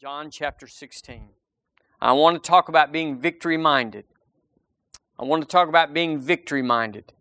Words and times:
John 0.00 0.30
chapter 0.30 0.68
16. 0.68 1.30
I 2.00 2.12
want 2.12 2.40
to 2.40 2.48
talk 2.48 2.68
about 2.68 2.92
being 2.92 3.18
victory 3.18 3.56
minded. 3.56 4.04
I 5.18 5.24
want 5.24 5.42
to 5.42 5.48
talk 5.48 5.68
about 5.68 5.92
being 5.92 6.20
victory 6.20 6.62
minded. 6.62 7.12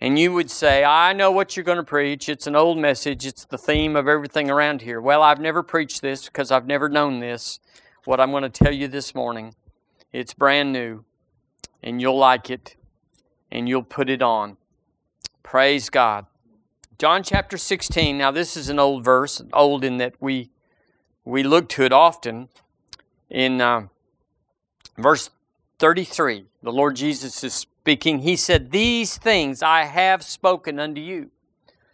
And 0.00 0.16
you 0.16 0.32
would 0.32 0.48
say, 0.48 0.84
I 0.84 1.12
know 1.12 1.32
what 1.32 1.56
you're 1.56 1.64
going 1.64 1.78
to 1.78 1.82
preach. 1.82 2.28
It's 2.28 2.46
an 2.46 2.54
old 2.54 2.78
message. 2.78 3.26
It's 3.26 3.44
the 3.44 3.58
theme 3.58 3.96
of 3.96 4.06
everything 4.06 4.48
around 4.48 4.82
here. 4.82 5.00
Well, 5.00 5.24
I've 5.24 5.40
never 5.40 5.64
preached 5.64 6.02
this 6.02 6.26
because 6.26 6.52
I've 6.52 6.68
never 6.68 6.88
known 6.88 7.18
this. 7.18 7.58
What 8.04 8.20
I'm 8.20 8.30
going 8.30 8.44
to 8.44 8.48
tell 8.48 8.72
you 8.72 8.86
this 8.86 9.12
morning, 9.12 9.56
it's 10.12 10.34
brand 10.34 10.72
new, 10.72 11.04
and 11.82 12.00
you'll 12.00 12.16
like 12.16 12.48
it, 12.48 12.76
and 13.50 13.68
you'll 13.68 13.82
put 13.82 14.08
it 14.08 14.22
on. 14.22 14.56
Praise 15.42 15.90
God. 15.90 16.26
John 16.96 17.24
chapter 17.24 17.58
16. 17.58 18.16
Now, 18.16 18.30
this 18.30 18.56
is 18.56 18.68
an 18.68 18.78
old 18.78 19.04
verse, 19.04 19.42
old 19.52 19.82
in 19.82 19.96
that 19.96 20.14
we 20.20 20.50
we 21.24 21.42
look 21.42 21.68
to 21.70 21.84
it 21.84 21.92
often. 21.92 22.48
In 23.30 23.60
uh, 23.60 23.86
verse 24.98 25.30
33, 25.78 26.44
the 26.62 26.72
Lord 26.72 26.96
Jesus 26.96 27.42
is 27.42 27.54
speaking. 27.54 28.20
He 28.20 28.36
said, 28.36 28.70
These 28.70 29.16
things 29.16 29.62
I 29.62 29.84
have 29.84 30.22
spoken 30.22 30.78
unto 30.78 31.00
you. 31.00 31.30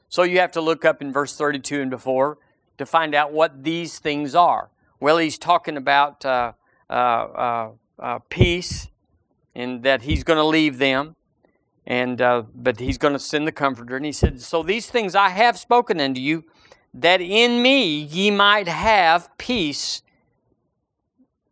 So 0.08 0.22
you 0.22 0.40
have 0.40 0.52
to 0.52 0.60
look 0.60 0.84
up 0.84 1.00
in 1.00 1.12
verse 1.12 1.36
32 1.36 1.80
and 1.80 1.90
before 1.90 2.38
to 2.78 2.86
find 2.86 3.14
out 3.14 3.32
what 3.32 3.62
these 3.62 3.98
things 3.98 4.34
are. 4.34 4.70
Well, 4.98 5.18
he's 5.18 5.38
talking 5.38 5.76
about 5.76 6.24
uh, 6.24 6.52
uh, 6.88 6.92
uh, 6.92 7.70
uh 7.98 8.18
peace 8.28 8.88
and 9.54 9.82
that 9.82 10.02
he's 10.02 10.24
going 10.24 10.38
to 10.38 10.44
leave 10.44 10.78
them 10.78 11.16
and 11.86 12.20
uh, 12.20 12.42
but 12.54 12.78
he's 12.78 12.98
going 12.98 13.12
to 13.12 13.18
send 13.18 13.46
the 13.46 13.52
comforter 13.52 13.96
and 13.96 14.04
he 14.04 14.12
said 14.12 14.40
so 14.40 14.62
these 14.62 14.88
things 14.88 15.14
i 15.14 15.28
have 15.28 15.58
spoken 15.58 16.00
unto 16.00 16.20
you 16.20 16.44
that 16.92 17.20
in 17.20 17.62
me 17.62 18.02
ye 18.02 18.30
might 18.30 18.68
have 18.68 19.28
peace 19.38 20.02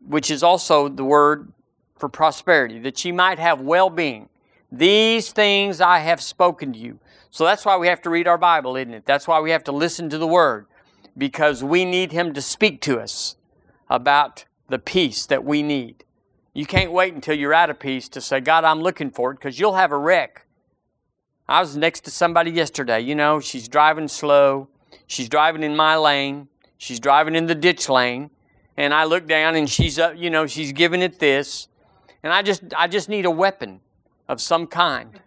which 0.01 0.30
is 0.30 0.42
also 0.42 0.88
the 0.88 1.05
word 1.05 1.52
for 1.97 2.09
prosperity 2.09 2.78
that 2.78 3.05
ye 3.05 3.12
might 3.12 3.39
have 3.39 3.61
well-being 3.61 4.28
these 4.70 5.33
things 5.33 5.81
i 5.81 5.98
have 5.98 6.20
spoken 6.20 6.72
to 6.72 6.78
you 6.78 6.98
so 7.31 7.44
that's 7.44 7.64
why 7.64 7.77
we 7.77 7.86
have 7.86 8.03
to 8.03 8.11
read 8.11 8.27
our 8.27 8.39
bible 8.39 8.77
isn't 8.77 8.94
it 8.94 9.06
that's 9.06 9.28
why 9.28 9.41
we 9.41 9.50
have 9.50 9.64
to 9.64 9.72
listen 9.72 10.09
to 10.09 10.19
the 10.19 10.27
word 10.27 10.66
because 11.16 11.62
we 11.62 11.84
need 11.84 12.12
him 12.12 12.33
to 12.33 12.42
speak 12.42 12.81
to 12.81 12.98
us 12.98 13.36
about 13.89 14.44
the 14.69 14.78
peace 14.78 15.27
that 15.27 15.44
we 15.44 15.62
need 15.62 16.05
you 16.59 16.66
can't 16.66 16.91
wait 16.91 17.14
until 17.14 17.36
you're 17.36 17.55
out 17.55 17.70
of 17.70 17.78
peace 17.78 18.09
to 18.09 18.20
say, 18.20 18.41
God, 18.41 18.64
I'm 18.64 18.81
looking 18.83 19.12
for 19.12 19.31
it, 19.31 19.34
because 19.34 19.61
you'll 19.61 19.77
have 19.77 19.92
a 19.92 19.97
wreck. 19.97 20.44
I 21.48 21.61
was 21.61 21.77
next 21.77 22.00
to 22.00 22.11
somebody 22.11 22.50
yesterday. 22.50 22.98
You 22.98 23.14
know, 23.14 23.39
she's 23.39 23.69
driving 23.69 24.09
slow. 24.09 24.69
She's 25.06 25.28
driving 25.28 25.62
in 25.62 25.77
my 25.77 25.97
lane. 25.97 26.48
She's 26.77 27.00
driving 27.00 27.34
in 27.34 27.47
the 27.47 27.55
ditch 27.55 27.89
lane. 27.89 28.31
And 28.77 28.94
I 28.94 29.05
look 29.05 29.27
down 29.27 29.56
and 29.56 29.69
she's 29.69 29.98
up, 29.98 30.14
you 30.17 30.31
know, 30.31 30.47
she's 30.47 30.72
giving 30.72 31.03
it 31.03 31.19
this. 31.19 31.69
And 32.22 32.33
I 32.33 32.42
just 32.42 32.62
I 32.77 32.89
just 32.89 33.09
need 33.09 33.25
a 33.25 33.31
weapon 33.31 33.81
of 34.28 34.41
some 34.41 34.66
kind. 34.66 35.20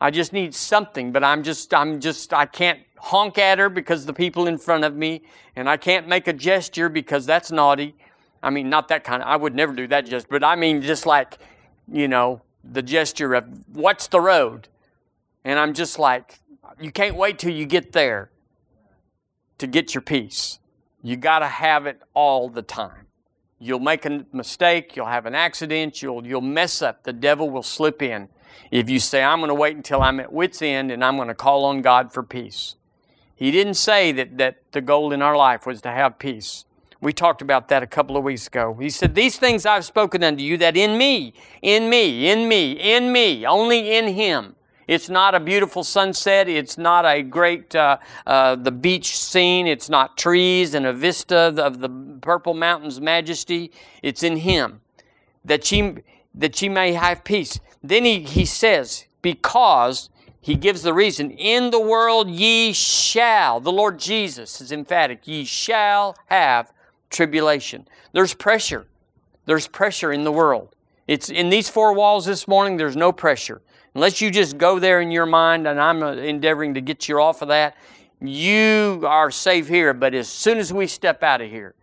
I 0.00 0.10
just 0.10 0.32
need 0.32 0.54
something, 0.54 1.12
but 1.12 1.24
I'm 1.24 1.42
just 1.42 1.72
I'm 1.72 2.00
just 2.00 2.32
I 2.32 2.46
can't 2.46 2.80
honk 2.98 3.38
at 3.38 3.58
her 3.58 3.68
because 3.68 4.06
the 4.06 4.12
people 4.12 4.46
in 4.46 4.58
front 4.58 4.84
of 4.84 4.94
me, 4.94 5.22
and 5.56 5.68
I 5.68 5.76
can't 5.76 6.06
make 6.06 6.28
a 6.28 6.32
gesture 6.32 6.88
because 6.88 7.26
that's 7.26 7.50
naughty. 7.50 7.96
I 8.42 8.50
mean, 8.50 8.68
not 8.68 8.88
that 8.88 9.04
kind 9.04 9.22
of, 9.22 9.28
I 9.28 9.36
would 9.36 9.54
never 9.54 9.72
do 9.72 9.86
that 9.88 10.06
gesture, 10.06 10.28
but 10.30 10.42
I 10.42 10.56
mean, 10.56 10.82
just 10.82 11.06
like, 11.06 11.38
you 11.90 12.08
know, 12.08 12.42
the 12.64 12.82
gesture 12.82 13.34
of, 13.34 13.44
what's 13.72 14.08
the 14.08 14.20
road? 14.20 14.68
And 15.44 15.58
I'm 15.58 15.74
just 15.74 15.98
like, 15.98 16.40
you 16.80 16.90
can't 16.90 17.14
wait 17.14 17.38
till 17.38 17.52
you 17.52 17.66
get 17.66 17.92
there 17.92 18.31
to 19.62 19.68
get 19.68 19.94
your 19.94 20.02
peace. 20.02 20.58
You 21.02 21.16
got 21.16 21.38
to 21.38 21.46
have 21.46 21.86
it 21.86 22.00
all 22.14 22.48
the 22.48 22.62
time. 22.62 23.06
You'll 23.60 23.78
make 23.78 24.04
a 24.04 24.26
mistake, 24.32 24.96
you'll 24.96 25.06
have 25.06 25.24
an 25.24 25.36
accident, 25.36 26.02
you'll, 26.02 26.26
you'll 26.26 26.40
mess 26.40 26.82
up. 26.82 27.04
The 27.04 27.12
devil 27.12 27.48
will 27.48 27.62
slip 27.62 28.02
in. 28.02 28.28
If 28.72 28.90
you 28.90 28.98
say, 28.98 29.22
I'm 29.22 29.38
going 29.38 29.50
to 29.50 29.54
wait 29.54 29.76
until 29.76 30.02
I'm 30.02 30.18
at 30.18 30.32
wit's 30.32 30.62
end 30.62 30.90
and 30.90 31.04
I'm 31.04 31.14
going 31.14 31.28
to 31.28 31.34
call 31.34 31.64
on 31.64 31.80
God 31.80 32.12
for 32.12 32.24
peace. 32.24 32.74
He 33.36 33.52
didn't 33.52 33.74
say 33.74 34.10
that, 34.10 34.36
that 34.38 34.62
the 34.72 34.80
goal 34.80 35.12
in 35.12 35.22
our 35.22 35.36
life 35.36 35.64
was 35.64 35.80
to 35.82 35.90
have 35.90 36.18
peace. 36.18 36.64
We 37.00 37.12
talked 37.12 37.40
about 37.40 37.68
that 37.68 37.84
a 37.84 37.86
couple 37.86 38.16
of 38.16 38.24
weeks 38.24 38.48
ago. 38.48 38.76
He 38.80 38.90
said, 38.90 39.14
These 39.14 39.38
things 39.38 39.64
I've 39.64 39.84
spoken 39.84 40.24
unto 40.24 40.42
you, 40.42 40.56
that 40.58 40.76
in 40.76 40.98
me, 40.98 41.34
in 41.60 41.88
me, 41.88 42.28
in 42.28 42.48
me, 42.48 42.72
in 42.72 43.12
me, 43.12 43.46
only 43.46 43.94
in 43.96 44.08
Him. 44.08 44.56
It's 44.88 45.08
not 45.08 45.34
a 45.34 45.40
beautiful 45.40 45.84
sunset. 45.84 46.48
It's 46.48 46.76
not 46.76 47.04
a 47.04 47.22
great, 47.22 47.74
uh, 47.74 47.98
uh, 48.26 48.56
the 48.56 48.72
beach 48.72 49.16
scene. 49.16 49.66
It's 49.66 49.88
not 49.88 50.18
trees 50.18 50.74
and 50.74 50.86
a 50.86 50.92
vista 50.92 51.54
of 51.56 51.80
the 51.80 51.88
purple 52.20 52.54
mountains 52.54 53.00
majesty. 53.00 53.72
It's 54.02 54.22
in 54.22 54.38
Him 54.38 54.80
that 55.44 55.70
ye, 55.70 55.96
that 56.34 56.60
ye 56.60 56.68
may 56.68 56.92
have 56.92 57.24
peace. 57.24 57.60
Then 57.82 58.04
he, 58.04 58.20
he 58.20 58.44
says, 58.44 59.06
because 59.22 60.08
he 60.40 60.54
gives 60.54 60.82
the 60.82 60.92
reason, 60.92 61.30
in 61.30 61.70
the 61.70 61.80
world 61.80 62.28
ye 62.28 62.72
shall, 62.72 63.60
the 63.60 63.72
Lord 63.72 63.98
Jesus 63.98 64.60
is 64.60 64.72
emphatic, 64.72 65.26
ye 65.26 65.44
shall 65.44 66.16
have 66.26 66.72
tribulation. 67.10 67.86
There's 68.12 68.34
pressure. 68.34 68.86
There's 69.46 69.68
pressure 69.68 70.12
in 70.12 70.24
the 70.24 70.32
world. 70.32 70.74
It's 71.06 71.28
in 71.28 71.50
these 71.50 71.68
four 71.68 71.92
walls 71.92 72.26
this 72.26 72.46
morning, 72.46 72.76
there's 72.76 72.96
no 72.96 73.12
pressure. 73.12 73.60
Unless 73.94 74.20
you 74.20 74.30
just 74.30 74.56
go 74.56 74.78
there 74.78 75.00
in 75.00 75.10
your 75.10 75.26
mind, 75.26 75.66
and 75.66 75.80
I'm 75.80 76.02
uh, 76.02 76.12
endeavoring 76.12 76.74
to 76.74 76.80
get 76.80 77.08
you 77.08 77.20
off 77.20 77.42
of 77.42 77.48
that, 77.48 77.76
you 78.20 79.02
are 79.06 79.30
safe 79.30 79.68
here. 79.68 79.92
But 79.92 80.14
as 80.14 80.28
soon 80.28 80.58
as 80.58 80.72
we 80.72 80.86
step 80.86 81.22
out 81.22 81.40
of 81.40 81.50
here, 81.50 81.74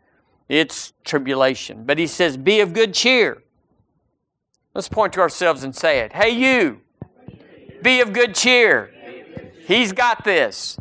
it's 0.48 0.94
tribulation. 1.04 1.84
But 1.86 2.00
he 2.00 2.08
says, 2.08 2.36
Be 2.36 2.62
of 2.62 2.74
good 2.74 2.94
cheer. 2.94 3.44
Let's 4.74 4.90
point 4.90 5.14
to 5.14 5.20
ourselves 5.20 5.64
and 5.64 5.76
say 5.76 6.00
it. 6.00 6.14
Hey, 6.14 6.30
you, 6.30 6.82
be 7.82 8.02
of 8.02 8.14
good 8.14 8.34
cheer. 8.36 8.92
He's 9.68 9.92
got 9.92 10.24
this. 10.24 10.78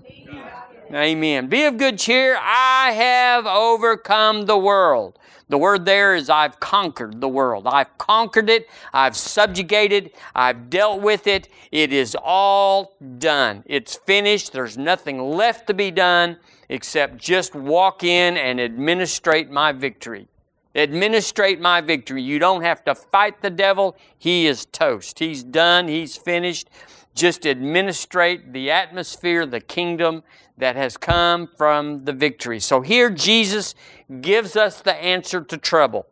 Amen. 0.93 1.49
Be 1.49 1.65
of 1.65 1.77
good 1.77 1.99
cheer. 1.99 2.39
I 2.41 2.93
have 2.93 3.45
overcome 3.45 4.47
the 4.47 4.56
world. 4.56 5.19
The 5.48 5.59
word 5.59 5.84
there 5.84 6.14
is 6.14 6.28
I've 6.28 6.60
conquered 6.60 7.20
the 7.20 7.28
world. 7.28 7.66
I've 7.66 7.97
conquered 7.97 8.50
it. 8.50 8.69
I've 8.92 9.16
subjugated. 9.16 10.12
I've 10.34 10.69
dealt 10.69 11.00
with 11.00 11.26
it. 11.26 11.48
It 11.72 11.92
is 11.92 12.16
all 12.22 12.97
done. 13.19 13.62
It's 13.66 13.97
finished. 13.97 14.53
There's 14.53 14.76
nothing 14.76 15.19
left 15.19 15.66
to 15.69 15.75
be 15.75 15.91
done 15.91 16.36
except 16.69 17.16
just 17.16 17.54
walk 17.54 18.04
in 18.04 18.36
and 18.36 18.60
administrate 18.60 19.50
my 19.50 19.72
victory. 19.72 20.28
Administrate 20.75 21.60
my 21.60 21.80
victory. 21.80 22.22
You 22.22 22.38
don't 22.38 22.62
have 22.62 22.84
to 22.84 22.94
fight 22.94 23.41
the 23.41 23.50
devil. 23.50 23.97
He 24.19 24.47
is 24.47 24.66
toast. 24.66 25.19
He's 25.19 25.42
done. 25.42 25.88
He's 25.88 26.16
finished. 26.16 26.69
Just 27.15 27.47
administrate 27.47 28.53
the 28.53 28.70
atmosphere, 28.70 29.44
the 29.44 29.60
kingdom, 29.60 30.22
that 30.58 30.76
has 30.76 30.96
come 30.96 31.48
from 31.56 32.04
the 32.04 32.12
victory. 32.12 32.60
So 32.60 32.80
here 32.80 33.10
Jesus 33.10 33.74
gives 34.20 34.56
us 34.56 34.80
the 34.80 34.94
answer 34.94 35.41
to 35.42 35.56
trouble. 35.56 36.06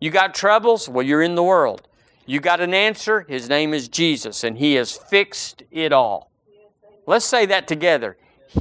You 0.00 0.10
got 0.10 0.34
troubles? 0.34 0.88
Well, 0.88 1.04
you're 1.04 1.22
in 1.22 1.34
the 1.34 1.42
world. 1.42 1.86
You 2.26 2.40
got 2.40 2.60
an 2.60 2.72
answer? 2.74 3.26
His 3.28 3.48
name 3.48 3.74
is 3.74 3.88
Jesus, 3.88 4.44
and 4.44 4.56
He 4.56 4.74
has 4.74 4.96
fixed 4.96 5.62
it 5.70 5.92
all. 5.92 6.30
Let's 7.06 7.24
say 7.24 7.46
that 7.46 7.66
together. 7.66 8.16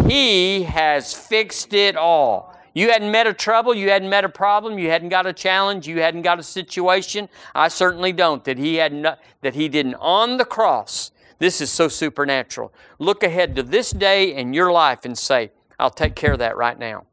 He 0.08 0.64
has 0.64 1.14
fixed 1.14 1.74
it 1.74 1.96
all. 1.96 2.56
You 2.74 2.90
hadn't 2.90 3.12
met 3.12 3.28
a 3.28 3.34
trouble, 3.34 3.74
you 3.74 3.90
hadn't 3.90 4.10
met 4.10 4.24
a 4.24 4.30
problem, 4.30 4.78
you 4.78 4.90
hadn't 4.90 5.10
got 5.10 5.26
a 5.26 5.34
challenge, 5.34 5.88
you 5.88 6.02
hadn't 6.02 6.22
got 6.22 6.40
a 6.40 6.44
situation. 6.44 7.28
I 7.54 7.68
certainly 7.68 8.12
don't. 8.12 8.44
That 8.44 8.58
He 8.58 8.76
had 8.76 8.94
no, 8.94 9.16
that 9.42 9.56
He 9.56 9.70
didn't 9.70 9.96
on 9.96 10.38
the 10.38 10.46
cross 10.46 11.12
this 11.40 11.62
is 11.62 11.72
so 11.72 11.88
supernatural. 11.88 12.74
Look 13.00 13.24
ahead 13.24 13.56
to 13.56 13.64
this 13.64 13.92
day 13.92 14.36
in 14.36 14.54
your 14.54 14.72
life 14.72 15.06
and 15.06 15.18
say, 15.18 15.52
I'll 15.80 15.90
take 15.90 16.16
care 16.16 16.34
of 16.34 16.40
that 16.40 16.58
right 16.58 16.78
now. 16.78 17.06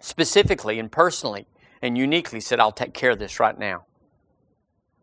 Specifically 0.00 0.78
and 0.78 0.92
personally 0.92 1.46
and 1.80 1.98
uniquely 1.98 2.40
said, 2.40 2.60
I'll 2.60 2.72
take 2.72 2.94
care 2.94 3.10
of 3.10 3.18
this 3.18 3.40
right 3.40 3.58
now. 3.58 3.86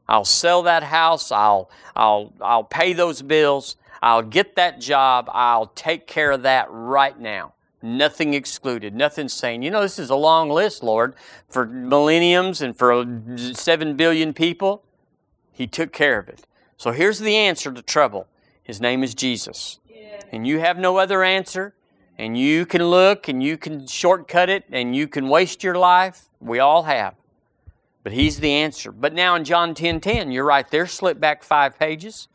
I'll 0.07 0.25
sell 0.25 0.61
that 0.63 0.83
house. 0.83 1.31
I'll, 1.31 1.71
I'll, 1.95 2.33
I'll 2.41 2.63
pay 2.63 2.93
those 2.93 3.21
bills. 3.21 3.77
I'll 4.01 4.21
get 4.21 4.55
that 4.55 4.79
job. 4.79 5.29
I'll 5.31 5.67
take 5.67 6.05
care 6.05 6.31
of 6.31 6.43
that 6.43 6.67
right 6.69 7.19
now. 7.19 7.53
Nothing 7.81 8.35
excluded. 8.35 8.93
Nothing 8.93 9.29
saying, 9.29 9.63
you 9.63 9.71
know, 9.71 9.81
this 9.81 9.97
is 9.97 10.11
a 10.11 10.15
long 10.15 10.49
list, 10.49 10.83
Lord, 10.83 11.15
for 11.49 11.65
millenniums 11.65 12.61
and 12.61 12.77
for 12.77 13.05
seven 13.53 13.95
billion 13.95 14.33
people. 14.33 14.83
He 15.51 15.65
took 15.65 15.91
care 15.91 16.19
of 16.19 16.29
it. 16.29 16.45
So 16.81 16.91
here's 16.91 17.19
the 17.19 17.35
answer 17.35 17.71
to 17.71 17.83
trouble 17.83 18.25
His 18.63 18.81
name 18.81 19.03
is 19.03 19.13
Jesus. 19.13 19.77
And 20.31 20.47
you 20.47 20.57
have 20.61 20.79
no 20.79 20.97
other 20.97 21.21
answer, 21.21 21.75
and 22.17 22.35
you 22.35 22.65
can 22.65 22.83
look 22.85 23.27
and 23.27 23.43
you 23.43 23.55
can 23.55 23.85
shortcut 23.85 24.49
it 24.49 24.63
and 24.71 24.95
you 24.95 25.07
can 25.07 25.29
waste 25.29 25.63
your 25.63 25.75
life. 25.75 26.27
We 26.39 26.57
all 26.57 26.81
have. 26.81 27.13
But 28.01 28.13
He's 28.13 28.39
the 28.39 28.53
answer. 28.53 28.91
But 28.91 29.13
now 29.13 29.35
in 29.35 29.43
John 29.43 29.75
10 29.75 30.01
10, 30.01 30.31
you're 30.31 30.43
right 30.43 30.67
there, 30.71 30.87
slip 30.87 31.19
back 31.19 31.43
five 31.43 31.77
pages. 31.77 32.27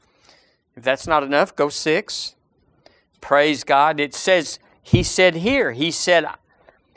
If 0.76 0.84
that's 0.84 1.08
not 1.08 1.24
enough, 1.24 1.56
go 1.56 1.68
six. 1.68 2.36
Praise 3.20 3.64
God. 3.64 3.98
It 3.98 4.14
says, 4.14 4.60
He 4.80 5.02
said 5.02 5.34
here, 5.34 5.72
He 5.72 5.90
said, 5.90 6.24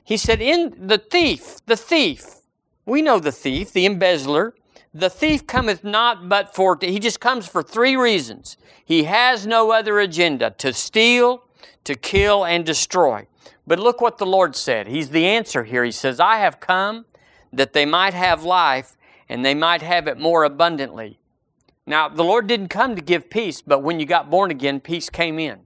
He 0.03 0.17
said, 0.17 0.39
in 0.39 0.75
the 0.85 0.99
thief, 0.99 1.57
the 1.65 1.75
thief, 1.75 2.41
We 2.85 3.01
know 3.01 3.17
the 3.17 3.31
thief, 3.31 3.73
the 3.73 3.87
embezzler. 3.87 4.53
The 4.93 5.09
thief 5.09 5.45
cometh 5.45 5.83
not 5.83 6.27
but 6.27 6.55
for, 6.55 6.77
he 6.81 6.99
just 6.99 7.19
comes 7.19 7.47
for 7.47 7.61
three 7.61 7.95
reasons. 7.95 8.57
He 8.83 9.03
has 9.03 9.45
no 9.45 9.71
other 9.71 9.99
agenda 9.99 10.51
to 10.57 10.73
steal, 10.73 11.43
to 11.83 11.95
kill, 11.95 12.43
and 12.43 12.65
destroy. 12.65 13.27
But 13.67 13.79
look 13.79 14.01
what 14.01 14.17
the 14.17 14.25
Lord 14.25 14.55
said. 14.55 14.87
He's 14.87 15.09
the 15.09 15.27
answer 15.27 15.63
here. 15.63 15.83
He 15.83 15.91
says, 15.91 16.19
I 16.19 16.37
have 16.37 16.59
come 16.59 17.05
that 17.53 17.73
they 17.73 17.85
might 17.85 18.15
have 18.15 18.43
life 18.43 18.97
and 19.27 19.45
they 19.45 19.53
might 19.53 19.83
have 19.83 20.07
it 20.07 20.17
more 20.17 20.43
abundantly. 20.43 21.19
Now, 21.85 22.09
the 22.09 22.23
Lord 22.23 22.47
didn't 22.47 22.69
come 22.69 22.95
to 22.95 23.01
give 23.01 23.29
peace, 23.29 23.61
but 23.61 23.83
when 23.83 23.99
you 23.99 24.07
got 24.07 24.29
born 24.29 24.49
again, 24.49 24.79
peace 24.79 25.09
came 25.09 25.37
in. 25.37 25.59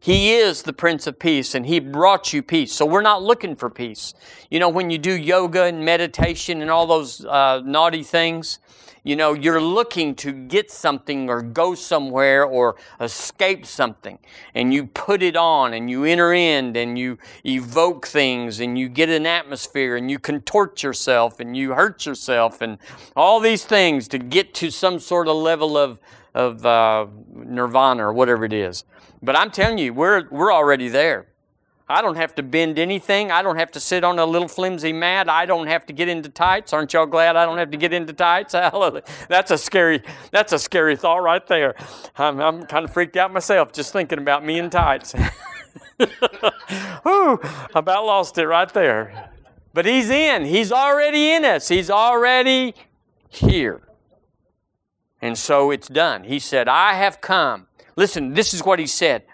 He 0.00 0.34
is 0.34 0.62
the 0.62 0.72
Prince 0.72 1.06
of 1.06 1.18
Peace 1.18 1.54
and 1.54 1.66
He 1.66 1.80
brought 1.80 2.32
you 2.32 2.42
peace. 2.42 2.72
So 2.72 2.86
we're 2.86 3.02
not 3.02 3.22
looking 3.22 3.56
for 3.56 3.68
peace. 3.68 4.14
You 4.50 4.60
know, 4.60 4.68
when 4.68 4.90
you 4.90 4.98
do 4.98 5.12
yoga 5.12 5.64
and 5.64 5.84
meditation 5.84 6.62
and 6.62 6.70
all 6.70 6.86
those 6.86 7.24
uh, 7.24 7.62
naughty 7.64 8.04
things, 8.04 8.60
you 9.02 9.16
know, 9.16 9.32
you're 9.32 9.60
looking 9.60 10.14
to 10.16 10.32
get 10.32 10.70
something 10.70 11.30
or 11.30 11.40
go 11.40 11.74
somewhere 11.74 12.44
or 12.44 12.76
escape 13.00 13.64
something. 13.64 14.18
And 14.54 14.74
you 14.74 14.86
put 14.86 15.22
it 15.22 15.34
on 15.34 15.72
and 15.72 15.88
you 15.88 16.04
enter 16.04 16.32
in 16.32 16.76
and 16.76 16.98
you 16.98 17.18
evoke 17.44 18.06
things 18.06 18.60
and 18.60 18.78
you 18.78 18.88
get 18.88 19.08
an 19.08 19.26
atmosphere 19.26 19.96
and 19.96 20.10
you 20.10 20.18
contort 20.18 20.82
yourself 20.82 21.40
and 21.40 21.56
you 21.56 21.72
hurt 21.72 22.06
yourself 22.06 22.60
and 22.60 22.78
all 23.16 23.40
these 23.40 23.64
things 23.64 24.08
to 24.08 24.18
get 24.18 24.52
to 24.54 24.70
some 24.70 24.98
sort 24.98 25.26
of 25.26 25.36
level 25.36 25.78
of, 25.78 25.98
of 26.34 26.66
uh, 26.66 27.06
nirvana 27.34 28.06
or 28.06 28.12
whatever 28.12 28.44
it 28.44 28.52
is. 28.52 28.84
But 29.22 29.36
I'm 29.36 29.50
telling 29.50 29.78
you, 29.78 29.92
we're, 29.92 30.28
we're 30.30 30.52
already 30.52 30.88
there. 30.88 31.26
I 31.90 32.02
don't 32.02 32.16
have 32.16 32.34
to 32.34 32.42
bend 32.42 32.78
anything. 32.78 33.30
I 33.30 33.40
don't 33.40 33.56
have 33.56 33.70
to 33.72 33.80
sit 33.80 34.04
on 34.04 34.18
a 34.18 34.26
little 34.26 34.46
flimsy 34.46 34.92
mat. 34.92 35.30
I 35.30 35.46
don't 35.46 35.68
have 35.68 35.86
to 35.86 35.94
get 35.94 36.08
into 36.08 36.28
tights. 36.28 36.74
Aren't 36.74 36.92
y'all 36.92 37.06
glad 37.06 37.34
I 37.34 37.46
don't 37.46 37.56
have 37.56 37.70
to 37.70 37.78
get 37.78 37.94
into 37.94 38.12
tights? 38.12 38.52
That's 39.28 39.50
a 39.50 39.56
scary, 39.56 40.02
that's 40.30 40.52
a 40.52 40.58
scary 40.58 40.96
thought 40.96 41.22
right 41.22 41.46
there. 41.46 41.74
I'm, 42.16 42.40
I'm 42.40 42.66
kind 42.66 42.84
of 42.84 42.92
freaked 42.92 43.16
out 43.16 43.32
myself 43.32 43.72
just 43.72 43.92
thinking 43.92 44.18
about 44.18 44.44
me 44.44 44.58
in 44.58 44.68
tights. 44.68 45.14
Whew, 47.02 47.40
about 47.74 48.04
lost 48.04 48.36
it 48.36 48.46
right 48.46 48.72
there. 48.72 49.30
But 49.72 49.86
he's 49.86 50.10
in. 50.10 50.44
He's 50.44 50.72
already 50.72 51.30
in 51.30 51.44
us. 51.44 51.68
He's 51.68 51.90
already 51.90 52.74
here. 53.28 53.80
And 55.22 55.38
so 55.38 55.70
it's 55.70 55.88
done. 55.88 56.24
He 56.24 56.38
said, 56.38 56.68
I 56.68 56.94
have 56.94 57.20
come 57.20 57.66
Listen, 57.98 58.32
this 58.32 58.54
is 58.54 58.62
what 58.62 58.78
he 58.78 58.86
said 58.86 59.24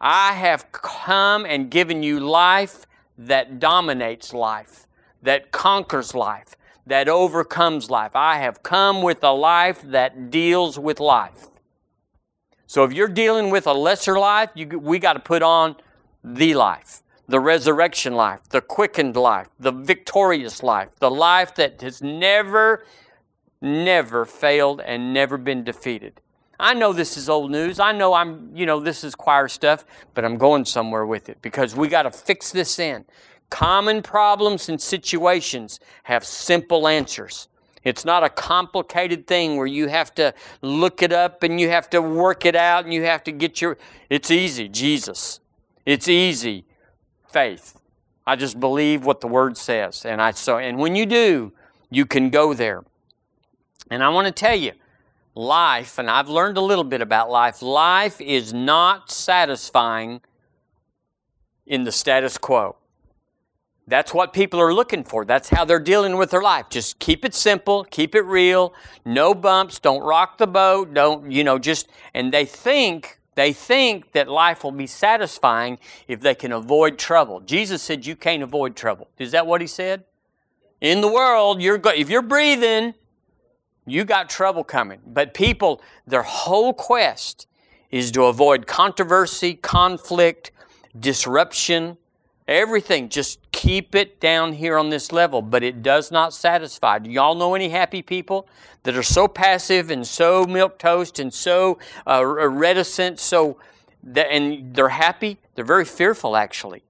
I 0.00 0.32
have 0.32 0.72
come 0.72 1.44
and 1.44 1.70
given 1.70 2.02
you 2.02 2.20
life 2.20 2.86
that 3.18 3.60
dominates 3.60 4.32
life, 4.32 4.86
that 5.22 5.52
conquers 5.52 6.14
life, 6.14 6.56
that 6.86 7.06
overcomes 7.06 7.90
life. 7.90 8.12
I 8.14 8.38
have 8.38 8.62
come 8.62 9.02
with 9.02 9.22
a 9.22 9.30
life 9.30 9.82
that 9.82 10.30
deals 10.30 10.78
with 10.78 11.00
life. 11.00 11.48
So 12.66 12.82
if 12.84 12.94
you're 12.94 13.08
dealing 13.08 13.50
with 13.50 13.66
a 13.66 13.74
lesser 13.74 14.18
life, 14.18 14.48
you, 14.54 14.78
we 14.78 14.98
got 14.98 15.12
to 15.12 15.20
put 15.20 15.42
on 15.42 15.76
the 16.24 16.54
life, 16.54 17.02
the 17.28 17.40
resurrection 17.40 18.14
life, 18.14 18.40
the 18.48 18.62
quickened 18.62 19.16
life, 19.16 19.48
the 19.60 19.70
victorious 19.70 20.62
life, 20.62 20.88
the 20.98 21.10
life 21.10 21.54
that 21.56 21.82
has 21.82 22.00
never, 22.00 22.86
never 23.60 24.24
failed 24.24 24.80
and 24.80 25.12
never 25.12 25.36
been 25.36 25.62
defeated. 25.62 26.22
I 26.58 26.74
know 26.74 26.92
this 26.92 27.16
is 27.16 27.28
old 27.28 27.50
news. 27.50 27.80
I 27.80 27.92
know 27.92 28.14
I'm, 28.14 28.50
you 28.54 28.66
know, 28.66 28.80
this 28.80 29.04
is 29.04 29.14
choir 29.14 29.48
stuff, 29.48 29.84
but 30.14 30.24
I'm 30.24 30.36
going 30.36 30.64
somewhere 30.64 31.06
with 31.06 31.28
it 31.28 31.38
because 31.42 31.74
we 31.74 31.88
got 31.88 32.02
to 32.02 32.10
fix 32.10 32.52
this 32.52 32.78
in. 32.78 33.04
Common 33.50 34.02
problems 34.02 34.68
and 34.68 34.80
situations 34.80 35.80
have 36.04 36.24
simple 36.24 36.88
answers. 36.88 37.48
It's 37.84 38.04
not 38.04 38.24
a 38.24 38.30
complicated 38.30 39.26
thing 39.26 39.56
where 39.56 39.66
you 39.66 39.88
have 39.88 40.14
to 40.14 40.32
look 40.62 41.02
it 41.02 41.12
up 41.12 41.42
and 41.42 41.60
you 41.60 41.68
have 41.68 41.90
to 41.90 42.00
work 42.00 42.46
it 42.46 42.56
out 42.56 42.84
and 42.84 42.94
you 42.94 43.02
have 43.02 43.22
to 43.24 43.32
get 43.32 43.60
your. 43.60 43.76
It's 44.08 44.30
easy, 44.30 44.68
Jesus. 44.68 45.40
It's 45.84 46.08
easy, 46.08 46.64
faith. 47.30 47.78
I 48.26 48.36
just 48.36 48.58
believe 48.58 49.04
what 49.04 49.20
the 49.20 49.28
Word 49.28 49.58
says, 49.58 50.06
and 50.06 50.22
I 50.22 50.30
so. 50.30 50.56
And 50.56 50.78
when 50.78 50.96
you 50.96 51.04
do, 51.04 51.52
you 51.90 52.06
can 52.06 52.30
go 52.30 52.54
there. 52.54 52.84
And 53.90 54.02
I 54.02 54.08
want 54.08 54.26
to 54.26 54.32
tell 54.32 54.56
you, 54.56 54.72
life, 55.34 55.98
and 55.98 56.10
I've 56.10 56.28
learned 56.28 56.56
a 56.56 56.60
little 56.60 56.84
bit 56.84 57.00
about 57.00 57.30
life, 57.30 57.62
life 57.62 58.20
is 58.20 58.52
not 58.52 59.10
satisfying 59.10 60.20
in 61.66 61.84
the 61.84 61.92
status 61.92 62.38
quo. 62.38 62.76
That's 63.86 64.14
what 64.14 64.32
people 64.32 64.60
are 64.60 64.72
looking 64.72 65.04
for. 65.04 65.24
That's 65.24 65.50
how 65.50 65.64
they're 65.64 65.78
dealing 65.78 66.16
with 66.16 66.30
their 66.30 66.40
life. 66.40 66.70
Just 66.70 66.98
keep 66.98 67.24
it 67.24 67.34
simple, 67.34 67.84
keep 67.84 68.14
it 68.14 68.22
real, 68.22 68.72
no 69.04 69.34
bumps, 69.34 69.78
don't 69.78 70.02
rock 70.02 70.38
the 70.38 70.46
boat, 70.46 70.94
don't, 70.94 71.30
you 71.30 71.44
know, 71.44 71.58
just, 71.58 71.88
and 72.14 72.32
they 72.32 72.46
think, 72.46 73.18
they 73.34 73.52
think 73.52 74.12
that 74.12 74.28
life 74.28 74.64
will 74.64 74.72
be 74.72 74.86
satisfying 74.86 75.78
if 76.08 76.20
they 76.20 76.34
can 76.34 76.52
avoid 76.52 76.98
trouble. 76.98 77.40
Jesus 77.40 77.82
said 77.82 78.06
you 78.06 78.16
can't 78.16 78.42
avoid 78.42 78.74
trouble. 78.74 79.08
Is 79.18 79.32
that 79.32 79.46
what 79.46 79.60
he 79.60 79.66
said? 79.66 80.04
In 80.80 81.00
the 81.00 81.08
world, 81.12 81.60
you're 81.60 81.78
go- 81.78 81.90
if 81.90 82.08
you're 82.08 82.22
breathing, 82.22 82.94
you 83.86 84.04
got 84.04 84.28
trouble 84.28 84.64
coming. 84.64 85.00
But 85.06 85.34
people, 85.34 85.82
their 86.06 86.22
whole 86.22 86.72
quest 86.72 87.46
is 87.90 88.10
to 88.12 88.24
avoid 88.24 88.66
controversy, 88.66 89.54
conflict, 89.54 90.50
disruption, 90.98 91.96
everything. 92.48 93.08
Just 93.08 93.40
keep 93.52 93.94
it 93.94 94.20
down 94.20 94.52
here 94.52 94.78
on 94.78 94.90
this 94.90 95.12
level, 95.12 95.42
but 95.42 95.62
it 95.62 95.82
does 95.82 96.10
not 96.10 96.32
satisfy. 96.32 96.98
Do 96.98 97.10
y'all 97.10 97.34
know 97.34 97.54
any 97.54 97.68
happy 97.68 98.02
people 98.02 98.48
that 98.82 98.96
are 98.96 99.02
so 99.02 99.28
passive 99.28 99.90
and 99.90 100.06
so 100.06 100.44
milk 100.44 100.78
toast 100.78 101.18
and 101.18 101.32
so 101.32 101.78
uh, 102.06 102.24
reticent, 102.24 103.18
so 103.18 103.58
and 104.16 104.74
they're 104.74 104.88
happy? 104.88 105.38
They're 105.54 105.64
very 105.64 105.84
fearful 105.84 106.36
actually 106.36 106.82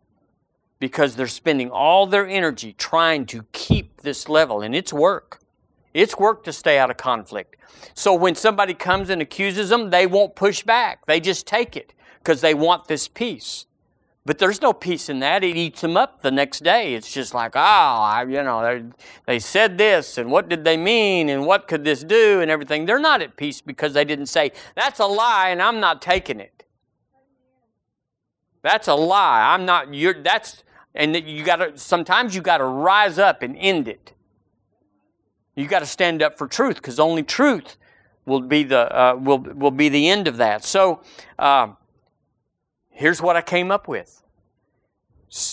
because 0.81 1.17
they're 1.17 1.27
spending 1.27 1.71
all 1.71 2.07
their 2.07 2.27
energy 2.27 2.75
trying 2.75 3.27
to 3.27 3.45
keep 3.53 4.01
this 4.03 4.29
level, 4.29 4.61
and 4.61 4.75
it's 4.75 4.93
work. 4.93 5.39
It's 5.95 6.19
work 6.19 6.43
to 6.45 6.53
stay 6.53 6.79
out 6.79 6.91
of 6.91 6.97
conflict. 6.97 7.57
So 7.95 8.13
when 8.13 8.35
somebody 8.35 8.75
comes 8.75 9.11
and 9.11 9.23
accuses 9.23 9.69
them, 9.69 9.91
they 9.91 10.07
won't 10.07 10.35
push 10.35 10.63
back. 10.63 11.07
They 11.07 11.21
just 11.21 11.47
take 11.47 11.77
it 11.77 11.95
because 12.19 12.41
they 12.41 12.53
want 12.53 12.89
this 12.89 13.07
peace. 13.09 13.67
But 14.27 14.39
there's 14.39 14.63
no 14.63 14.73
peace 14.73 15.11
in 15.11 15.21
that. 15.21 15.45
It 15.45 15.55
eats 15.55 15.83
them 15.83 15.99
up 15.99 16.23
the 16.23 16.31
next 16.31 16.65
day. 16.65 16.95
It's 16.95 17.13
just 17.13 17.35
like, 17.35 17.53
oh, 17.55 17.61
I, 17.61 18.25
you 18.27 18.43
know, 18.43 18.91
they 19.27 19.39
said 19.39 19.77
this, 19.77 20.17
and 20.17 20.31
what 20.31 20.49
did 20.49 20.65
they 20.65 20.79
mean, 20.79 21.29
and 21.29 21.45
what 21.45 21.69
could 21.69 21.85
this 21.85 22.03
do, 22.03 22.41
and 22.41 22.51
everything. 22.51 22.87
They're 22.87 22.99
not 22.99 23.21
at 23.21 23.37
peace 23.37 23.61
because 23.61 23.93
they 23.93 24.05
didn't 24.05 24.27
say, 24.27 24.53
that's 24.75 24.99
a 24.99 25.05
lie, 25.05 25.51
and 25.51 25.61
I'm 25.61 25.79
not 25.79 26.01
taking 26.01 26.41
it. 26.41 26.65
That's 28.63 28.89
a 28.89 28.95
lie. 28.95 29.53
I'm 29.53 29.67
not, 29.67 29.93
you're, 29.93 30.23
that's, 30.23 30.65
and 30.95 31.15
you 31.15 31.45
gotta, 31.45 31.77
sometimes 31.77 32.35
you 32.35 32.41
gotta 32.41 32.65
rise 32.65 33.19
up 33.19 33.43
and 33.43 33.55
end 33.59 33.89
it. 33.89 34.15
You 35.55 35.67
got 35.69 35.81
to 35.81 35.87
stand 35.87 36.23
up 36.23 36.37
for 36.37 36.49
truth 36.49 36.77
because 36.77 36.99
only 36.99 37.23
truth 37.23 37.77
will 38.27 38.41
be 38.41 38.65
the 38.65 38.97
uh, 38.97 39.15
will 39.17 39.39
will 39.39 39.71
be 39.71 39.89
the 39.89 40.09
end 40.09 40.27
of 40.27 40.37
that. 40.39 40.65
So 40.65 41.01
um, 41.39 41.77
here's 42.91 43.23
what 43.23 43.37
I 43.37 43.43
came 43.43 43.71
up 43.71 43.87
with: 43.87 44.23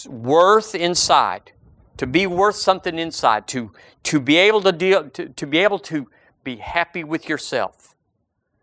worth 0.07 0.73
inside, 0.73 1.51
to 1.97 2.07
be 2.07 2.25
worth 2.25 2.55
something 2.55 2.97
inside, 2.97 3.47
to 3.49 3.71
to 4.03 4.19
be 4.19 4.37
able 4.37 4.61
to 4.61 4.71
deal, 4.71 5.09
to, 5.09 5.29
to 5.29 5.47
be 5.47 5.59
able 5.59 5.79
to 5.79 6.07
be 6.43 6.55
happy 6.57 7.03
with 7.03 7.29
yourself. 7.29 7.95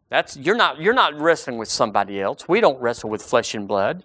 That's 0.09 0.37
you're 0.37 0.57
not 0.57 0.81
you're 0.81 0.95
not 0.95 1.19
wrestling 1.21 1.59
with 1.59 1.69
somebody 1.69 2.21
else. 2.21 2.49
We 2.49 2.61
don't 2.61 2.81
wrestle 2.81 3.11
with 3.11 3.23
flesh 3.23 3.55
and 3.55 3.69
blood. 3.69 4.03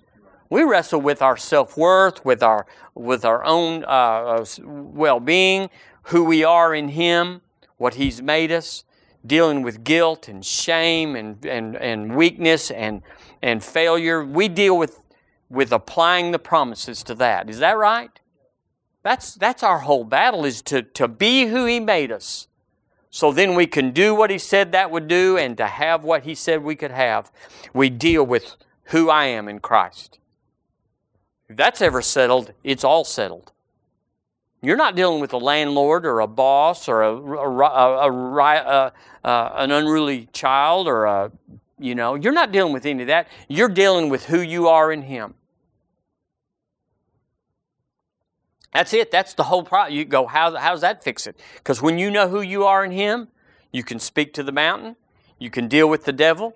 We 0.49 0.61
wrestle 0.63 1.01
with 1.01 1.23
our 1.23 1.37
self 1.37 1.77
worth, 1.77 2.23
with 2.25 2.43
our 2.43 2.67
with 2.93 3.25
our 3.25 3.43
own 3.43 3.85
uh, 3.85 3.87
uh 3.87 4.45
well 4.65 5.19
being, 5.19 5.69
who 6.03 6.24
we 6.24 6.43
are 6.43 6.74
in 6.74 6.89
Him, 6.89 7.41
what 7.77 7.95
He's 7.95 8.22
made 8.22 8.51
us, 8.51 8.83
dealing 9.25 9.62
with 9.62 9.83
guilt 9.83 10.27
and 10.27 10.45
shame 10.45 11.15
and, 11.15 11.45
and, 11.45 11.75
and 11.77 12.15
weakness 12.15 12.72
and, 12.72 13.01
and 13.41 13.63
failure. 13.63 14.24
We 14.24 14.48
deal 14.48 14.77
with, 14.77 15.01
with 15.50 15.72
applying 15.72 16.31
the 16.31 16.39
promises 16.39 17.03
to 17.03 17.15
that. 17.15 17.50
Is 17.50 17.60
that 17.60 17.77
right? 17.77 18.19
That's, 19.01 19.36
that's 19.36 19.63
our 19.63 19.79
whole 19.79 20.03
battle 20.03 20.45
is 20.45 20.62
to, 20.63 20.81
to 20.81 21.07
be 21.07 21.45
who 21.45 21.65
He 21.65 21.79
made 21.79 22.12
us. 22.12 22.48
So 23.10 23.31
then 23.31 23.53
we 23.53 23.67
can 23.67 23.91
do 23.91 24.15
what 24.15 24.29
He 24.29 24.38
said 24.38 24.72
that 24.72 24.91
would 24.91 25.07
do 25.07 25.38
and 25.38 25.57
to 25.57 25.67
have 25.67 26.03
what 26.03 26.24
He 26.24 26.36
said 26.36 26.63
we 26.63 26.75
could 26.75 26.91
have. 26.91 27.31
We 27.74 27.89
deal 27.89 28.25
with 28.25 28.55
who 28.86 29.10
I 29.10 29.25
am 29.25 29.48
in 29.48 29.60
Christ. 29.60 30.19
If 31.48 31.57
that's 31.57 31.81
ever 31.81 32.01
settled, 32.01 32.53
it's 32.63 32.83
all 32.83 33.03
settled. 33.03 33.51
You're 34.63 34.77
not 34.77 34.96
dealing 34.96 35.20
with 35.20 35.34
a 35.34 35.38
landlord 35.38 36.05
or 36.05 36.22
a 36.22 36.27
boss 36.27 36.88
or 36.88 37.01
a, 37.01 37.13
a, 37.13 38.93
a, 39.25 39.51
an 39.55 39.72
unruly 39.72 40.29
child 40.32 40.88
or 40.88 41.03
a, 41.03 41.32
you 41.77 41.96
know, 41.96 42.15
you're 42.15 42.32
not 42.32 42.53
dealing 42.53 42.72
with 42.72 42.86
any 42.86 43.03
of 43.03 43.08
that. 43.08 43.27
You're 43.50 43.67
dealing 43.67 44.08
with 44.08 44.24
who 44.25 44.39
you 44.39 44.70
are 44.70 44.89
in 44.93 45.01
Him. 45.01 45.34
That's 48.74 48.93
it. 48.93 49.12
That's 49.12 49.34
the 49.34 49.43
whole 49.43 49.63
problem. 49.63 49.98
You 49.98 50.05
go, 50.05 50.27
how, 50.27 50.55
how's 50.55 50.79
that 50.79 51.03
fix 51.03 51.27
it? 51.27 51.38
Because 51.55 51.82
when 51.82 52.00
you 52.00 52.10
know 52.10 52.29
who 52.29 52.39
you 52.39 52.63
are 52.63 52.86
in 52.86 52.91
Him, 52.91 53.27
you 53.74 53.84
can 53.84 54.00
speak 54.00 54.34
to 54.36 54.43
the 54.43 54.53
mountain, 54.53 54.96
you 55.39 55.50
can 55.50 55.67
deal 55.67 55.89
with 55.89 56.05
the 56.05 56.13
devil, 56.13 56.55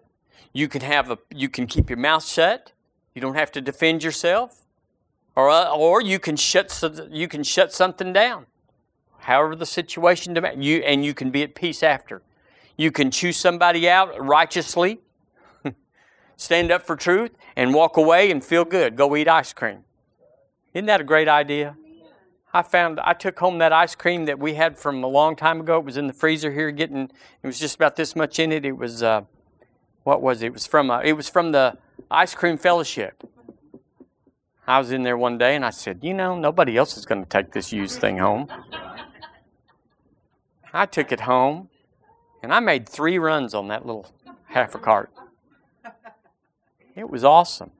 you 0.53 0.69
can 0.69 0.81
have 0.81 1.11
a, 1.11 1.17
you 1.29 1.49
can 1.49 1.67
keep 1.67 1.89
your 1.89 1.97
mouth 1.97 2.25
shut, 2.25 2.71
you 3.13 3.21
don't 3.21 3.35
have 3.35 3.51
to 3.51 3.59
defend 3.59 4.01
yourself, 4.01 4.66
or 5.37 5.51
uh, 5.51 5.69
or 5.69 6.01
you 6.01 6.17
can 6.17 6.35
shut 6.35 6.83
you 7.11 7.27
can 7.27 7.43
shut 7.43 7.71
something 7.71 8.11
down. 8.11 8.47
However 9.19 9.55
the 9.55 9.67
situation 9.67 10.33
demands, 10.33 10.65
you 10.65 10.79
and 10.79 11.05
you 11.05 11.13
can 11.13 11.29
be 11.29 11.43
at 11.43 11.53
peace 11.53 11.83
after. 11.83 12.23
You 12.75 12.91
can 12.91 13.11
choose 13.11 13.37
somebody 13.37 13.87
out 13.87 14.19
righteously, 14.19 14.99
stand 16.37 16.71
up 16.71 16.81
for 16.81 16.95
truth, 16.95 17.31
and 17.55 17.73
walk 17.73 17.97
away 17.97 18.31
and 18.31 18.43
feel 18.43 18.65
good. 18.65 18.95
Go 18.95 19.15
eat 19.15 19.27
ice 19.27 19.53
cream. 19.53 19.83
Isn't 20.73 20.87
that 20.87 21.01
a 21.01 21.03
great 21.03 21.27
idea? 21.27 21.77
I 22.51 22.63
found 22.63 22.99
I 23.01 23.13
took 23.13 23.37
home 23.37 23.59
that 23.59 23.71
ice 23.71 23.93
cream 23.93 24.25
that 24.25 24.39
we 24.39 24.55
had 24.55 24.75
from 24.75 25.03
a 25.03 25.07
long 25.07 25.35
time 25.35 25.59
ago. 25.59 25.77
It 25.77 25.85
was 25.85 25.97
in 25.97 26.07
the 26.07 26.13
freezer 26.13 26.51
here, 26.51 26.71
getting 26.71 27.11
it 27.43 27.47
was 27.47 27.59
just 27.59 27.75
about 27.75 27.95
this 27.95 28.15
much 28.15 28.39
in 28.39 28.51
it. 28.51 28.65
It 28.65 28.75
was 28.75 29.03
uh, 29.03 29.21
what 30.03 30.23
was 30.23 30.41
it? 30.41 30.47
It 30.47 30.53
was 30.53 30.65
from 30.65 30.89
a, 30.89 31.01
it 31.01 31.13
was 31.13 31.29
from 31.29 31.51
the 31.51 31.77
ice 32.09 32.33
cream 32.33 32.57
fellowship. 32.57 33.23
I 34.67 34.79
was 34.79 34.91
in 34.91 35.03
there 35.03 35.17
one 35.17 35.37
day 35.37 35.55
and 35.55 35.63
I 35.63 35.69
said, 35.69 35.99
you 36.01 36.13
know, 36.13 36.37
nobody 36.37 36.75
else 36.75 36.97
is 36.97 37.05
going 37.05 37.23
to 37.23 37.29
take 37.29 37.53
this 37.53 37.71
used 37.71 38.01
thing 38.01 38.17
home. 38.17 38.49
I 40.73 40.85
took 40.85 41.13
it 41.13 41.21
home 41.21 41.69
and 42.43 42.53
I 42.53 42.59
made 42.59 42.87
three 42.89 43.17
runs 43.17 43.53
on 43.53 43.69
that 43.69 43.85
little 43.85 44.11
half 44.45 44.75
a 44.75 44.77
cart. 44.77 45.09
It 46.95 47.09
was 47.09 47.23
awesome. 47.23 47.71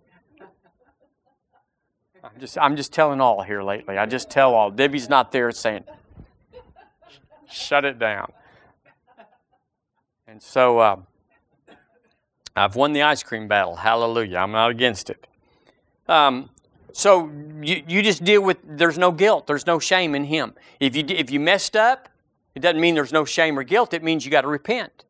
I'm 2.24 2.40
just, 2.40 2.58
I'm 2.58 2.76
just 2.78 2.94
telling 2.94 3.20
all 3.20 3.42
here 3.42 3.62
lately. 3.62 3.98
I 3.98 4.06
just 4.06 4.30
tell 4.30 4.54
all. 4.54 4.72
Debbie's 4.72 5.10
not 5.10 5.32
there 5.32 5.52
saying, 5.52 5.84
shut 7.50 7.84
it 7.84 8.00
down. 8.00 8.32
And 10.26 10.42
so 10.42 10.80
uh, 10.80 10.96
I've 12.56 12.76
won 12.76 12.94
the 12.94 13.02
ice 13.02 13.24
cream 13.24 13.48
battle. 13.48 13.76
Hallelujah. 13.76 14.38
I'm 14.38 14.52
not 14.52 14.72
against 14.72 15.10
it. 15.10 15.28
Um, 16.08 16.50
so 16.94 17.32
you, 17.62 17.84
you 17.88 18.02
just 18.02 18.24
deal 18.24 18.42
with, 18.42 18.58
there's 18.64 18.98
no 18.98 19.12
guilt, 19.12 19.48
there's 19.48 19.68
no 19.68 19.80
shame 19.80 20.16
in 20.16 20.26
Him. 20.26 20.54
If 20.80 20.96
you, 20.96 21.04
if 21.08 21.30
you 21.30 21.40
messed 21.40 21.76
up, 21.76 22.10
it 22.56 22.62
doesn't 22.62 22.82
mean 22.82 22.96
there's 22.96 23.14
no 23.14 23.26
shame 23.26 23.58
or 23.58 23.64
guilt, 23.64 23.94
it 23.94 24.04
means 24.04 24.26
you 24.26 24.32
got 24.32 24.42
to 24.42 24.48
repent. 24.48 25.06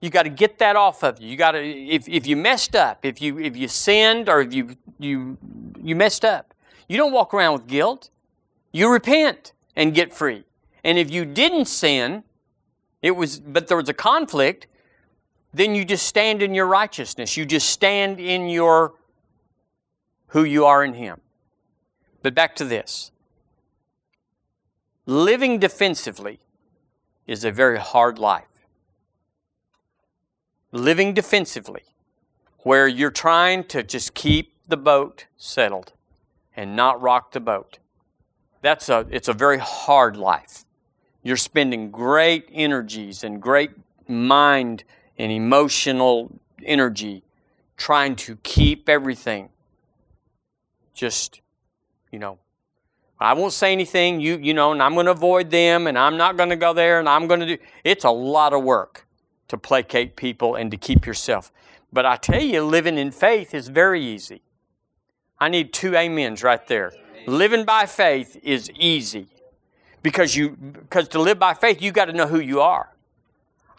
You 0.00 0.08
got 0.08 0.22
to 0.22 0.30
get 0.30 0.58
that 0.58 0.76
off 0.76 1.02
of 1.02 1.20
you. 1.20 1.28
You 1.28 1.36
got 1.36 1.52
to 1.52 1.62
if, 1.62 2.08
if 2.08 2.26
you 2.26 2.36
messed 2.36 2.74
up, 2.74 3.04
if 3.04 3.20
you 3.20 3.38
if 3.38 3.56
you 3.56 3.68
sinned 3.68 4.28
or 4.28 4.40
if 4.40 4.54
you 4.54 4.76
you 4.98 5.36
you 5.78 5.94
messed 5.94 6.24
up, 6.24 6.54
you 6.88 6.96
don't 6.96 7.12
walk 7.12 7.34
around 7.34 7.52
with 7.52 7.66
guilt. 7.66 8.08
You 8.72 8.90
repent 8.90 9.52
and 9.76 9.94
get 9.94 10.14
free. 10.14 10.44
And 10.84 10.98
if 10.98 11.10
you 11.10 11.26
didn't 11.26 11.66
sin, 11.66 12.24
it 13.02 13.10
was 13.10 13.40
but 13.40 13.68
there 13.68 13.76
was 13.76 13.90
a 13.90 13.94
conflict, 13.94 14.68
then 15.52 15.74
you 15.74 15.84
just 15.84 16.06
stand 16.06 16.42
in 16.42 16.54
your 16.54 16.66
righteousness. 16.66 17.36
You 17.36 17.44
just 17.44 17.68
stand 17.68 18.20
in 18.20 18.48
your 18.48 18.94
who 20.30 20.44
you 20.44 20.64
are 20.64 20.84
in 20.84 20.94
him. 20.94 21.20
But 22.22 22.34
back 22.34 22.56
to 22.56 22.64
this. 22.64 23.12
Living 25.06 25.58
defensively 25.58 26.40
is 27.26 27.44
a 27.44 27.50
very 27.50 27.78
hard 27.78 28.18
life 28.18 28.50
living 30.72 31.14
defensively, 31.14 31.82
where 32.60 32.86
you're 32.86 33.10
trying 33.10 33.64
to 33.64 33.82
just 33.82 34.14
keep 34.14 34.52
the 34.68 34.76
boat 34.76 35.26
settled 35.36 35.92
and 36.56 36.76
not 36.76 37.00
rock 37.00 37.32
the 37.32 37.40
boat. 37.40 37.78
That's 38.62 38.88
a, 38.88 39.06
it's 39.10 39.28
a 39.28 39.32
very 39.32 39.58
hard 39.58 40.16
life. 40.16 40.64
You're 41.22 41.36
spending 41.36 41.90
great 41.90 42.48
energies 42.52 43.24
and 43.24 43.40
great 43.40 43.70
mind 44.08 44.84
and 45.18 45.32
emotional 45.32 46.38
energy 46.62 47.22
trying 47.76 48.14
to 48.14 48.36
keep 48.42 48.88
everything 48.88 49.48
just, 51.00 51.40
you 52.12 52.18
know, 52.18 52.38
I 53.18 53.32
won't 53.32 53.54
say 53.54 53.72
anything, 53.72 54.20
you, 54.20 54.36
you 54.36 54.52
know, 54.52 54.72
and 54.72 54.82
I'm 54.82 54.92
going 54.92 55.06
to 55.06 55.12
avoid 55.12 55.50
them 55.50 55.86
and 55.86 55.98
I'm 55.98 56.18
not 56.18 56.36
going 56.36 56.50
to 56.50 56.56
go 56.56 56.74
there 56.74 57.00
and 57.00 57.08
I'm 57.08 57.26
going 57.26 57.40
to 57.40 57.46
do. 57.46 57.58
It's 57.84 58.04
a 58.04 58.10
lot 58.10 58.52
of 58.52 58.62
work 58.62 59.06
to 59.48 59.56
placate 59.56 60.14
people 60.14 60.56
and 60.56 60.70
to 60.70 60.76
keep 60.76 61.06
yourself. 61.06 61.52
But 61.90 62.04
I 62.04 62.16
tell 62.16 62.42
you, 62.42 62.62
living 62.62 62.98
in 62.98 63.10
faith 63.12 63.54
is 63.54 63.68
very 63.68 64.04
easy. 64.04 64.42
I 65.38 65.48
need 65.48 65.72
two 65.72 65.96
amens 65.96 66.42
right 66.42 66.66
there. 66.68 66.92
Living 67.26 67.64
by 67.64 67.86
faith 67.86 68.38
is 68.42 68.70
easy. 68.78 69.26
Because 70.02 70.36
you 70.36 70.50
because 70.50 71.08
to 71.08 71.20
live 71.20 71.38
by 71.38 71.52
faith, 71.54 71.82
you 71.82 71.92
got 71.92 72.06
to 72.06 72.12
know 72.12 72.26
who 72.26 72.40
you 72.40 72.60
are. 72.60 72.90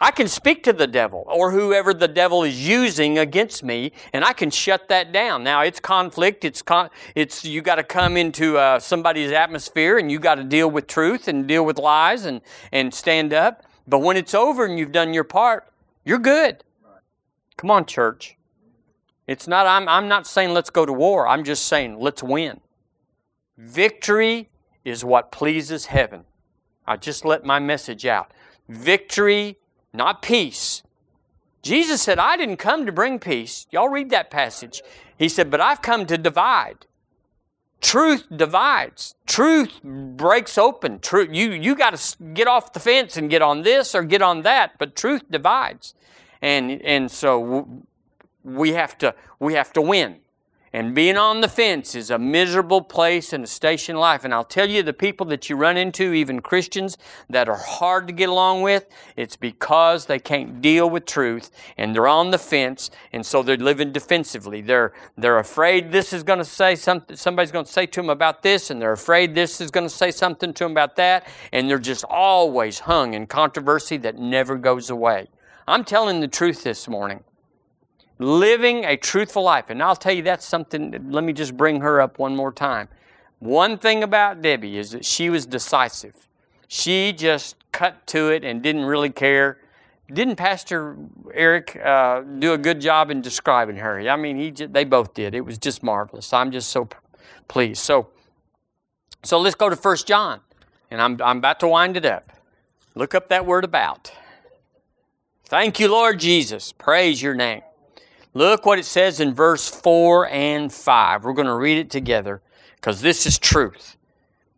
I 0.01 0.11
can 0.11 0.27
speak 0.27 0.63
to 0.63 0.73
the 0.73 0.87
devil 0.87 1.23
or 1.27 1.51
whoever 1.51 1.93
the 1.93 2.07
devil 2.07 2.43
is 2.43 2.67
using 2.67 3.19
against 3.19 3.63
me, 3.63 3.91
and 4.11 4.25
I 4.25 4.33
can 4.33 4.49
shut 4.49 4.89
that 4.89 5.11
down. 5.11 5.43
Now 5.43 5.61
it's 5.61 5.79
conflict. 5.79 6.43
It's 6.43 6.61
con- 6.61 6.89
it's 7.15 7.45
you 7.45 7.61
got 7.61 7.75
to 7.75 7.83
come 7.83 8.17
into 8.17 8.57
uh, 8.57 8.79
somebody's 8.79 9.31
atmosphere, 9.31 9.99
and 9.99 10.11
you 10.11 10.19
got 10.19 10.35
to 10.35 10.43
deal 10.43 10.69
with 10.69 10.87
truth 10.87 11.27
and 11.27 11.47
deal 11.47 11.63
with 11.63 11.77
lies 11.77 12.25
and 12.25 12.41
and 12.71 12.93
stand 12.93 13.31
up. 13.31 13.63
But 13.87 13.99
when 13.99 14.17
it's 14.17 14.33
over 14.33 14.65
and 14.65 14.79
you've 14.79 14.91
done 14.91 15.13
your 15.13 15.23
part, 15.23 15.71
you're 16.03 16.19
good. 16.19 16.63
Come 17.57 17.69
on, 17.69 17.85
church. 17.85 18.37
It's 19.27 19.47
not, 19.47 19.67
I'm, 19.67 19.87
I'm 19.87 20.07
not 20.07 20.25
saying 20.25 20.53
let's 20.53 20.69
go 20.69 20.85
to 20.85 20.91
war. 20.91 21.27
I'm 21.27 21.43
just 21.43 21.65
saying 21.67 21.99
let's 21.99 22.23
win. 22.23 22.59
Victory 23.57 24.49
is 24.83 25.05
what 25.05 25.31
pleases 25.31 25.85
heaven. 25.85 26.25
I 26.87 26.97
just 26.97 27.23
let 27.23 27.45
my 27.45 27.59
message 27.59 28.05
out. 28.05 28.33
Victory, 28.67 29.57
not 29.93 30.21
peace. 30.21 30.83
Jesus 31.61 32.01
said, 32.01 32.17
I 32.17 32.37
didn't 32.37 32.57
come 32.57 32.85
to 32.85 32.91
bring 32.91 33.19
peace. 33.19 33.67
Y'all 33.71 33.89
read 33.89 34.09
that 34.09 34.31
passage. 34.31 34.81
He 35.17 35.29
said, 35.29 35.51
but 35.51 35.61
I've 35.61 35.81
come 35.81 36.05
to 36.07 36.17
divide. 36.17 36.87
Truth 37.81 38.27
divides. 38.35 39.15
Truth 39.25 39.81
breaks 39.83 40.57
open. 40.57 40.99
Truth, 40.99 41.29
you 41.31 41.51
you 41.51 41.75
got 41.75 41.95
to 41.95 42.23
get 42.33 42.47
off 42.47 42.73
the 42.73 42.79
fence 42.79 43.17
and 43.17 43.27
get 43.29 43.41
on 43.41 43.63
this 43.63 43.95
or 43.95 44.03
get 44.03 44.21
on 44.21 44.43
that, 44.43 44.77
but 44.77 44.95
truth 44.95 45.23
divides. 45.31 45.95
And 46.43 46.79
and 46.83 47.09
so 47.09 47.67
we 48.43 48.73
have 48.73 48.97
to 48.99 49.15
we 49.39 49.55
have 49.55 49.73
to 49.73 49.81
win. 49.81 50.20
And 50.73 50.95
being 50.95 51.17
on 51.17 51.41
the 51.41 51.49
fence 51.49 51.95
is 51.95 52.11
a 52.11 52.17
miserable 52.17 52.81
place 52.81 53.33
in 53.33 53.43
a 53.43 53.47
station 53.47 53.97
life. 53.97 54.23
And 54.23 54.33
I'll 54.33 54.45
tell 54.45 54.69
you, 54.69 54.81
the 54.83 54.93
people 54.93 55.25
that 55.27 55.49
you 55.49 55.57
run 55.57 55.75
into, 55.75 56.13
even 56.13 56.41
Christians 56.41 56.97
that 57.29 57.49
are 57.49 57.57
hard 57.57 58.07
to 58.07 58.13
get 58.13 58.29
along 58.29 58.61
with, 58.61 58.87
it's 59.17 59.35
because 59.35 60.05
they 60.05 60.17
can't 60.17 60.61
deal 60.61 60.89
with 60.89 61.05
truth 61.05 61.51
and 61.77 61.93
they're 61.93 62.07
on 62.07 62.31
the 62.31 62.37
fence. 62.37 62.89
And 63.11 63.25
so 63.25 63.43
they're 63.43 63.57
living 63.57 63.91
defensively. 63.91 64.61
They're, 64.61 64.93
they're 65.17 65.39
afraid 65.39 65.91
this 65.91 66.13
is 66.13 66.23
going 66.23 66.39
to 66.39 66.45
say 66.45 66.75
something, 66.75 67.17
somebody's 67.17 67.51
going 67.51 67.65
to 67.65 67.71
say 67.71 67.85
to 67.87 68.01
them 68.01 68.09
about 68.09 68.41
this, 68.41 68.69
and 68.69 68.81
they're 68.81 68.93
afraid 68.93 69.35
this 69.35 69.59
is 69.59 69.71
going 69.71 69.85
to 69.85 69.93
say 69.93 70.09
something 70.09 70.53
to 70.53 70.63
them 70.63 70.71
about 70.71 70.95
that. 70.95 71.27
And 71.51 71.69
they're 71.69 71.79
just 71.79 72.05
always 72.05 72.79
hung 72.79 73.13
in 73.13 73.27
controversy 73.27 73.97
that 73.97 74.17
never 74.17 74.55
goes 74.55 74.89
away. 74.89 75.27
I'm 75.67 75.83
telling 75.83 76.21
the 76.21 76.29
truth 76.29 76.63
this 76.63 76.87
morning 76.87 77.25
living 78.21 78.85
a 78.85 78.95
truthful 78.95 79.43
life. 79.43 79.69
And 79.69 79.81
I'll 79.81 79.95
tell 79.95 80.13
you 80.13 80.21
that's 80.21 80.45
something, 80.45 81.09
let 81.09 81.23
me 81.23 81.33
just 81.33 81.57
bring 81.57 81.81
her 81.81 81.99
up 81.99 82.19
one 82.19 82.35
more 82.35 82.51
time. 82.51 82.87
One 83.39 83.77
thing 83.77 84.03
about 84.03 84.41
Debbie 84.41 84.77
is 84.77 84.91
that 84.91 85.03
she 85.03 85.29
was 85.29 85.45
decisive. 85.45 86.27
She 86.67 87.11
just 87.11 87.55
cut 87.71 88.05
to 88.07 88.29
it 88.29 88.45
and 88.45 88.61
didn't 88.61 88.85
really 88.85 89.09
care. 89.09 89.57
Didn't 90.13 90.35
Pastor 90.35 90.95
Eric 91.33 91.75
uh, 91.83 92.21
do 92.21 92.53
a 92.53 92.57
good 92.57 92.79
job 92.79 93.09
in 93.09 93.21
describing 93.21 93.77
her? 93.77 93.99
I 94.07 94.15
mean, 94.15 94.37
he 94.37 94.51
just, 94.51 94.71
they 94.71 94.83
both 94.83 95.13
did. 95.13 95.33
It 95.33 95.41
was 95.41 95.57
just 95.57 95.81
marvelous. 95.81 96.31
I'm 96.33 96.51
just 96.51 96.69
so 96.69 96.87
pleased. 97.47 97.81
So, 97.81 98.09
so 99.23 99.39
let's 99.39 99.55
go 99.55 99.69
to 99.69 99.75
First 99.75 100.07
John, 100.07 100.41
and 100.91 101.01
I'm, 101.01 101.19
I'm 101.23 101.37
about 101.37 101.59
to 101.61 101.67
wind 101.67 101.97
it 101.97 102.05
up. 102.05 102.31
Look 102.93 103.15
up 103.15 103.29
that 103.29 103.45
word 103.45 103.63
about. 103.63 104.11
Thank 105.45 105.79
you, 105.79 105.87
Lord 105.87 106.19
Jesus. 106.19 106.71
Praise 106.71 107.21
your 107.21 107.33
name. 107.33 107.61
Look 108.33 108.65
what 108.65 108.79
it 108.79 108.85
says 108.85 109.19
in 109.19 109.33
verse 109.33 109.67
4 109.67 110.29
and 110.29 110.71
5. 110.71 111.23
We're 111.23 111.33
going 111.33 111.47
to 111.47 111.55
read 111.55 111.77
it 111.77 111.89
together 111.89 112.41
because 112.75 113.01
this 113.01 113.25
is 113.25 113.37
truth. 113.37 113.97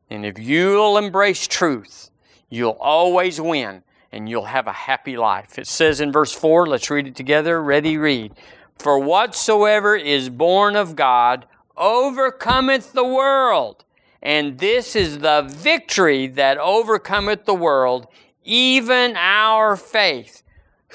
And 0.09 0.25
if 0.25 0.37
you'll 0.37 0.97
embrace 0.97 1.47
truth, 1.47 2.11
you'll 2.49 2.77
always 2.79 3.41
win 3.41 3.81
and 4.11 4.29
you'll 4.29 4.45
have 4.45 4.67
a 4.67 4.73
happy 4.73 5.17
life. 5.17 5.57
It 5.57 5.65
says 5.65 5.99
in 5.99 6.11
verse 6.11 6.31
4, 6.31 6.67
let's 6.67 6.91
read 6.91 7.07
it 7.07 7.15
together. 7.15 7.63
Ready, 7.63 7.97
read. 7.97 8.33
For 8.77 8.99
whatsoever 8.99 9.95
is 9.95 10.29
born 10.29 10.75
of 10.75 10.95
God 10.95 11.47
overcometh 11.75 12.93
the 12.93 13.03
world. 13.03 13.85
And 14.21 14.59
this 14.59 14.95
is 14.95 15.19
the 15.19 15.41
victory 15.49 16.27
that 16.27 16.59
overcometh 16.59 17.45
the 17.45 17.55
world, 17.55 18.07
even 18.43 19.17
our 19.17 19.75
faith. 19.75 20.43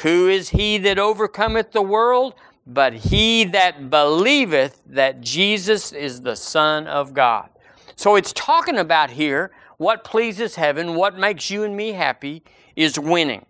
Who 0.03 0.29
is 0.29 0.51
he 0.51 0.79
that 0.79 0.99
overcometh 0.99 1.73
the 1.73 1.83
world? 1.83 2.35
But 2.69 2.93
he 2.93 3.45
that 3.45 3.89
believeth 3.89 4.83
that 4.87 5.23
Jesus 5.23 5.91
is 5.91 6.21
the 6.21 6.37
Son 6.37 6.87
of 6.87 7.15
God. 7.15 7.49
So 7.97 8.15
it's 8.15 8.33
talking 8.35 8.77
about 8.77 9.11
here 9.11 9.51
what 9.79 10.05
pleases 10.05 10.57
heaven, 10.57 10.95
what 10.95 11.19
makes 11.19 11.51
you 11.51 11.65
and 11.65 11.75
me 11.75 11.93
happy 11.93 12.43
is 12.77 12.99
winning. 12.99 13.47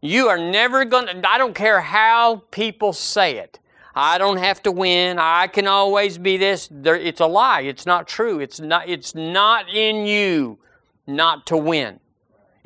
You 0.00 0.28
are 0.28 0.38
never 0.38 0.84
going 0.84 1.06
to, 1.06 1.28
I 1.28 1.38
don't 1.38 1.54
care 1.54 1.80
how 1.80 2.42
people 2.50 2.92
say 2.92 3.38
it. 3.38 3.60
I 3.94 4.18
don't 4.18 4.36
have 4.38 4.62
to 4.64 4.72
win. 4.72 5.18
I 5.18 5.46
can 5.46 5.66
always 5.66 6.18
be 6.18 6.36
this. 6.36 6.68
It's 6.70 7.20
a 7.20 7.26
lie. 7.26 7.62
It's 7.62 7.86
not 7.86 8.06
true. 8.08 8.40
It's 8.40 8.60
not, 8.60 8.88
it's 8.88 9.14
not 9.14 9.70
in 9.70 10.04
you 10.04 10.58
not 11.06 11.46
to 11.46 11.56
win. 11.56 12.00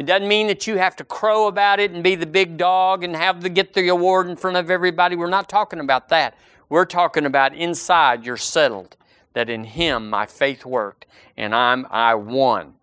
It 0.01 0.07
doesn't 0.07 0.29
mean 0.29 0.47
that 0.47 0.67
you 0.67 0.79
have 0.79 0.97
to 0.97 1.05
crow 1.05 1.47
about 1.47 1.79
it 1.79 1.91
and 1.91 2.03
be 2.03 2.15
the 2.15 2.25
big 2.25 2.57
dog 2.57 3.05
and 3.05 3.15
have 3.15 3.41
to 3.41 3.51
get 3.51 3.75
the 3.75 3.89
award 3.89 4.31
in 4.31 4.35
front 4.35 4.57
of 4.57 4.71
everybody. 4.71 5.15
We're 5.15 5.27
not 5.27 5.47
talking 5.47 5.79
about 5.79 6.09
that. 6.09 6.39
We're 6.71 6.87
talking 6.87 7.27
about 7.27 7.55
inside 7.55 8.25
you're 8.25 8.39
settled 8.39 8.97
that 9.35 9.51
in 9.51 9.63
him 9.63 10.09
my 10.09 10.25
faith 10.25 10.65
worked 10.65 11.05
and 11.37 11.55
I'm 11.55 11.87
I 11.91 12.15
won. 12.15 12.77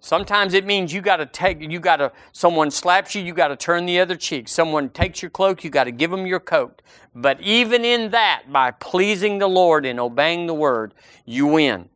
Sometimes 0.00 0.54
it 0.54 0.64
means 0.64 0.94
you 0.94 1.02
got 1.02 1.18
to 1.18 1.26
take, 1.26 1.60
you 1.60 1.78
got 1.78 1.96
to, 1.96 2.10
someone 2.32 2.70
slaps 2.70 3.14
you, 3.14 3.20
you 3.20 3.34
got 3.34 3.48
to 3.48 3.56
turn 3.56 3.84
the 3.84 4.00
other 4.00 4.16
cheek. 4.16 4.48
Someone 4.48 4.88
takes 4.88 5.20
your 5.20 5.30
cloak, 5.30 5.64
you 5.64 5.68
got 5.68 5.84
to 5.84 5.92
give 5.92 6.10
them 6.10 6.24
your 6.24 6.40
coat. 6.40 6.80
But 7.14 7.38
even 7.42 7.84
in 7.84 8.12
that, 8.12 8.44
by 8.50 8.70
pleasing 8.70 9.36
the 9.36 9.46
Lord 9.46 9.84
and 9.84 10.00
obeying 10.00 10.46
the 10.46 10.54
word, 10.54 10.94
you 11.26 11.48
win. 11.48 11.90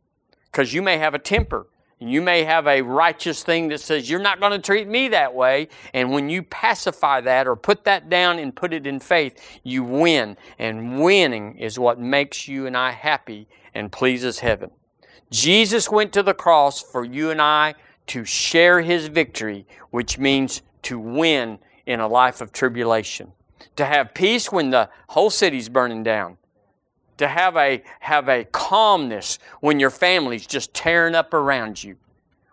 Because 0.51 0.71
you 0.71 0.83
may 0.83 0.99
have 0.99 1.15
a 1.15 1.19
temper. 1.19 1.65
You 1.99 2.21
may 2.21 2.43
have 2.43 2.67
a 2.67 2.83
righteous 2.83 3.43
thing 3.43 3.69
that 3.69 3.81
says, 3.81 4.09
You're 4.09 4.19
not 4.19 4.39
going 4.39 4.51
to 4.51 4.59
treat 4.59 4.87
me 4.87 5.07
that 5.09 5.33
way. 5.33 5.69
And 5.93 6.11
when 6.11 6.29
you 6.29 6.43
pacify 6.43 7.21
that 7.21 7.47
or 7.47 7.55
put 7.55 7.85
that 7.85 8.07
down 8.07 8.37
and 8.37 8.55
put 8.55 8.71
it 8.71 8.85
in 8.85 8.99
faith, 8.99 9.59
you 9.63 9.83
win. 9.83 10.37
And 10.59 11.01
winning 11.01 11.57
is 11.57 11.79
what 11.79 11.99
makes 11.99 12.47
you 12.47 12.67
and 12.67 12.77
I 12.77 12.91
happy 12.91 13.47
and 13.73 13.91
pleases 13.91 14.39
heaven. 14.39 14.69
Jesus 15.31 15.89
went 15.89 16.13
to 16.13 16.23
the 16.23 16.35
cross 16.35 16.81
for 16.81 17.03
you 17.03 17.31
and 17.31 17.41
I 17.41 17.73
to 18.07 18.23
share 18.25 18.81
his 18.81 19.07
victory, 19.07 19.65
which 19.89 20.19
means 20.19 20.61
to 20.83 20.99
win 20.99 21.57
in 21.85 21.99
a 21.99 22.07
life 22.07 22.41
of 22.41 22.51
tribulation. 22.51 23.33
To 23.75 23.85
have 23.85 24.13
peace 24.13 24.51
when 24.51 24.69
the 24.69 24.89
whole 25.09 25.29
city's 25.29 25.67
burning 25.67 26.03
down. 26.03 26.37
To 27.17 27.27
have 27.27 27.57
a, 27.57 27.81
have 27.99 28.29
a 28.29 28.45
calmness 28.45 29.39
when 29.59 29.79
your 29.79 29.89
family's 29.89 30.45
just 30.45 30.73
tearing 30.73 31.15
up 31.15 31.33
around 31.33 31.83
you. 31.83 31.97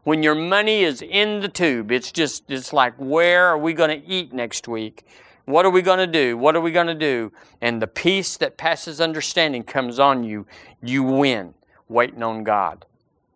When 0.05 0.23
your 0.23 0.35
money 0.35 0.85
is 0.85 1.03
in 1.03 1.41
the 1.41 1.49
tube, 1.49 1.91
it's 1.91 2.13
just, 2.13 2.51
it's 2.51 2.73
like, 2.73 2.95
where 2.97 3.47
are 3.47 3.59
we 3.59 3.73
going 3.73 4.01
to 4.01 4.07
eat 4.07 4.33
next 4.33 4.69
week? 4.69 5.07
What 5.47 5.67
are 5.67 5.71
we 5.71 5.83
going 5.83 5.99
to 5.99 6.07
do? 6.07 6.39
What 6.39 6.57
are 6.57 6.61
we 6.61 6.73
going 6.73 6.87
to 6.87 6.95
do? 6.95 7.33
And 7.61 7.81
the 7.81 7.87
peace 7.87 8.37
that 8.39 8.57
passes 8.57 9.01
understanding 9.01 9.63
comes 9.63 9.99
on 9.99 10.25
you. 10.25 10.47
You 10.83 11.03
win 11.03 11.55
waiting 11.89 12.23
on 12.23 12.45
God. 12.45 12.87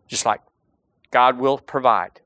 Just 0.06 0.25
like 0.25 0.40
God 1.11 1.38
will 1.38 1.58
provide. 1.58 2.20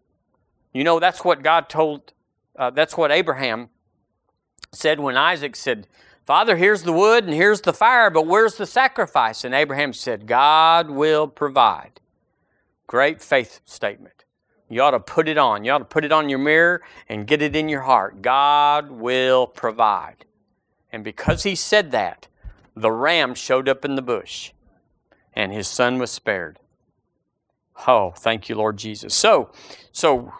You 0.72 0.84
know, 0.84 1.00
that's 1.00 1.24
what 1.24 1.42
God 1.42 1.68
told, 1.68 2.12
uh, 2.56 2.70
that's 2.70 2.96
what 2.96 3.10
Abraham 3.10 3.68
said 4.72 5.00
when 5.00 5.16
Isaac 5.16 5.56
said, 5.56 5.86
Father, 6.24 6.56
here's 6.56 6.82
the 6.82 6.92
wood 6.92 7.24
and 7.24 7.34
here's 7.34 7.60
the 7.60 7.72
fire, 7.72 8.08
but 8.10 8.26
where's 8.26 8.56
the 8.56 8.66
sacrifice? 8.66 9.44
And 9.44 9.54
Abraham 9.54 9.92
said, 9.92 10.26
God 10.26 10.88
will 10.88 11.26
provide. 11.26 12.00
Great 12.86 13.20
faith 13.20 13.60
statement. 13.64 14.24
You 14.68 14.82
ought 14.82 14.92
to 14.92 15.00
put 15.00 15.28
it 15.28 15.36
on. 15.36 15.64
You 15.64 15.72
ought 15.72 15.78
to 15.78 15.84
put 15.84 16.04
it 16.04 16.12
on 16.12 16.28
your 16.28 16.38
mirror 16.38 16.82
and 17.08 17.26
get 17.26 17.42
it 17.42 17.56
in 17.56 17.68
your 17.68 17.82
heart. 17.82 18.22
God 18.22 18.90
will 18.90 19.46
provide. 19.46 20.24
And 20.92 21.02
because 21.02 21.42
he 21.42 21.54
said 21.54 21.90
that, 21.90 22.28
the 22.76 22.92
ram 22.92 23.34
showed 23.34 23.68
up 23.68 23.84
in 23.84 23.96
the 23.96 24.02
bush 24.02 24.52
and 25.34 25.52
his 25.52 25.68
son 25.68 25.98
was 25.98 26.10
spared. 26.10 26.58
Oh, 27.86 28.12
thank 28.16 28.48
you, 28.48 28.54
Lord 28.54 28.76
Jesus. 28.76 29.14
So, 29.14 29.50
so 29.90 30.32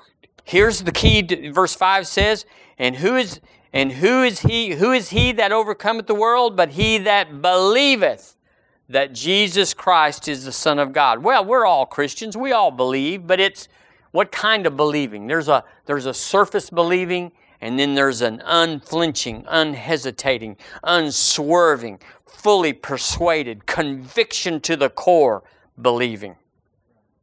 here's 0.45 0.83
the 0.83 0.93
key. 0.93 1.23
To, 1.23 1.53
verse 1.53 1.75
five 1.75 2.07
says, 2.07 2.45
"And 2.79 2.97
who 2.97 3.17
is 3.17 3.41
and 3.73 3.93
who 3.93 4.23
is 4.23 4.41
he? 4.41 4.73
Who 4.73 4.93
is 4.93 5.11
he 5.11 5.33
that 5.33 5.53
overcometh 5.53 6.07
the 6.07 6.15
world? 6.15 6.57
But 6.57 6.71
he 6.71 6.99
that 6.99 7.41
believeth 7.41 8.37
that 8.89 9.13
Jesus 9.13 9.73
Christ 9.73 10.29
is 10.29 10.45
the 10.45 10.53
Son 10.53 10.79
of 10.79 10.93
God." 10.93 11.23
Well, 11.23 11.45
we're 11.45 11.65
all 11.65 11.87
Christians. 11.87 12.37
We 12.37 12.53
all 12.53 12.71
believe, 12.71 13.27
but 13.27 13.41
it's 13.41 13.69
what 14.11 14.31
kind 14.31 14.67
of 14.67 14.77
believing? 14.77 15.27
There's 15.27 15.49
a 15.49 15.65
there's 15.87 16.07
a 16.07 16.15
surface 16.15 16.71
believing, 16.71 17.33
and 17.61 17.79
then 17.79 17.95
there's 17.95 18.21
an 18.21 18.43
unflinching, 18.45 19.45
unhesitating, 19.49 20.57
unswerving, 20.85 21.99
fully 22.27 22.73
persuaded, 22.73 23.67
conviction 23.67 24.61
to 24.61 24.77
the 24.77 24.91
core 24.91 25.43
believing. 25.81 26.37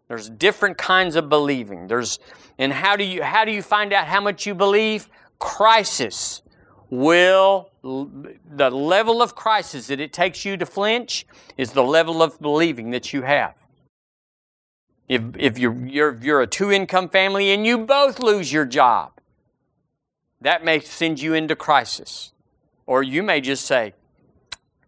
There's 0.07 0.29
different 0.29 0.77
kinds 0.77 1.15
of 1.15 1.29
believing. 1.29 1.87
There's 1.87 2.19
and 2.57 2.73
how 2.73 2.95
do 2.95 3.03
you 3.03 3.21
how 3.21 3.45
do 3.45 3.51
you 3.51 3.61
find 3.61 3.93
out 3.93 4.07
how 4.07 4.19
much 4.19 4.47
you 4.47 4.55
believe? 4.55 5.07
Crisis 5.37 6.41
will 6.89 7.69
the 7.83 8.69
level 8.69 9.21
of 9.21 9.35
crisis 9.35 9.87
that 9.87 9.99
it 9.99 10.11
takes 10.11 10.43
you 10.45 10.57
to 10.57 10.65
flinch 10.65 11.25
is 11.57 11.71
the 11.71 11.83
level 11.83 12.21
of 12.21 12.39
believing 12.39 12.91
that 12.91 13.13
you 13.13 13.21
have. 13.21 13.55
If, 15.07 15.21
if 15.37 15.57
you're, 15.57 15.75
you're, 15.85 16.17
you're 16.21 16.41
a 16.41 16.47
two 16.47 16.71
income 16.71 17.09
family 17.09 17.51
and 17.51 17.65
you 17.65 17.79
both 17.79 18.19
lose 18.19 18.51
your 18.53 18.65
job, 18.65 19.11
that 20.41 20.63
may 20.63 20.79
send 20.79 21.21
you 21.21 21.33
into 21.33 21.55
crisis. 21.55 22.31
Or 22.85 23.03
you 23.03 23.23
may 23.23 23.41
just 23.41 23.65
say, 23.65 23.93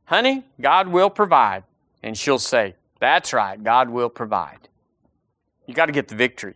honey, 0.05 0.43
God 0.59 0.87
will 0.87 1.09
provide. 1.09 1.63
And 2.03 2.17
she'll 2.17 2.39
say, 2.39 2.75
that's 2.99 3.33
right, 3.33 3.61
God 3.61 3.89
will 3.89 4.09
provide. 4.09 4.69
You 5.67 5.73
got 5.73 5.87
to 5.87 5.91
get 5.91 6.07
the 6.07 6.15
victory. 6.15 6.55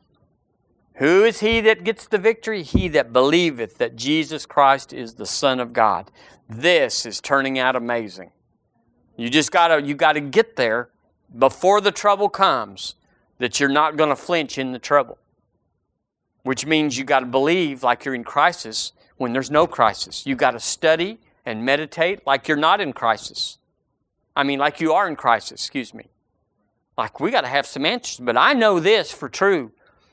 Who 0.95 1.23
is 1.23 1.41
he 1.41 1.61
that 1.61 1.83
gets 1.83 2.07
the 2.07 2.17
victory? 2.17 2.63
He 2.63 2.87
that 2.89 3.11
believeth 3.11 3.77
that 3.77 3.95
Jesus 3.95 4.45
Christ 4.45 4.93
is 4.93 5.15
the 5.15 5.25
Son 5.25 5.59
of 5.59 5.73
God. 5.73 6.09
This 6.47 7.05
is 7.05 7.19
turning 7.19 7.59
out 7.59 7.75
amazing. 7.75 8.31
You 9.17 9.29
just 9.29 9.51
gotta 9.51 9.81
you 9.81 9.95
gotta 9.95 10.21
get 10.21 10.55
there 10.55 10.89
before 11.37 11.81
the 11.81 11.91
trouble 11.91 12.29
comes 12.29 12.95
that 13.39 13.59
you're 13.59 13.69
not 13.69 13.97
gonna 13.97 14.15
flinch 14.15 14.57
in 14.57 14.71
the 14.71 14.79
trouble. 14.79 15.17
Which 16.43 16.65
means 16.65 16.97
you 16.97 17.03
gotta 17.03 17.25
believe 17.25 17.83
like 17.83 18.05
you're 18.05 18.15
in 18.15 18.23
crisis 18.23 18.93
when 19.17 19.33
there's 19.33 19.51
no 19.51 19.67
crisis. 19.67 20.25
You 20.25 20.35
gotta 20.35 20.59
study 20.59 21.19
and 21.45 21.65
meditate 21.65 22.25
like 22.25 22.47
you're 22.47 22.57
not 22.57 22.79
in 22.79 22.93
crisis. 22.93 23.57
I 24.35 24.43
mean 24.43 24.59
like 24.59 24.79
you 24.79 24.93
are 24.93 25.07
in 25.07 25.15
crisis, 25.15 25.61
excuse 25.61 25.93
me. 25.93 26.07
Like 26.97 27.19
we 27.19 27.31
got 27.31 27.41
to 27.41 27.47
have 27.47 27.65
some 27.65 27.85
answers. 27.85 28.19
But 28.19 28.37
I 28.37 28.53
know 28.53 28.79
this 28.79 29.11
for 29.11 29.27
true. 29.29 29.71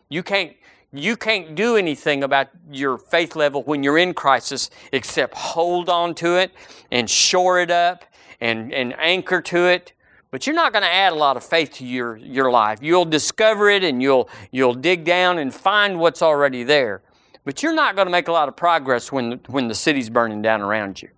You 0.08 0.22
can't 0.22 0.54
you 0.92 1.16
can't 1.16 1.54
do 1.54 1.76
anything 1.76 2.22
about 2.22 2.48
your 2.70 2.98
faith 2.98 3.34
level 3.34 3.62
when 3.62 3.82
you're 3.82 3.98
in 3.98 4.12
crisis 4.12 4.70
except 4.92 5.34
hold 5.34 5.88
on 5.88 6.14
to 6.16 6.36
it 6.36 6.52
and 6.90 7.08
shore 7.08 7.60
it 7.60 7.70
up 7.70 8.04
and, 8.40 8.72
and 8.74 8.94
anchor 8.98 9.40
to 9.40 9.66
it. 9.66 9.94
But 10.30 10.46
you're 10.46 10.56
not 10.56 10.72
going 10.72 10.82
to 10.82 10.92
add 10.92 11.12
a 11.12 11.16
lot 11.16 11.36
of 11.36 11.44
faith 11.44 11.72
to 11.74 11.86
your, 11.86 12.16
your 12.16 12.50
life. 12.50 12.78
You'll 12.82 13.04
discover 13.04 13.68
it 13.70 13.84
and 13.84 14.02
you'll, 14.02 14.28
you'll 14.50 14.74
dig 14.74 15.04
down 15.04 15.38
and 15.38 15.52
find 15.52 15.98
what's 15.98 16.22
already 16.22 16.62
there. 16.62 17.02
But 17.44 17.62
you're 17.62 17.74
not 17.74 17.96
going 17.96 18.06
to 18.06 18.12
make 18.12 18.28
a 18.28 18.32
lot 18.32 18.48
of 18.48 18.56
progress 18.56 19.10
when, 19.10 19.40
when 19.48 19.68
the 19.68 19.74
city's 19.74 20.08
burning 20.08 20.42
down 20.42 20.60
around 20.60 21.02
you. 21.02 21.08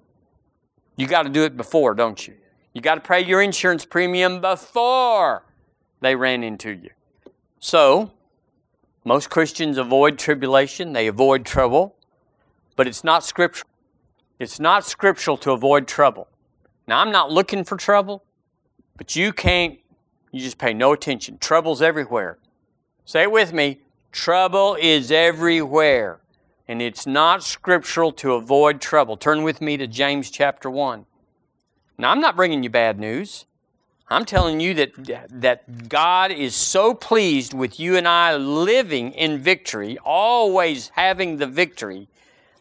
You 0.96 1.06
got 1.06 1.24
to 1.24 1.28
do 1.28 1.44
it 1.44 1.56
before, 1.56 1.94
don't 1.94 2.26
you? 2.26 2.34
You 2.72 2.80
got 2.80 2.96
to 2.96 3.00
pay 3.00 3.24
your 3.24 3.42
insurance 3.42 3.84
premium 3.84 4.40
before 4.40 5.44
they 6.00 6.14
ran 6.14 6.42
into 6.42 6.70
you. 6.70 6.90
So, 7.60 8.10
most 9.05 9.31
Christians 9.31 9.79
avoid 9.79 10.19
tribulation, 10.19 10.93
they 10.93 11.07
avoid 11.07 11.45
trouble, 11.45 11.97
but 12.77 12.87
it's 12.87 13.05
not 13.05 13.25
scriptural. 13.25 13.69
It's 14.38 14.59
not 14.59 14.85
scriptural 14.85 15.37
to 15.38 15.53
avoid 15.53 15.87
trouble. 15.87 16.29
Now, 16.88 17.01
I'm 17.01 17.12
not 17.12 17.31
looking 17.31 17.64
for 17.64 17.77
trouble, 17.77 18.25
but 18.97 19.14
you 19.14 19.33
can't, 19.33 19.79
you 20.33 20.40
just 20.40 20.59
pay 20.59 20.75
no 20.75 20.93
attention. 20.93 21.38
Trouble's 21.38 21.81
everywhere. 21.81 22.38
Say 23.05 23.23
it 23.23 23.33
with 23.33 23.53
me 23.53 23.81
trouble 24.11 24.77
is 24.81 25.11
everywhere. 25.11 26.21
And 26.67 26.81
it's 26.81 27.07
not 27.07 27.43
scriptural 27.43 28.12
to 28.12 28.33
avoid 28.35 28.81
trouble. 28.81 29.17
Turn 29.19 29.43
with 29.43 29.61
me 29.61 29.77
to 29.77 29.87
James 29.87 30.31
chapter 30.31 30.71
1. 30.71 31.05
Now, 31.99 32.11
I'm 32.11 32.21
not 32.21 32.37
bringing 32.37 32.62
you 32.62 32.71
bad 32.71 32.99
news. 32.99 33.45
I'm 34.09 34.27
telling 34.27 34.61
you 34.61 34.75
that, 34.75 35.31
that 35.31 35.88
God 35.88 36.31
is 36.31 36.55
so 36.55 36.93
pleased 36.93 37.55
with 37.55 37.81
you 37.81 37.97
and 37.97 38.07
I 38.07 38.37
living 38.37 39.12
in 39.12 39.38
victory, 39.38 39.99
always 40.05 40.90
having 40.95 41.38
the 41.38 41.47
victory, 41.47 42.09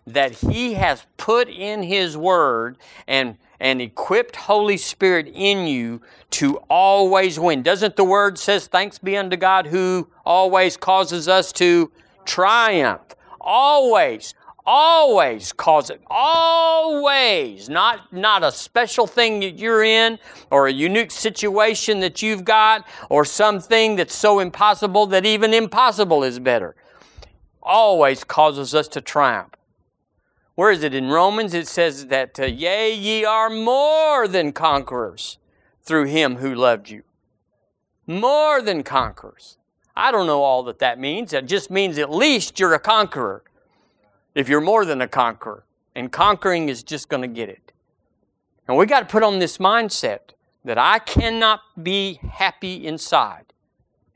that 0.07 0.31
He 0.31 0.73
has 0.75 1.05
put 1.17 1.49
in 1.49 1.83
His 1.83 2.15
Word 2.15 2.77
and, 3.07 3.37
and 3.59 3.81
equipped 3.81 4.37
Holy 4.37 4.77
Spirit 4.77 5.29
in 5.33 5.67
you 5.67 6.01
to 6.31 6.57
always 6.69 7.39
win. 7.39 7.61
Doesn't 7.61 7.97
the 7.97 8.05
Word 8.05 8.39
says, 8.39 8.67
thanks 8.67 8.97
be 8.97 9.17
unto 9.17 9.35
God 9.35 9.67
who 9.67 10.07
always 10.25 10.77
causes 10.77 11.27
us 11.27 11.51
to 11.53 11.91
triumph? 12.25 13.01
Always. 13.41 14.33
Always 14.65 15.51
cause 15.51 15.89
it 15.89 16.01
always 16.07 17.67
not 17.69 18.13
not 18.13 18.43
a 18.43 18.51
special 18.51 19.05
thing 19.05 19.39
that 19.41 19.57
you're 19.59 19.83
in 19.83 20.17
or 20.51 20.67
a 20.67 20.73
unique 20.73 21.11
situation 21.11 21.99
that 21.99 22.21
you've 22.21 22.45
got 22.45 22.85
or 23.09 23.25
something 23.25 23.95
that's 23.95 24.15
so 24.15 24.39
impossible 24.39 25.05
that 25.07 25.25
even 25.25 25.53
impossible 25.53 26.23
is 26.23 26.39
better. 26.39 26.75
Always 27.61 28.23
causes 28.23 28.73
us 28.73 28.87
to 28.89 29.01
triumph. 29.01 29.53
Where 30.55 30.71
is 30.71 30.83
it? 30.83 30.93
In 30.93 31.09
romans 31.09 31.53
it 31.53 31.67
says 31.67 32.07
that 32.07 32.39
uh, 32.39 32.45
yea 32.45 32.93
ye 32.93 33.25
are 33.25 33.49
more 33.49 34.27
than 34.27 34.53
conquerors 34.53 35.37
through 35.81 36.05
him 36.05 36.37
who 36.37 36.55
loved 36.55 36.89
you. 36.89 37.03
More 38.07 38.61
than 38.61 38.83
conquerors. 38.83 39.57
I 39.95 40.11
don't 40.11 40.27
know 40.27 40.41
all 40.41 40.63
that 40.63 40.79
that 40.79 40.99
means. 40.99 41.33
It 41.33 41.47
just 41.47 41.69
means 41.69 41.97
at 41.97 42.09
least 42.09 42.59
you're 42.59 42.73
a 42.73 42.79
conqueror 42.79 43.43
if 44.35 44.49
you're 44.49 44.61
more 44.61 44.85
than 44.85 45.01
a 45.01 45.07
conqueror. 45.07 45.63
And 45.95 46.11
conquering 46.11 46.69
is 46.69 46.83
just 46.83 47.09
going 47.09 47.21
to 47.21 47.27
get 47.27 47.49
it. 47.49 47.71
And 48.67 48.77
we 48.77 48.85
got 48.85 49.01
to 49.01 49.05
put 49.05 49.23
on 49.23 49.39
this 49.39 49.57
mindset 49.57 50.19
that 50.65 50.77
I 50.77 50.99
cannot 50.99 51.61
be 51.81 52.19
happy 52.31 52.87
inside. 52.87 53.53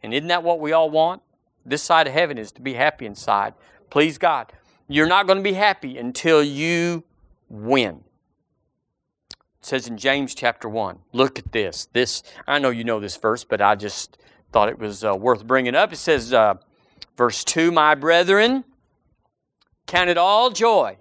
And 0.01 0.13
isn't 0.13 0.27
that 0.27 0.43
what 0.43 0.59
we 0.59 0.71
all 0.71 0.89
want? 0.89 1.21
This 1.65 1.83
side 1.83 2.07
of 2.07 2.13
heaven 2.13 2.37
is 2.37 2.51
to 2.53 2.61
be 2.61 2.73
happy 2.73 3.05
inside. 3.05 3.53
Please 3.89 4.17
God. 4.17 4.53
You're 4.87 5.07
not 5.07 5.27
going 5.27 5.37
to 5.37 5.43
be 5.43 5.53
happy 5.53 5.97
until 5.97 6.41
you 6.41 7.03
win. 7.49 8.03
It 9.29 9.65
says 9.65 9.87
in 9.87 9.97
James 9.97 10.33
chapter 10.33 10.69
1. 10.69 10.99
Look 11.11 11.37
at 11.37 11.51
this. 11.51 11.89
This 11.91 12.23
I 12.47 12.59
know 12.59 12.69
you 12.69 12.85
know 12.85 13.01
this 13.01 13.17
verse, 13.17 13.43
but 13.43 13.61
I 13.61 13.75
just 13.75 14.17
thought 14.51 14.69
it 14.69 14.79
was 14.79 15.03
uh, 15.03 15.13
worth 15.13 15.45
bringing 15.45 15.75
up. 15.75 15.91
It 15.91 15.97
says, 15.97 16.31
uh, 16.31 16.55
verse 17.17 17.43
2 17.43 17.71
My 17.71 17.95
brethren, 17.95 18.63
Count 19.87 20.09
it 20.09 20.17
all 20.17 20.49
joy. 20.49 20.97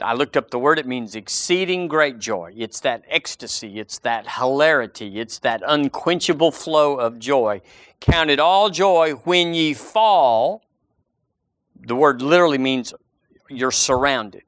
I 0.00 0.12
looked 0.12 0.36
up 0.36 0.50
the 0.50 0.58
word, 0.58 0.78
it 0.78 0.86
means 0.86 1.14
exceeding 1.14 1.88
great 1.88 2.18
joy. 2.18 2.52
It's 2.54 2.80
that 2.80 3.02
ecstasy, 3.08 3.78
it's 3.80 3.98
that 4.00 4.28
hilarity, 4.38 5.18
it's 5.18 5.38
that 5.38 5.62
unquenchable 5.66 6.52
flow 6.52 6.96
of 6.96 7.18
joy. 7.18 7.62
Count 8.00 8.28
it 8.28 8.38
all 8.38 8.68
joy 8.68 9.12
when 9.24 9.54
ye 9.54 9.72
fall. 9.72 10.62
The 11.86 11.96
word 11.96 12.20
literally 12.20 12.58
means 12.58 12.92
you're 13.48 13.70
surrounded. 13.70 14.42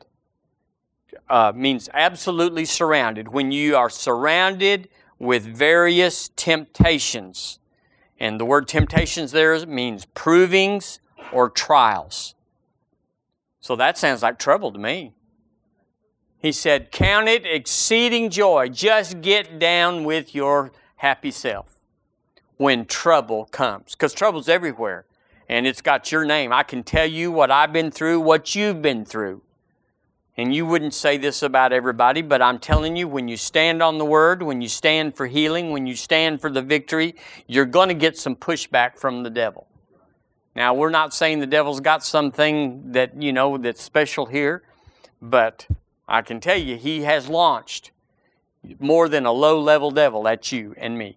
Uh, 1.31 1.53
means 1.55 1.89
absolutely 1.95 2.67
surrounded. 2.67 3.29
When 3.29 3.51
you 3.51 3.75
are 3.77 3.91
surrounded 3.91 4.91
with 5.19 5.45
various 5.45 6.29
temptations. 6.37 7.59
And 8.21 8.39
the 8.39 8.45
word 8.45 8.69
temptations 8.69 9.33
there 9.33 9.65
means 9.67 10.07
provings 10.15 10.99
or 11.33 11.49
trials. 11.49 12.35
So 13.69 13.77
that 13.77 13.99
sounds 13.99 14.23
like 14.23 14.39
trouble 14.39 14.73
to 14.73 14.79
me. 14.79 15.13
He 16.39 16.53
said, 16.53 16.91
Count 16.91 17.29
it 17.29 17.45
exceeding 17.45 18.31
joy. 18.31 18.71
Just 18.71 19.21
get 19.21 19.59
down 19.59 20.05
with 20.05 20.35
your 20.35 20.73
happy 20.97 21.31
self 21.31 21.79
when 22.57 22.87
trouble 22.87 23.45
comes. 23.45 23.93
Because 23.93 24.15
trouble's 24.15 24.49
everywhere. 24.49 25.05
And 25.51 25.67
it's 25.67 25.83
got 25.83 26.11
your 26.11 26.25
name. 26.25 26.51
I 26.51 26.63
can 26.63 26.83
tell 26.83 27.05
you 27.05 27.31
what 27.31 27.51
I've 27.51 27.71
been 27.71 27.91
through, 27.91 28.21
what 28.21 28.55
you've 28.55 28.81
been 28.81 29.05
through. 29.05 29.43
And 30.39 30.55
you 30.55 30.65
wouldn't 30.65 30.95
say 30.95 31.19
this 31.19 31.43
about 31.43 31.75
everybody, 31.75 32.23
but 32.23 32.41
I'm 32.41 32.59
telling 32.59 32.97
you, 32.97 33.07
when 33.07 33.29
you 33.29 33.37
stand 33.37 33.83
on 33.83 33.99
the 33.99 34.07
word, 34.07 34.43
when 34.43 34.63
you 34.63 34.69
stand 34.69 35.15
for 35.15 35.27
healing, 35.27 35.73
when 35.73 35.87
you 35.87 35.95
stand 35.95 36.41
for 36.41 36.49
the 36.49 36.63
victory, 36.63 37.17
you're 37.47 37.67
going 37.67 37.89
to 37.89 37.95
get 37.95 38.17
some 38.17 38.35
pushback 38.35 38.97
from 38.97 39.25
the 39.25 39.31
devil. 39.31 39.68
Now, 40.59 40.75
we're 40.75 40.91
not 40.91 41.15
saying 41.15 41.39
the 41.39 41.47
devil's 41.47 41.79
got 41.79 42.05
something 42.05 42.91
that, 42.91 43.23
you 43.23 43.33
know, 43.33 43.59
that's 43.59 43.81
special 43.81 44.27
here, 44.27 44.65
but 45.23 45.69
I 46.09 46.21
can 46.21 46.41
tell 46.41 46.57
you 46.57 46.77
he 46.77 47.03
has 47.03 47.29
launched 47.29 47.93
more 48.81 49.09
than 49.09 49.25
a 49.25 49.31
low 49.31 49.61
level 49.61 49.93
devil 49.93 50.27
at 50.27 50.51
you 50.51 50.75
and 50.77 50.99
me. 50.99 51.17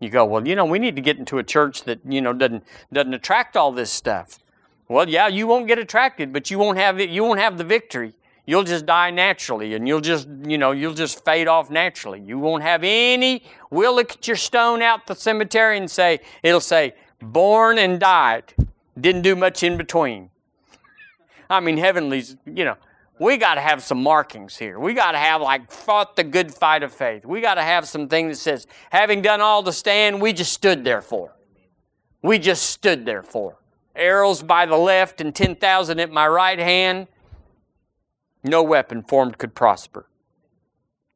You 0.00 0.10
go, 0.10 0.26
well, 0.26 0.46
you 0.46 0.54
know, 0.54 0.66
we 0.66 0.78
need 0.78 0.96
to 0.96 1.00
get 1.00 1.16
into 1.16 1.38
a 1.38 1.42
church 1.42 1.84
that, 1.84 2.00
you 2.06 2.20
know, 2.20 2.34
doesn't 2.34 2.62
doesn't 2.92 3.14
attract 3.14 3.56
all 3.56 3.72
this 3.72 3.90
stuff. 3.90 4.38
Well, 4.86 5.08
yeah, 5.08 5.28
you 5.28 5.46
won't 5.46 5.66
get 5.66 5.78
attracted, 5.78 6.30
but 6.30 6.50
you 6.50 6.58
won't 6.58 6.76
have 6.76 7.00
it, 7.00 7.08
you 7.08 7.24
won't 7.24 7.40
have 7.40 7.56
the 7.56 7.64
victory. 7.64 8.12
You'll 8.44 8.64
just 8.64 8.84
die 8.84 9.10
naturally 9.10 9.72
and 9.72 9.88
you'll 9.88 10.02
just, 10.02 10.28
you 10.44 10.58
know, 10.58 10.72
you'll 10.72 10.92
just 10.92 11.24
fade 11.24 11.48
off 11.48 11.70
naturally. 11.70 12.20
You 12.20 12.38
won't 12.38 12.62
have 12.62 12.82
any 12.84 13.44
we'll 13.70 13.94
look 13.94 14.12
at 14.12 14.28
your 14.28 14.36
stone 14.36 14.82
out 14.82 15.06
the 15.06 15.14
cemetery 15.14 15.78
and 15.78 15.90
say, 15.90 16.20
it'll 16.42 16.60
say, 16.60 16.92
born 17.22 17.78
and 17.78 17.98
died. 17.98 18.52
Didn't 18.98 19.22
do 19.22 19.34
much 19.34 19.62
in 19.62 19.76
between. 19.76 20.30
I 21.50 21.60
mean, 21.60 21.76
heavenly's, 21.76 22.36
you 22.46 22.64
know, 22.64 22.76
we 23.18 23.36
got 23.36 23.54
to 23.54 23.60
have 23.60 23.82
some 23.82 24.02
markings 24.02 24.56
here. 24.56 24.78
We 24.78 24.94
got 24.94 25.12
to 25.12 25.18
have, 25.18 25.40
like, 25.40 25.70
fought 25.70 26.16
the 26.16 26.24
good 26.24 26.52
fight 26.52 26.82
of 26.82 26.92
faith. 26.92 27.24
We 27.24 27.40
got 27.40 27.54
to 27.54 27.62
have 27.62 27.86
something 27.86 28.28
that 28.28 28.36
says, 28.36 28.66
having 28.90 29.22
done 29.22 29.40
all 29.40 29.62
to 29.62 29.72
stand, 29.72 30.20
we 30.20 30.32
just 30.32 30.52
stood 30.52 30.84
there 30.84 31.00
for. 31.00 31.32
We 32.22 32.38
just 32.38 32.70
stood 32.70 33.04
there 33.04 33.22
for. 33.22 33.58
Arrows 33.94 34.42
by 34.42 34.66
the 34.66 34.76
left 34.76 35.20
and 35.20 35.34
10,000 35.34 36.00
at 36.00 36.10
my 36.10 36.26
right 36.26 36.58
hand. 36.58 37.06
No 38.42 38.62
weapon 38.62 39.02
formed 39.02 39.38
could 39.38 39.54
prosper. 39.54 40.06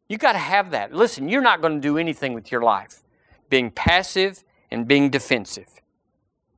You 0.08 0.18
got 0.18 0.32
to 0.32 0.38
have 0.38 0.70
that. 0.70 0.94
Listen, 0.94 1.28
you're 1.28 1.42
not 1.42 1.60
going 1.60 1.74
to 1.74 1.80
do 1.80 1.98
anything 1.98 2.32
with 2.32 2.52
your 2.52 2.62
life 2.62 3.02
being 3.50 3.70
passive 3.70 4.44
and 4.70 4.86
being 4.86 5.10
defensive 5.10 5.80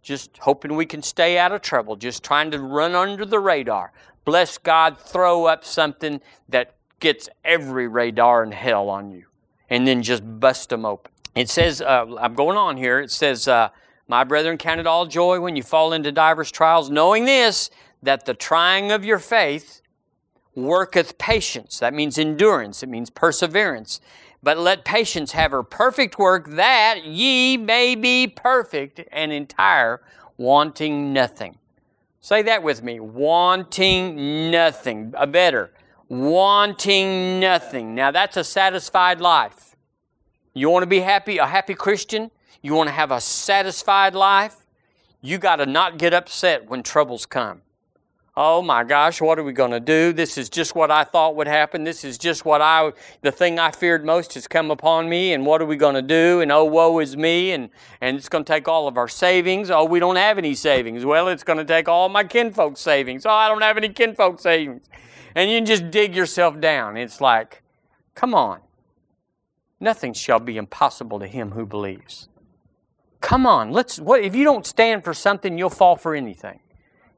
just 0.02 0.38
hoping 0.38 0.76
we 0.76 0.86
can 0.86 1.02
stay 1.02 1.38
out 1.38 1.52
of 1.52 1.60
trouble, 1.60 1.96
just 1.96 2.22
trying 2.22 2.50
to 2.50 2.58
run 2.58 2.94
under 2.94 3.24
the 3.24 3.38
radar. 3.38 3.92
Bless 4.24 4.58
God, 4.58 4.98
throw 4.98 5.46
up 5.46 5.64
something 5.64 6.20
that 6.48 6.74
gets 7.00 7.28
every 7.44 7.88
radar 7.88 8.42
in 8.42 8.52
hell 8.52 8.88
on 8.88 9.10
you, 9.10 9.24
and 9.68 9.86
then 9.86 10.02
just 10.02 10.22
bust 10.40 10.68
them 10.68 10.84
open. 10.84 11.10
It 11.34 11.48
says, 11.48 11.80
uh, 11.80 12.06
I'm 12.20 12.34
going 12.34 12.56
on 12.56 12.76
here, 12.76 13.00
it 13.00 13.10
says, 13.10 13.48
uh, 13.48 13.70
My 14.08 14.24
brethren, 14.24 14.58
count 14.58 14.80
it 14.80 14.86
all 14.86 15.06
joy 15.06 15.40
when 15.40 15.56
you 15.56 15.62
fall 15.62 15.92
into 15.92 16.12
divers 16.12 16.50
trials, 16.50 16.90
knowing 16.90 17.24
this, 17.24 17.70
that 18.02 18.26
the 18.26 18.34
trying 18.34 18.92
of 18.92 19.04
your 19.04 19.18
faith 19.18 19.80
worketh 20.54 21.18
patience. 21.18 21.78
That 21.78 21.94
means 21.94 22.18
endurance, 22.18 22.82
it 22.82 22.88
means 22.88 23.10
perseverance. 23.10 24.00
But 24.42 24.58
let 24.58 24.84
patience 24.84 25.32
have 25.32 25.50
her 25.50 25.62
perfect 25.62 26.18
work, 26.18 26.48
that 26.50 27.04
ye 27.04 27.56
may 27.56 27.94
be 27.94 28.26
perfect 28.26 29.00
and 29.12 29.32
entire, 29.32 30.00
wanting 30.36 31.12
nothing. 31.12 31.58
Say 32.20 32.42
that 32.42 32.62
with 32.62 32.82
me. 32.82 33.00
Wanting 33.00 34.50
nothing. 34.50 35.12
A 35.16 35.26
better. 35.26 35.72
Wanting 36.08 37.40
nothing. 37.40 37.94
Now 37.94 38.10
that's 38.10 38.36
a 38.36 38.44
satisfied 38.44 39.20
life. 39.20 39.76
You 40.54 40.70
want 40.70 40.82
to 40.82 40.88
be 40.88 41.00
happy, 41.00 41.38
a 41.38 41.46
happy 41.46 41.74
Christian? 41.74 42.30
You 42.62 42.74
want 42.74 42.88
to 42.88 42.94
have 42.94 43.10
a 43.10 43.20
satisfied 43.20 44.14
life? 44.14 44.66
You 45.20 45.38
got 45.38 45.56
to 45.56 45.66
not 45.66 45.98
get 45.98 46.12
upset 46.14 46.68
when 46.68 46.82
troubles 46.82 47.26
come 47.26 47.62
oh 48.42 48.62
my 48.62 48.82
gosh, 48.82 49.20
what 49.20 49.38
are 49.38 49.44
we 49.44 49.52
going 49.52 49.70
to 49.70 49.78
do? 49.78 50.14
This 50.14 50.38
is 50.38 50.48
just 50.48 50.74
what 50.74 50.90
I 50.90 51.04
thought 51.04 51.36
would 51.36 51.46
happen. 51.46 51.84
This 51.84 52.04
is 52.04 52.16
just 52.16 52.46
what 52.46 52.62
I, 52.62 52.90
the 53.20 53.30
thing 53.30 53.58
I 53.58 53.70
feared 53.70 54.02
most 54.02 54.32
has 54.32 54.48
come 54.48 54.70
upon 54.70 55.10
me, 55.10 55.34
and 55.34 55.44
what 55.44 55.60
are 55.60 55.66
we 55.66 55.76
going 55.76 55.94
to 55.94 56.02
do? 56.02 56.40
And 56.40 56.50
oh, 56.50 56.64
woe 56.64 57.00
is 57.00 57.18
me, 57.18 57.52
and, 57.52 57.68
and 58.00 58.16
it's 58.16 58.30
going 58.30 58.42
to 58.42 58.50
take 58.50 58.66
all 58.66 58.88
of 58.88 58.96
our 58.96 59.08
savings. 59.08 59.70
Oh, 59.70 59.84
we 59.84 60.00
don't 60.00 60.16
have 60.16 60.38
any 60.38 60.54
savings. 60.54 61.04
Well, 61.04 61.28
it's 61.28 61.44
going 61.44 61.58
to 61.58 61.66
take 61.66 61.86
all 61.86 62.08
my 62.08 62.24
kinfolk 62.24 62.78
savings. 62.78 63.26
Oh, 63.26 63.30
I 63.30 63.46
don't 63.46 63.62
have 63.62 63.76
any 63.76 63.90
kinfolk 63.90 64.40
savings. 64.40 64.88
And 65.34 65.50
you 65.50 65.60
just 65.60 65.90
dig 65.90 66.16
yourself 66.16 66.58
down. 66.58 66.96
It's 66.96 67.20
like, 67.20 67.62
come 68.14 68.32
on. 68.34 68.60
Nothing 69.80 70.14
shall 70.14 70.40
be 70.40 70.56
impossible 70.56 71.18
to 71.20 71.26
him 71.26 71.50
who 71.50 71.66
believes. 71.66 72.30
Come 73.20 73.46
on, 73.46 73.70
let's. 73.70 74.00
What 74.00 74.22
if 74.22 74.34
you 74.34 74.44
don't 74.44 74.64
stand 74.64 75.04
for 75.04 75.12
something, 75.12 75.58
you'll 75.58 75.68
fall 75.68 75.96
for 75.96 76.14
anything. 76.14 76.60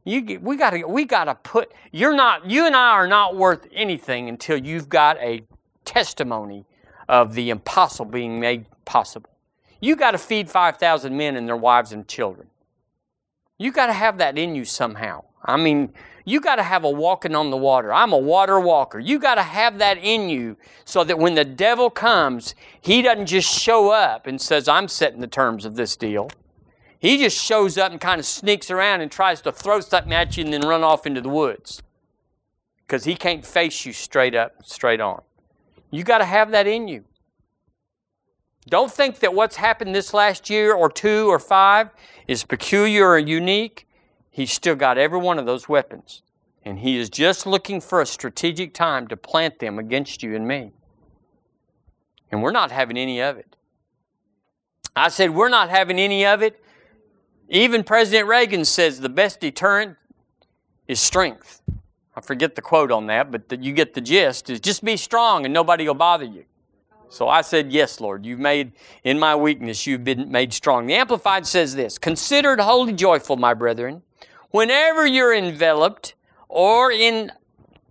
You, 0.04 0.40
we 0.40 0.56
got 0.56 0.70
to 0.70 0.84
we 0.84 1.04
got 1.04 1.24
to 1.24 1.36
put 1.36 1.72
you're 1.92 2.14
not 2.14 2.50
you 2.50 2.66
and 2.66 2.74
I 2.74 2.90
are 2.90 3.06
not 3.06 3.36
worth 3.36 3.68
anything 3.72 4.28
until 4.28 4.56
you've 4.56 4.88
got 4.88 5.16
a 5.18 5.42
testimony 5.84 6.64
of 7.08 7.34
the 7.34 7.50
impossible 7.50 8.10
being 8.10 8.40
made 8.40 8.66
possible. 8.84 9.30
You 9.80 9.96
got 9.96 10.12
to 10.12 10.18
feed 10.18 10.48
5,000 10.48 11.16
men 11.16 11.36
and 11.36 11.46
their 11.46 11.56
wives 11.56 11.92
and 11.92 12.06
children. 12.06 12.48
You 13.58 13.72
got 13.72 13.86
to 13.86 13.92
have 13.92 14.18
that 14.18 14.38
in 14.38 14.54
you 14.54 14.64
somehow. 14.64 15.24
I 15.44 15.56
mean, 15.56 15.92
you 16.24 16.40
got 16.40 16.56
to 16.56 16.62
have 16.62 16.84
a 16.84 16.90
walking 16.90 17.34
on 17.34 17.50
the 17.50 17.56
water. 17.56 17.92
I'm 17.92 18.12
a 18.12 18.18
water 18.18 18.60
walker. 18.60 18.98
You 18.98 19.18
got 19.18 19.36
to 19.36 19.42
have 19.42 19.78
that 19.78 19.98
in 19.98 20.28
you 20.28 20.56
so 20.84 21.02
that 21.04 21.18
when 21.18 21.34
the 21.34 21.44
devil 21.44 21.90
comes, 21.90 22.54
he 22.80 23.02
doesn't 23.02 23.26
just 23.26 23.48
show 23.48 23.90
up 23.90 24.26
and 24.26 24.40
says, 24.40 24.68
I'm 24.68 24.88
setting 24.88 25.20
the 25.20 25.26
terms 25.26 25.64
of 25.64 25.74
this 25.74 25.96
deal. 25.96 26.30
He 27.02 27.18
just 27.18 27.36
shows 27.36 27.76
up 27.78 27.90
and 27.90 28.00
kind 28.00 28.20
of 28.20 28.24
sneaks 28.24 28.70
around 28.70 29.00
and 29.00 29.10
tries 29.10 29.40
to 29.40 29.50
throw 29.50 29.80
something 29.80 30.12
at 30.12 30.36
you 30.36 30.44
and 30.44 30.52
then 30.52 30.60
run 30.60 30.84
off 30.84 31.04
into 31.04 31.20
the 31.20 31.28
woods. 31.28 31.82
Because 32.86 33.02
he 33.02 33.16
can't 33.16 33.44
face 33.44 33.84
you 33.84 33.92
straight 33.92 34.36
up, 34.36 34.64
straight 34.64 35.00
on. 35.00 35.22
You 35.90 36.04
got 36.04 36.18
to 36.18 36.24
have 36.24 36.52
that 36.52 36.68
in 36.68 36.86
you. 36.86 37.02
Don't 38.68 38.92
think 38.92 39.18
that 39.18 39.34
what's 39.34 39.56
happened 39.56 39.96
this 39.96 40.14
last 40.14 40.48
year 40.48 40.72
or 40.72 40.88
two 40.88 41.28
or 41.28 41.40
five 41.40 41.90
is 42.28 42.44
peculiar 42.44 43.08
or 43.08 43.18
unique. 43.18 43.88
He's 44.30 44.52
still 44.52 44.76
got 44.76 44.96
every 44.96 45.18
one 45.18 45.40
of 45.40 45.44
those 45.44 45.68
weapons. 45.68 46.22
And 46.64 46.78
He 46.78 46.96
is 46.98 47.10
just 47.10 47.48
looking 47.48 47.80
for 47.80 48.00
a 48.00 48.06
strategic 48.06 48.74
time 48.74 49.08
to 49.08 49.16
plant 49.16 49.58
them 49.58 49.76
against 49.80 50.22
you 50.22 50.36
and 50.36 50.46
me. 50.46 50.70
And 52.30 52.44
we're 52.44 52.52
not 52.52 52.70
having 52.70 52.96
any 52.96 53.20
of 53.20 53.38
it. 53.38 53.56
I 54.94 55.08
said, 55.08 55.30
we're 55.30 55.48
not 55.48 55.68
having 55.68 55.98
any 55.98 56.24
of 56.24 56.42
it. 56.42 56.62
Even 57.52 57.84
President 57.84 58.26
Reagan 58.28 58.64
says 58.64 58.98
the 58.98 59.10
best 59.10 59.38
deterrent 59.38 59.98
is 60.88 60.98
strength. 60.98 61.60
I 62.16 62.22
forget 62.22 62.54
the 62.54 62.62
quote 62.62 62.90
on 62.90 63.08
that, 63.08 63.30
but 63.30 63.50
the, 63.50 63.58
you 63.58 63.74
get 63.74 63.92
the 63.92 64.00
gist 64.00 64.48
is 64.48 64.58
just 64.58 64.82
be 64.82 64.96
strong 64.96 65.44
and 65.44 65.52
nobody 65.52 65.86
will 65.86 65.92
bother 65.92 66.24
you. 66.24 66.46
So 67.10 67.28
I 67.28 67.42
said, 67.42 67.70
Yes, 67.70 68.00
Lord, 68.00 68.24
you've 68.24 68.38
made, 68.38 68.72
in 69.04 69.18
my 69.18 69.36
weakness, 69.36 69.86
you've 69.86 70.02
been 70.02 70.32
made 70.32 70.54
strong. 70.54 70.86
The 70.86 70.94
Amplified 70.94 71.46
says 71.46 71.74
this 71.74 71.98
Consider 71.98 72.54
it 72.54 72.60
wholly 72.60 72.94
joyful, 72.94 73.36
my 73.36 73.52
brethren, 73.52 74.00
whenever 74.50 75.06
you're 75.06 75.34
enveloped 75.34 76.14
or 76.48 76.90
in 76.90 77.30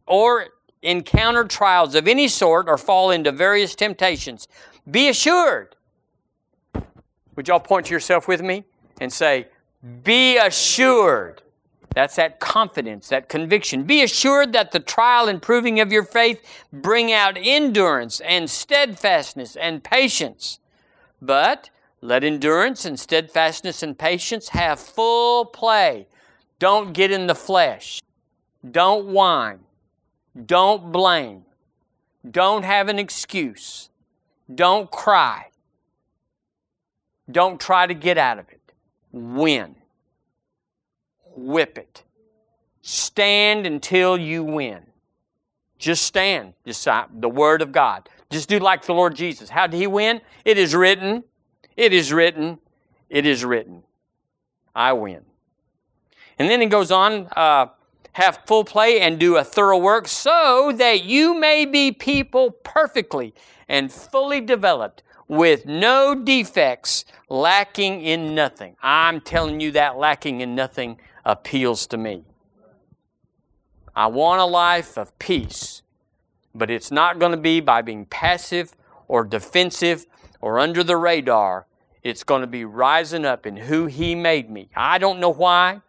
or 0.07 0.47
encounter 0.81 1.43
trials 1.43 1.93
of 1.93 2.07
any 2.07 2.27
sort 2.27 2.67
or 2.67 2.79
fall 2.79 3.11
into 3.11 3.31
various 3.31 3.75
temptations, 3.75 4.47
be 4.89 5.07
assured. 5.07 5.75
Would 7.35 7.47
y'all 7.47 7.59
point 7.59 7.85
to 7.85 7.93
yourself 7.93 8.27
with 8.27 8.41
me 8.41 8.63
and 9.01 9.11
say, 9.11 9.47
Be 10.03 10.37
assured 10.37 11.41
that's 11.93 12.15
that 12.15 12.39
confidence, 12.39 13.09
that 13.09 13.27
conviction. 13.27 13.83
Be 13.83 14.01
assured 14.01 14.53
that 14.53 14.71
the 14.71 14.79
trial 14.79 15.27
and 15.27 15.41
proving 15.41 15.79
of 15.79 15.91
your 15.91 16.03
faith 16.03 16.41
bring 16.71 17.11
out 17.11 17.37
endurance 17.37 18.21
and 18.21 18.49
steadfastness 18.49 19.57
and 19.57 19.83
patience. 19.83 20.59
But 21.21 21.69
let 21.99 22.23
endurance 22.23 22.85
and 22.85 22.97
steadfastness 22.99 23.83
and 23.83 23.97
patience 23.97 24.49
have 24.49 24.79
full 24.79 25.45
play. 25.45 26.07
Don't 26.59 26.93
get 26.93 27.11
in 27.11 27.27
the 27.27 27.35
flesh. 27.35 28.01
Don't 28.69 29.07
whine. 29.07 29.59
Don't 30.45 30.93
blame. 30.93 31.43
Don't 32.29 32.63
have 32.63 32.87
an 32.87 32.99
excuse. 32.99 33.89
Don't 34.53 34.89
cry. 34.89 35.47
Don't 37.29 37.59
try 37.59 37.85
to 37.85 37.93
get 37.93 38.17
out 38.17 38.39
of 38.39 38.47
it. 38.49 38.60
Win 39.11 39.75
whip 41.35 41.77
it. 41.77 42.03
Stand 42.81 43.65
until 43.65 44.17
you 44.17 44.43
win. 44.43 44.81
Just 45.77 46.03
stand. 46.03 46.53
Just 46.65 46.85
the 46.85 47.29
Word 47.29 47.61
of 47.61 47.71
God. 47.71 48.09
Just 48.29 48.49
do 48.49 48.59
like 48.59 48.85
the 48.85 48.93
Lord 48.93 49.15
Jesus. 49.15 49.49
How 49.49 49.67
did 49.67 49.77
He 49.77 49.87
win? 49.87 50.21
It 50.45 50.57
is 50.57 50.73
written. 50.75 51.23
It 51.75 51.93
is 51.93 52.13
written. 52.13 52.59
It 53.09 53.25
is 53.25 53.43
written. 53.43 53.83
I 54.75 54.93
win. 54.93 55.21
And 56.39 56.49
then 56.49 56.61
He 56.61 56.67
goes 56.67 56.91
on, 56.91 57.27
uh, 57.35 57.67
have 58.13 58.39
full 58.45 58.63
play 58.63 58.99
and 59.01 59.19
do 59.19 59.37
a 59.37 59.43
thorough 59.43 59.77
work 59.77 60.07
so 60.07 60.71
that 60.75 61.03
you 61.03 61.33
may 61.33 61.65
be 61.65 61.91
people 61.91 62.51
perfectly 62.51 63.33
and 63.67 63.91
fully 63.91 64.41
developed 64.41 65.03
with 65.31 65.65
no 65.65 66.13
defects, 66.13 67.05
lacking 67.29 68.01
in 68.01 68.35
nothing. 68.35 68.75
I'm 68.83 69.21
telling 69.21 69.61
you 69.61 69.71
that 69.71 69.97
lacking 69.97 70.41
in 70.41 70.55
nothing 70.55 70.99
appeals 71.23 71.87
to 71.87 71.97
me. 71.97 72.25
I 73.95 74.07
want 74.07 74.41
a 74.41 74.45
life 74.45 74.97
of 74.97 75.17
peace, 75.19 75.83
but 76.53 76.69
it's 76.69 76.91
not 76.91 77.17
going 77.17 77.31
to 77.31 77.37
be 77.37 77.61
by 77.61 77.81
being 77.81 78.05
passive 78.05 78.75
or 79.07 79.23
defensive 79.23 80.05
or 80.41 80.59
under 80.59 80.83
the 80.83 80.97
radar. 80.97 81.65
It's 82.03 82.25
going 82.25 82.41
to 82.41 82.47
be 82.47 82.65
rising 82.65 83.23
up 83.23 83.45
in 83.45 83.55
who 83.55 83.85
He 83.85 84.15
made 84.15 84.49
me. 84.49 84.69
I 84.75 84.97
don't 84.97 85.21
know 85.21 85.29
why. 85.29 85.79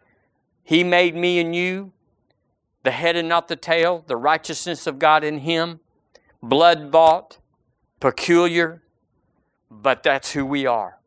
He 0.63 0.85
made 0.85 1.17
me 1.17 1.39
and 1.39 1.53
you, 1.53 1.91
the 2.83 2.91
head 2.91 3.17
and 3.17 3.27
not 3.27 3.49
the 3.49 3.57
tail, 3.57 4.05
the 4.07 4.15
righteousness 4.15 4.87
of 4.87 4.99
God 4.99 5.25
in 5.25 5.39
Him, 5.39 5.81
blood 6.41 6.91
bought, 6.91 7.39
peculiar, 7.99 8.82
but 9.81 10.03
that's 10.03 10.31
who 10.31 10.45
we 10.45 10.65
are. 10.65 10.99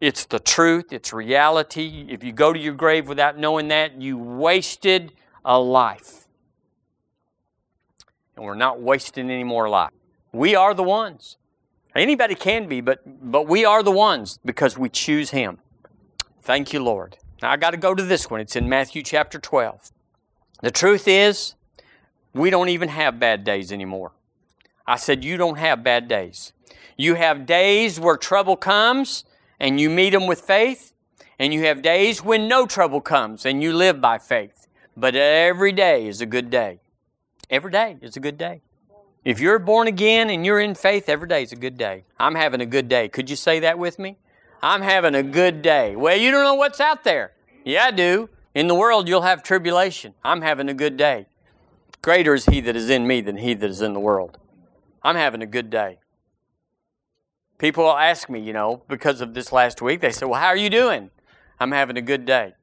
It's 0.00 0.24
the 0.24 0.38
truth, 0.38 0.92
it's 0.92 1.12
reality. 1.12 2.06
If 2.08 2.24
you 2.24 2.32
go 2.32 2.52
to 2.52 2.58
your 2.58 2.74
grave 2.74 3.06
without 3.06 3.38
knowing 3.38 3.68
that, 3.68 4.00
you 4.00 4.16
wasted 4.16 5.12
a 5.44 5.60
life. 5.60 6.26
And 8.36 8.44
we're 8.44 8.54
not 8.54 8.80
wasting 8.80 9.30
any 9.30 9.44
more 9.44 9.68
life. 9.68 9.90
We 10.32 10.54
are 10.54 10.72
the 10.72 10.82
ones. 10.82 11.36
Anybody 11.94 12.34
can 12.34 12.68
be, 12.68 12.80
but, 12.80 13.00
but 13.30 13.46
we 13.46 13.64
are 13.64 13.82
the 13.82 13.90
ones 13.90 14.38
because 14.44 14.78
we 14.78 14.88
choose 14.88 15.30
Him. 15.30 15.58
Thank 16.40 16.72
you, 16.72 16.82
Lord. 16.82 17.18
Now 17.42 17.50
I 17.50 17.56
got 17.56 17.72
to 17.72 17.76
go 17.76 17.94
to 17.94 18.02
this 18.02 18.30
one. 18.30 18.40
It's 18.40 18.56
in 18.56 18.68
Matthew 18.68 19.02
chapter 19.02 19.38
12. 19.38 19.90
The 20.62 20.70
truth 20.70 21.08
is, 21.08 21.54
we 22.32 22.48
don't 22.48 22.68
even 22.68 22.88
have 22.88 23.18
bad 23.18 23.44
days 23.44 23.72
anymore. 23.72 24.12
I 24.86 24.96
said, 24.96 25.24
You 25.24 25.36
don't 25.36 25.58
have 25.58 25.82
bad 25.82 26.08
days. 26.08 26.52
You 27.00 27.14
have 27.14 27.46
days 27.46 27.98
where 27.98 28.18
trouble 28.18 28.56
comes 28.56 29.24
and 29.58 29.80
you 29.80 29.88
meet 29.88 30.10
them 30.10 30.26
with 30.26 30.42
faith, 30.42 30.92
and 31.38 31.54
you 31.54 31.62
have 31.62 31.80
days 31.80 32.22
when 32.22 32.46
no 32.46 32.66
trouble 32.66 33.00
comes 33.00 33.46
and 33.46 33.62
you 33.62 33.72
live 33.72 34.02
by 34.02 34.18
faith. 34.18 34.66
But 34.98 35.16
every 35.16 35.72
day 35.72 36.06
is 36.06 36.20
a 36.20 36.26
good 36.26 36.50
day. 36.50 36.80
Every 37.48 37.70
day 37.70 37.96
is 38.02 38.18
a 38.18 38.20
good 38.20 38.36
day. 38.36 38.60
If 39.24 39.40
you're 39.40 39.58
born 39.58 39.88
again 39.88 40.28
and 40.28 40.44
you're 40.44 40.60
in 40.60 40.74
faith, 40.74 41.08
every 41.08 41.26
day 41.26 41.42
is 41.42 41.52
a 41.52 41.56
good 41.56 41.78
day. 41.78 42.04
I'm 42.18 42.34
having 42.34 42.60
a 42.60 42.66
good 42.66 42.90
day. 42.90 43.08
Could 43.08 43.30
you 43.30 43.36
say 43.36 43.60
that 43.60 43.78
with 43.78 43.98
me? 43.98 44.18
I'm 44.62 44.82
having 44.82 45.14
a 45.14 45.22
good 45.22 45.62
day. 45.62 45.96
Well, 45.96 46.18
you 46.18 46.30
don't 46.30 46.44
know 46.44 46.52
what's 46.52 46.80
out 46.80 47.02
there. 47.04 47.32
Yeah, 47.64 47.86
I 47.86 47.92
do. 47.92 48.28
In 48.54 48.66
the 48.66 48.74
world, 48.74 49.08
you'll 49.08 49.22
have 49.22 49.42
tribulation. 49.42 50.12
I'm 50.22 50.42
having 50.42 50.68
a 50.68 50.74
good 50.74 50.98
day. 50.98 51.28
Greater 52.02 52.34
is 52.34 52.44
He 52.44 52.60
that 52.60 52.76
is 52.76 52.90
in 52.90 53.06
me 53.06 53.22
than 53.22 53.38
He 53.38 53.54
that 53.54 53.70
is 53.70 53.80
in 53.80 53.94
the 53.94 54.00
world. 54.00 54.36
I'm 55.02 55.16
having 55.16 55.40
a 55.40 55.46
good 55.46 55.70
day. 55.70 55.99
People 57.60 57.90
ask 57.90 58.30
me, 58.30 58.40
you 58.40 58.54
know, 58.54 58.82
because 58.88 59.20
of 59.20 59.34
this 59.34 59.52
last 59.52 59.82
week, 59.82 60.00
they 60.00 60.12
say, 60.12 60.24
Well, 60.24 60.40
how 60.40 60.46
are 60.46 60.56
you 60.56 60.70
doing? 60.70 61.10
I'm 61.60 61.72
having 61.72 61.98
a 61.98 62.02
good 62.02 62.24
day. 62.24 62.54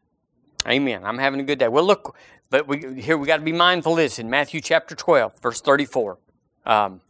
Amen. 0.68 1.06
I'm 1.06 1.20
having 1.20 1.40
a 1.40 1.44
good 1.44 1.60
day. 1.60 1.68
Well, 1.68 1.84
look, 1.84 2.18
but 2.50 2.68
we, 2.68 3.00
here 3.00 3.16
we 3.16 3.28
got 3.28 3.38
to 3.38 3.44
be 3.44 3.52
mindful 3.52 3.92
of 3.92 4.00
this 4.00 4.18
in 4.18 4.28
Matthew 4.28 4.60
chapter 4.60 4.96
12, 4.96 5.40
verse 5.40 5.62
34. 5.62 6.18
Um, 6.66 7.02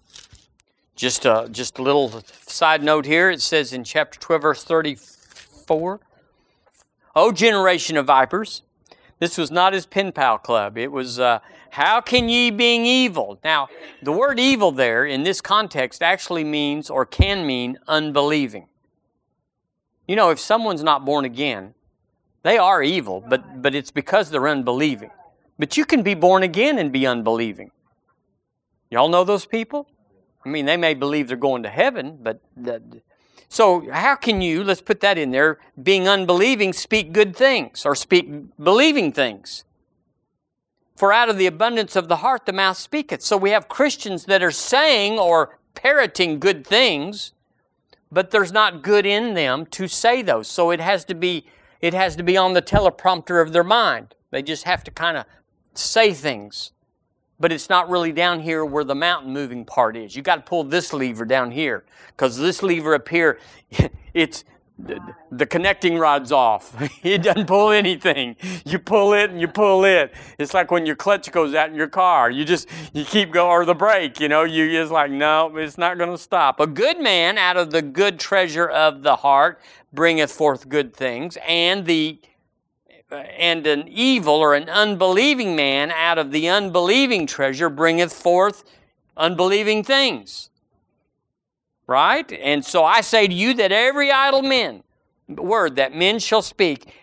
just, 0.98 1.26
a, 1.26 1.48
just 1.50 1.80
a 1.80 1.82
little 1.82 2.22
side 2.46 2.84
note 2.84 3.06
here. 3.06 3.30
It 3.30 3.42
says 3.42 3.72
in 3.72 3.86
chapter 3.86 4.20
12, 4.20 4.42
verse 4.42 4.64
34, 4.66 6.02
O 7.16 7.32
generation 7.32 7.96
of 7.96 8.06
vipers, 8.06 8.64
this 9.20 9.38
was 9.38 9.52
not 9.52 9.74
his 9.74 9.86
pen 9.86 10.12
pal 10.12 10.38
club. 10.38 10.78
It 10.78 10.92
was, 10.92 11.20
uh, 11.20 11.40
how 11.72 12.02
can 12.02 12.30
ye 12.30 12.52
being 12.52 12.86
evil? 12.86 13.40
Now, 13.44 13.68
the 14.02 14.12
word 14.12 14.40
evil 14.40 14.72
there 14.72 15.06
in 15.06 15.24
this 15.24 15.42
context 15.42 16.04
actually 16.04 16.44
means 16.44 16.90
or 16.90 17.06
can 17.06 17.46
mean 17.46 17.80
unbelieving. 17.88 18.68
You 20.08 20.16
know, 20.16 20.30
if 20.30 20.40
someone's 20.40 20.84
not 20.84 21.06
born 21.06 21.26
again, 21.26 21.74
they 22.44 22.58
are 22.58 22.82
evil, 22.82 23.24
but, 23.28 23.62
but 23.62 23.76
it's 23.76 23.92
because 23.92 24.30
they're 24.30 24.48
unbelieving. 24.48 25.10
But 25.60 25.76
you 25.76 25.86
can 25.86 26.04
be 26.04 26.14
born 26.14 26.44
again 26.44 26.78
and 26.78 26.92
be 26.92 27.08
unbelieving. 27.08 27.72
Y'all 28.90 29.10
know 29.10 29.24
those 29.24 29.46
people? 29.46 29.90
I 30.46 30.50
mean, 30.50 30.66
they 30.66 30.78
may 30.78 30.94
believe 30.94 31.28
they're 31.28 31.36
going 31.36 31.64
to 31.64 31.70
heaven, 31.70 32.20
but 32.22 32.40
so, 33.50 33.90
how 33.92 34.16
can 34.16 34.42
you, 34.42 34.64
let's 34.64 34.82
put 34.82 35.00
that 35.02 35.18
in 35.18 35.32
there, 35.32 35.58
being 35.82 36.08
unbelieving, 36.08 36.74
speak 36.74 37.14
good 37.14 37.36
things 37.36 37.86
or 37.86 37.96
speak 37.96 38.30
believing 38.62 39.12
things? 39.12 39.64
For 40.98 41.14
out 41.14 41.30
of 41.30 41.38
the 41.38 41.46
abundance 41.46 41.96
of 41.96 42.08
the 42.08 42.18
heart 42.18 42.46
the 42.46 42.54
mouth 42.54 42.78
speaketh. 42.78 43.22
So, 43.22 43.38
we 43.38 43.52
have 43.52 43.70
Christians 43.70 44.26
that 44.26 44.44
are 44.44 44.52
saying 44.52 45.18
or 45.18 45.58
parroting 45.76 46.40
good 46.40 46.68
things, 46.68 47.32
but 48.12 48.32
there's 48.32 48.52
not 48.52 48.82
good 48.82 49.06
in 49.06 49.34
them 49.34 49.66
to 49.68 49.88
say 49.88 50.22
those. 50.22 50.48
So, 50.50 50.72
it 50.72 50.82
has 50.82 51.06
to 51.06 51.16
be, 51.16 51.46
it 51.80 51.94
has 51.94 52.18
to 52.18 52.24
be 52.24 52.36
on 52.36 52.54
the 52.54 52.62
teleprompter 52.62 53.42
of 53.42 53.54
their 53.54 53.64
mind. 53.64 54.14
They 54.32 54.42
just 54.42 54.66
have 54.66 54.84
to 54.84 54.92
kind 54.92 55.16
of 55.16 55.26
say 55.74 56.14
things 56.14 56.72
but 57.40 57.52
it's 57.52 57.70
not 57.70 57.90
really 57.90 58.12
down 58.12 58.40
here 58.40 58.66
where 58.66 58.84
the 58.84 58.96
mountain 58.96 59.32
moving 59.32 59.66
part 59.66 59.96
is. 59.96 60.16
You 60.16 60.22
got 60.22 60.38
to 60.38 60.42
pull 60.42 60.64
this 60.64 60.94
lever 60.94 61.26
down 61.26 61.52
here 61.52 61.84
because 62.08 62.38
this 62.38 62.64
lever 62.64 62.96
up 62.96 63.08
here, 63.08 63.40
it's 64.14 64.44
the 65.32 65.46
connecting 65.46 65.98
rod's 65.98 66.32
off. 66.32 66.76
it 67.04 67.24
doesn't 67.24 67.48
pull 67.48 67.72
anything. 67.72 68.36
You 68.66 68.80
pull 68.80 69.14
it 69.14 69.32
and 69.32 69.42
you 69.42 69.48
pull 69.48 69.86
it. 69.86 70.14
It's 70.38 70.54
like 70.54 70.72
when 70.72 70.86
your 70.86 70.96
clutch 70.96 71.32
goes 71.32 71.56
out 71.56 71.70
in 71.70 71.76
your 71.76 71.88
car. 71.88 72.30
You 72.30 72.46
just 72.46 72.68
you 72.94 73.04
keep 73.04 73.32
going 73.32 73.50
or 73.50 73.66
the 73.66 73.76
brake. 73.76 74.20
You 74.20 74.30
know, 74.30 74.44
you 74.44 74.72
just 74.72 74.92
like 74.92 75.12
no, 75.12 75.56
it's 75.58 75.78
not 75.78 75.98
going 75.98 76.12
to 76.12 76.18
stop. 76.18 76.60
A 76.60 76.68
good 76.68 77.00
man 77.00 77.38
out 77.38 77.58
of 77.58 77.72
the 77.72 77.82
good 77.82 78.20
treasure 78.20 78.68
of 78.68 79.04
the 79.04 79.18
heart 79.18 79.60
bringeth 79.94 80.32
forth 80.32 80.70
good 80.70 80.94
things, 80.94 81.38
and 81.48 81.86
the 81.86 82.20
and 83.12 83.66
an 83.66 83.88
evil 83.88 84.36
or 84.36 84.54
an 84.54 84.70
unbelieving 84.70 85.56
man 85.56 85.92
out 85.92 86.18
of 86.18 86.32
the 86.32 86.50
unbelieving 86.50 87.26
treasure 87.26 87.70
bringeth 87.70 88.14
forth 88.14 88.64
unbelieving 89.16 89.84
things. 89.84 90.50
Right? 91.88 92.30
And 92.32 92.66
so 92.66 92.84
I 92.84 93.02
say 93.02 93.28
to 93.28 93.34
you 93.34 93.54
that 93.56 93.72
every 93.72 94.12
idle 94.12 94.42
man, 94.42 94.84
word 95.30 95.78
that 95.78 95.96
men 95.96 96.20
shall 96.20 96.42
speak, 96.42 96.94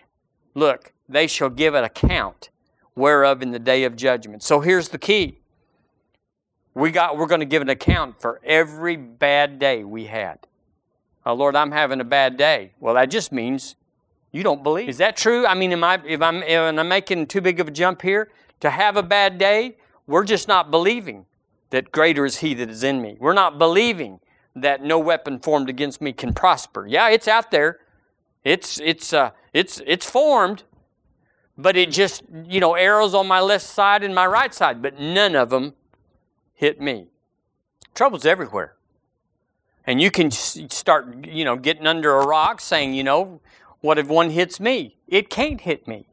look, 0.53 0.93
they 1.09 1.27
shall 1.27 1.49
give 1.49 1.73
an 1.73 1.83
account 1.83 2.49
whereof 2.95 3.41
in 3.41 3.51
the 3.51 3.59
day 3.59 3.83
of 3.83 3.95
judgment. 3.95 4.43
So 4.43 4.59
here's 4.59 4.89
the 4.89 4.97
key. 4.97 5.39
We 6.73 6.91
got 6.91 7.17
we're 7.17 7.27
going 7.27 7.39
to 7.39 7.45
give 7.45 7.61
an 7.61 7.69
account 7.69 8.19
for 8.21 8.41
every 8.43 8.95
bad 8.95 9.59
day 9.59 9.83
we 9.83 10.05
had. 10.05 10.39
Oh 11.25 11.33
Lord, 11.33 11.55
I'm 11.55 11.71
having 11.71 11.99
a 12.01 12.05
bad 12.05 12.37
day. 12.37 12.73
Well, 12.79 12.95
that 12.95 13.09
just 13.09 13.31
means 13.31 13.75
you 14.35 14.43
don't 14.43 14.63
believe. 14.63 14.89
Is 14.89 14.97
that 14.97 15.15
true? 15.15 15.47
I 15.47 15.53
mean, 15.53 15.71
am 15.71 15.81
I 15.81 16.01
if 16.05 16.21
I'm 16.21 16.43
if 16.43 16.59
I'm 16.59 16.87
making 16.89 17.27
too 17.27 17.39
big 17.39 17.61
of 17.61 17.69
a 17.69 17.71
jump 17.71 18.01
here 18.01 18.29
to 18.59 18.69
have 18.69 18.97
a 18.97 19.03
bad 19.03 19.37
day? 19.37 19.77
We're 20.07 20.25
just 20.25 20.49
not 20.49 20.69
believing 20.69 21.25
that 21.69 21.89
greater 21.93 22.25
is 22.25 22.39
he 22.39 22.53
that 22.55 22.69
is 22.69 22.83
in 22.83 23.01
me. 23.01 23.15
We're 23.17 23.33
not 23.33 23.57
believing 23.57 24.19
that 24.53 24.83
no 24.83 24.99
weapon 24.99 25.39
formed 25.39 25.69
against 25.69 26.01
me 26.01 26.11
can 26.11 26.33
prosper. 26.33 26.85
Yeah, 26.85 27.07
it's 27.09 27.29
out 27.29 27.49
there. 27.49 27.79
It's 28.43 28.77
it's 28.81 29.13
uh, 29.13 29.31
it's 29.53 29.81
it's 29.87 30.09
formed, 30.09 30.63
but 31.57 31.77
it 31.77 31.89
just 31.89 32.23
you 32.43 32.59
know 32.59 32.73
arrows 32.73 33.13
on 33.13 33.27
my 33.27 33.39
left 33.39 33.65
side 33.65 34.03
and 34.03 34.13
my 34.13 34.27
right 34.27 34.53
side, 34.53 34.81
but 34.81 34.99
none 34.99 35.37
of 35.37 35.49
them 35.49 35.75
hit 36.53 36.81
me. 36.81 37.07
Trouble's 37.93 38.25
everywhere, 38.25 38.75
and 39.87 40.01
you 40.01 40.11
can 40.11 40.29
start 40.29 41.25
you 41.25 41.45
know 41.45 41.55
getting 41.55 41.87
under 41.87 42.19
a 42.19 42.27
rock, 42.27 42.59
saying 42.59 42.93
you 42.93 43.03
know 43.05 43.39
what 43.81 43.97
if 43.97 44.07
one 44.07 44.29
hits 44.31 44.59
me? 44.59 44.97
It 45.07 45.29
can't 45.29 45.61
hit 45.61 45.87
me. 45.87 46.07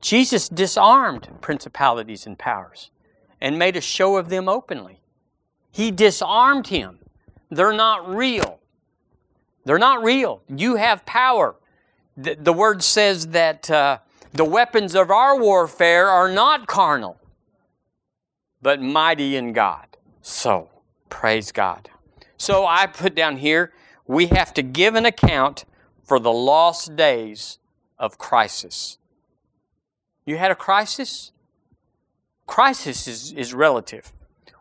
Jesus 0.00 0.48
disarmed 0.48 1.28
principalities 1.40 2.26
and 2.26 2.38
powers 2.38 2.90
and 3.40 3.58
made 3.58 3.76
a 3.76 3.80
show 3.80 4.16
of 4.16 4.28
them 4.28 4.48
openly. 4.48 5.00
He 5.70 5.90
disarmed 5.90 6.68
him. 6.68 6.98
They're 7.50 7.72
not 7.72 8.08
real. 8.08 8.60
They're 9.64 9.78
not 9.78 10.02
real. 10.02 10.42
You 10.48 10.76
have 10.76 11.04
power. 11.06 11.56
The, 12.16 12.34
the 12.34 12.52
word 12.52 12.82
says 12.82 13.28
that 13.28 13.70
uh, 13.70 13.98
the 14.32 14.44
weapons 14.44 14.94
of 14.94 15.10
our 15.10 15.38
warfare 15.38 16.08
are 16.08 16.30
not 16.30 16.66
carnal, 16.66 17.18
but 18.62 18.80
mighty 18.80 19.36
in 19.36 19.52
God. 19.52 19.96
So, 20.22 20.70
praise 21.08 21.52
God. 21.52 21.90
So 22.36 22.66
I 22.66 22.86
put 22.86 23.14
down 23.14 23.38
here, 23.38 23.72
we 24.06 24.26
have 24.26 24.52
to 24.54 24.62
give 24.62 24.94
an 24.94 25.06
account 25.06 25.64
for 26.06 26.20
the 26.20 26.32
lost 26.32 26.96
days 26.96 27.58
of 27.98 28.16
crisis. 28.16 28.98
You 30.24 30.38
had 30.38 30.50
a 30.50 30.54
crisis? 30.54 31.32
Crisis 32.46 33.08
is, 33.08 33.32
is 33.32 33.52
relative. 33.52 34.12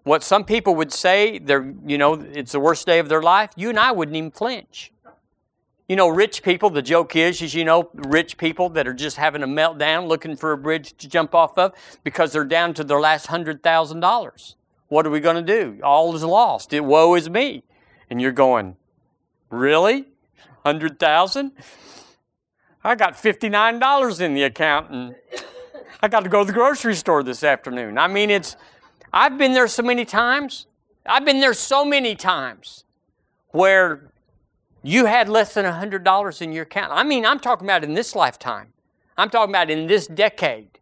What 0.03 0.23
some 0.23 0.43
people 0.43 0.75
would 0.75 0.91
say, 0.91 1.39
they're, 1.39 1.73
you 1.85 1.97
know, 1.97 2.13
it's 2.13 2.51
the 2.51 2.59
worst 2.59 2.85
day 2.85 2.99
of 2.99 3.09
their 3.09 3.21
life, 3.21 3.51
you 3.55 3.69
and 3.69 3.79
I 3.79 3.91
wouldn't 3.91 4.17
even 4.17 4.31
flinch. 4.31 4.91
You 5.87 5.95
know, 5.95 6.09
rich 6.09 6.41
people, 6.41 6.71
the 6.71 6.81
joke 6.81 7.15
is, 7.15 7.43
is, 7.43 7.53
you 7.53 7.63
know, 7.63 7.91
rich 7.93 8.37
people 8.37 8.69
that 8.69 8.87
are 8.87 8.93
just 8.93 9.17
having 9.17 9.43
a 9.43 9.47
meltdown 9.47 10.07
looking 10.07 10.35
for 10.35 10.51
a 10.51 10.57
bridge 10.57 10.97
to 10.97 11.07
jump 11.07 11.35
off 11.35 11.57
of 11.59 11.73
because 12.03 12.31
they're 12.31 12.43
down 12.43 12.73
to 12.75 12.83
their 12.83 12.99
last 12.99 13.27
$100,000. 13.27 14.55
What 14.87 15.05
are 15.05 15.11
we 15.11 15.19
going 15.19 15.43
to 15.45 15.59
do? 15.61 15.79
All 15.83 16.15
is 16.15 16.23
lost. 16.23 16.73
It, 16.73 16.83
woe 16.83 17.13
is 17.13 17.29
me. 17.29 17.63
And 18.09 18.19
you're 18.19 18.31
going, 18.31 18.77
really? 19.51 20.07
100000 20.65 21.51
I 22.83 22.93
got 22.93 23.13
$59 23.13 24.21
in 24.21 24.33
the 24.35 24.43
account 24.43 24.91
and 24.91 25.15
I 26.01 26.07
got 26.07 26.23
to 26.23 26.29
go 26.29 26.41
to 26.41 26.45
the 26.45 26.53
grocery 26.53 26.93
store 26.93 27.23
this 27.23 27.43
afternoon. 27.43 27.97
I 27.97 28.07
mean, 28.07 28.29
it's, 28.29 28.55
I've 29.11 29.39
been 29.39 29.53
there 29.53 29.67
so 29.67 29.81
many 29.81 30.05
times. 30.05 30.67
I've 31.05 31.25
been 31.25 31.39
there 31.39 31.55
so 31.55 31.83
many 31.83 32.15
times 32.15 32.83
where 33.49 34.11
you 34.83 35.05
had 35.05 35.29
less 35.29 35.55
than 35.55 35.65
$100 35.65 36.41
in 36.41 36.51
your 36.51 36.63
account. 36.63 36.91
I 36.93 37.03
mean, 37.03 37.25
I'm 37.25 37.39
talking 37.39 37.65
about 37.65 37.83
in 37.83 37.95
this 37.95 38.15
lifetime. 38.15 38.73
I'm 39.17 39.31
talking 39.31 39.51
about 39.51 39.71
in 39.71 39.87
this 39.87 40.05
decade. 40.05 40.79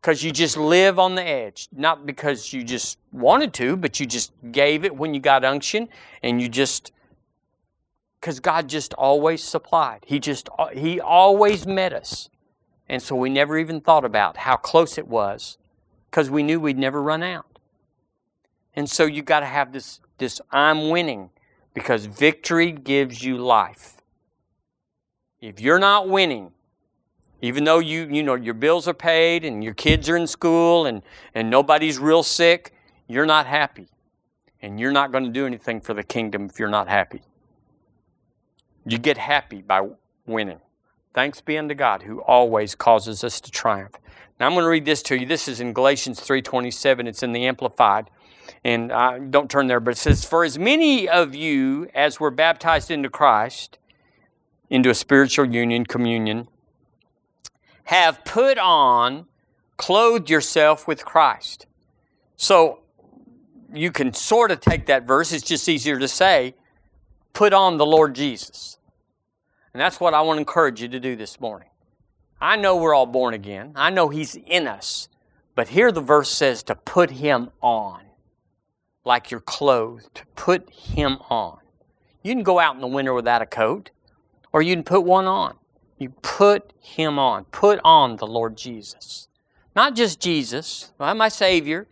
Because 0.00 0.24
you 0.24 0.32
just 0.32 0.56
live 0.56 0.98
on 0.98 1.14
the 1.14 1.22
edge. 1.22 1.68
Not 1.72 2.04
because 2.04 2.52
you 2.52 2.64
just 2.64 2.98
wanted 3.12 3.52
to, 3.54 3.76
but 3.76 4.00
you 4.00 4.06
just 4.06 4.32
gave 4.50 4.84
it 4.84 4.94
when 4.94 5.14
you 5.14 5.20
got 5.20 5.44
unction 5.44 5.88
and 6.22 6.42
you 6.42 6.48
just 6.48 6.90
because 8.24 8.40
God 8.40 8.70
just 8.70 8.94
always 8.94 9.44
supplied. 9.44 10.00
He 10.06 10.18
just 10.18 10.48
uh, 10.58 10.68
he 10.68 10.98
always 10.98 11.66
met 11.66 11.92
us. 11.92 12.30
And 12.88 13.02
so 13.02 13.14
we 13.14 13.28
never 13.28 13.58
even 13.58 13.82
thought 13.82 14.06
about 14.06 14.38
how 14.38 14.56
close 14.56 14.96
it 14.96 15.06
was 15.06 15.58
because 16.10 16.30
we 16.30 16.42
knew 16.42 16.58
we'd 16.58 16.78
never 16.78 17.02
run 17.02 17.22
out. 17.22 17.58
And 18.74 18.88
so 18.88 19.04
you 19.04 19.20
got 19.20 19.40
to 19.40 19.46
have 19.46 19.74
this 19.74 20.00
this 20.16 20.40
I'm 20.50 20.88
winning 20.88 21.28
because 21.74 22.06
victory 22.06 22.72
gives 22.72 23.22
you 23.22 23.36
life. 23.36 24.00
If 25.42 25.60
you're 25.60 25.78
not 25.78 26.08
winning, 26.08 26.52
even 27.42 27.64
though 27.64 27.80
you, 27.80 28.08
you 28.10 28.22
know 28.22 28.36
your 28.36 28.54
bills 28.54 28.88
are 28.88 28.94
paid 28.94 29.44
and 29.44 29.62
your 29.62 29.74
kids 29.74 30.08
are 30.08 30.16
in 30.16 30.26
school 30.26 30.86
and, 30.86 31.02
and 31.34 31.50
nobody's 31.50 31.98
real 31.98 32.22
sick, 32.22 32.72
you're 33.06 33.26
not 33.26 33.44
happy. 33.44 33.88
And 34.62 34.80
you're 34.80 34.92
not 34.92 35.12
going 35.12 35.24
to 35.24 35.30
do 35.30 35.44
anything 35.44 35.78
for 35.78 35.92
the 35.92 36.02
kingdom 36.02 36.46
if 36.46 36.58
you're 36.58 36.70
not 36.70 36.88
happy. 36.88 37.20
You 38.86 38.98
get 38.98 39.16
happy 39.16 39.62
by 39.62 39.88
winning. 40.26 40.60
Thanks 41.14 41.40
be 41.40 41.56
unto 41.56 41.74
God 41.74 42.02
who 42.02 42.20
always 42.22 42.74
causes 42.74 43.22
us 43.24 43.40
to 43.40 43.50
triumph. 43.50 43.94
Now 44.38 44.46
I'm 44.46 44.52
going 44.52 44.64
to 44.64 44.68
read 44.68 44.84
this 44.84 45.02
to 45.04 45.18
you. 45.18 45.26
This 45.26 45.48
is 45.48 45.60
in 45.60 45.72
Galatians 45.72 46.20
3:27. 46.20 47.06
It's 47.06 47.22
in 47.22 47.32
the 47.32 47.46
Amplified 47.46 48.10
and 48.64 48.92
uh, 48.92 49.18
don't 49.18 49.50
turn 49.50 49.66
there, 49.66 49.80
but 49.80 49.92
it 49.92 49.98
says, 49.98 50.24
For 50.24 50.44
as 50.44 50.58
many 50.58 51.08
of 51.08 51.34
you 51.34 51.88
as 51.94 52.18
were 52.18 52.30
baptized 52.30 52.90
into 52.90 53.08
Christ, 53.08 53.78
into 54.70 54.90
a 54.90 54.94
spiritual 54.94 55.46
union, 55.46 55.84
communion, 55.84 56.48
have 57.84 58.24
put 58.24 58.58
on, 58.58 59.26
clothed 59.76 60.30
yourself 60.30 60.88
with 60.88 61.04
Christ. 61.04 61.66
So 62.36 62.80
you 63.72 63.90
can 63.90 64.12
sort 64.14 64.50
of 64.50 64.60
take 64.60 64.86
that 64.86 65.06
verse, 65.06 65.32
it's 65.32 65.44
just 65.44 65.68
easier 65.68 65.98
to 65.98 66.08
say, 66.08 66.54
put 67.34 67.52
on 67.52 67.76
the 67.76 67.86
Lord 67.86 68.14
Jesus. 68.14 68.78
And 69.74 69.80
that's 69.80 70.00
what 70.00 70.14
I 70.14 70.22
want 70.22 70.38
to 70.38 70.40
encourage 70.40 70.80
you 70.80 70.88
to 70.88 71.00
do 71.00 71.16
this 71.16 71.38
morning. 71.38 71.68
I 72.40 72.56
know 72.56 72.76
we're 72.76 72.94
all 72.94 73.06
born 73.06 73.34
again, 73.34 73.72
I 73.74 73.90
know 73.90 74.08
He's 74.08 74.34
in 74.34 74.66
us, 74.66 75.08
but 75.54 75.68
here 75.68 75.92
the 75.92 76.00
verse 76.00 76.30
says 76.30 76.62
to 76.64 76.74
put 76.74 77.10
Him 77.10 77.50
on 77.60 78.04
like 79.04 79.30
you're 79.30 79.40
clothed. 79.40 80.22
Put 80.34 80.68
him 80.70 81.18
on. 81.30 81.58
You 82.22 82.34
can 82.34 82.42
go 82.42 82.58
out 82.58 82.74
in 82.74 82.80
the 82.80 82.86
winter 82.86 83.12
without 83.12 83.42
a 83.42 83.46
coat, 83.46 83.90
or 84.52 84.62
you 84.62 84.74
can 84.74 84.84
put 84.84 85.02
one 85.02 85.26
on. 85.26 85.56
You 85.98 86.10
put 86.22 86.72
him 86.80 87.18
on. 87.18 87.44
Put 87.46 87.80
on 87.84 88.16
the 88.16 88.26
Lord 88.26 88.56
Jesus. 88.56 89.28
Not 89.76 89.94
just 89.94 90.20
Jesus, 90.20 90.92
well, 90.98 91.14
my 91.14 91.28
Savior. 91.28 91.86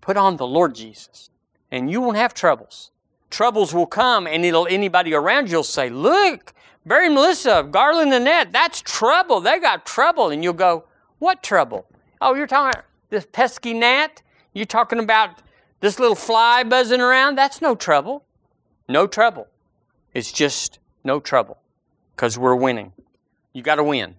Put 0.00 0.16
on 0.16 0.36
the 0.36 0.46
Lord 0.46 0.74
Jesus. 0.74 1.30
And 1.70 1.90
you 1.90 2.00
won't 2.00 2.16
have 2.16 2.32
troubles. 2.32 2.90
Troubles 3.30 3.74
will 3.74 3.86
come, 3.86 4.26
and 4.26 4.44
it'll 4.44 4.66
anybody 4.66 5.14
around 5.14 5.50
you'll 5.50 5.62
say, 5.62 5.90
Look, 5.90 6.54
Barry 6.86 7.06
and 7.06 7.14
Melissa, 7.14 7.66
Garland 7.70 8.12
and 8.12 8.22
Annette, 8.22 8.52
that's 8.52 8.80
trouble. 8.80 9.40
They 9.40 9.58
got 9.58 9.84
trouble. 9.84 10.30
And 10.30 10.42
you'll 10.42 10.54
go, 10.54 10.84
What 11.18 11.42
trouble? 11.42 11.86
Oh, 12.20 12.34
you're 12.34 12.46
talking 12.46 12.80
this 13.10 13.26
pesky 13.30 13.74
gnat? 13.74 14.22
You're 14.54 14.66
talking 14.66 14.98
about 14.98 15.42
this 15.80 15.98
little 15.98 16.16
fly 16.16 16.64
buzzing 16.64 17.00
around, 17.00 17.36
that's 17.36 17.62
no 17.62 17.74
trouble. 17.74 18.24
No 18.88 19.06
trouble. 19.06 19.46
It's 20.14 20.32
just 20.32 20.78
no 21.04 21.20
trouble 21.20 21.58
because 22.16 22.38
we're 22.38 22.54
winning. 22.54 22.92
You 23.52 23.62
got 23.62 23.76
to 23.76 23.84
win. 23.84 24.16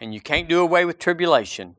And 0.00 0.14
you 0.14 0.20
can't 0.20 0.48
do 0.48 0.60
away 0.60 0.84
with 0.84 0.98
tribulation. 0.98 1.76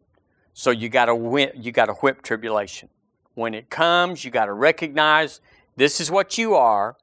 So 0.54 0.70
you 0.72 0.90
got 0.90 1.06
to 1.06 1.16
win, 1.16 1.52
you 1.56 1.72
got 1.72 1.88
to 1.88 1.94
whip 1.94 2.22
tribulation. 2.22 2.90
When 3.34 3.54
it 3.54 3.70
comes, 3.70 4.24
you 4.24 4.32
got 4.32 4.46
to 4.46 4.54
recognize 4.54 5.42
this 5.76 6.00
is 6.00 6.12
what 6.12 6.38
you 6.38 6.56
are. 6.56 6.98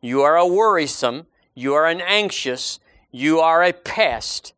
You 0.00 0.22
are 0.22 0.36
a 0.36 0.46
worrisome, 0.46 1.26
you 1.54 1.74
are 1.74 1.86
an 1.86 2.00
anxious, 2.00 2.78
you 3.10 3.40
are 3.40 3.62
a 3.62 3.72
pest. 3.72 4.52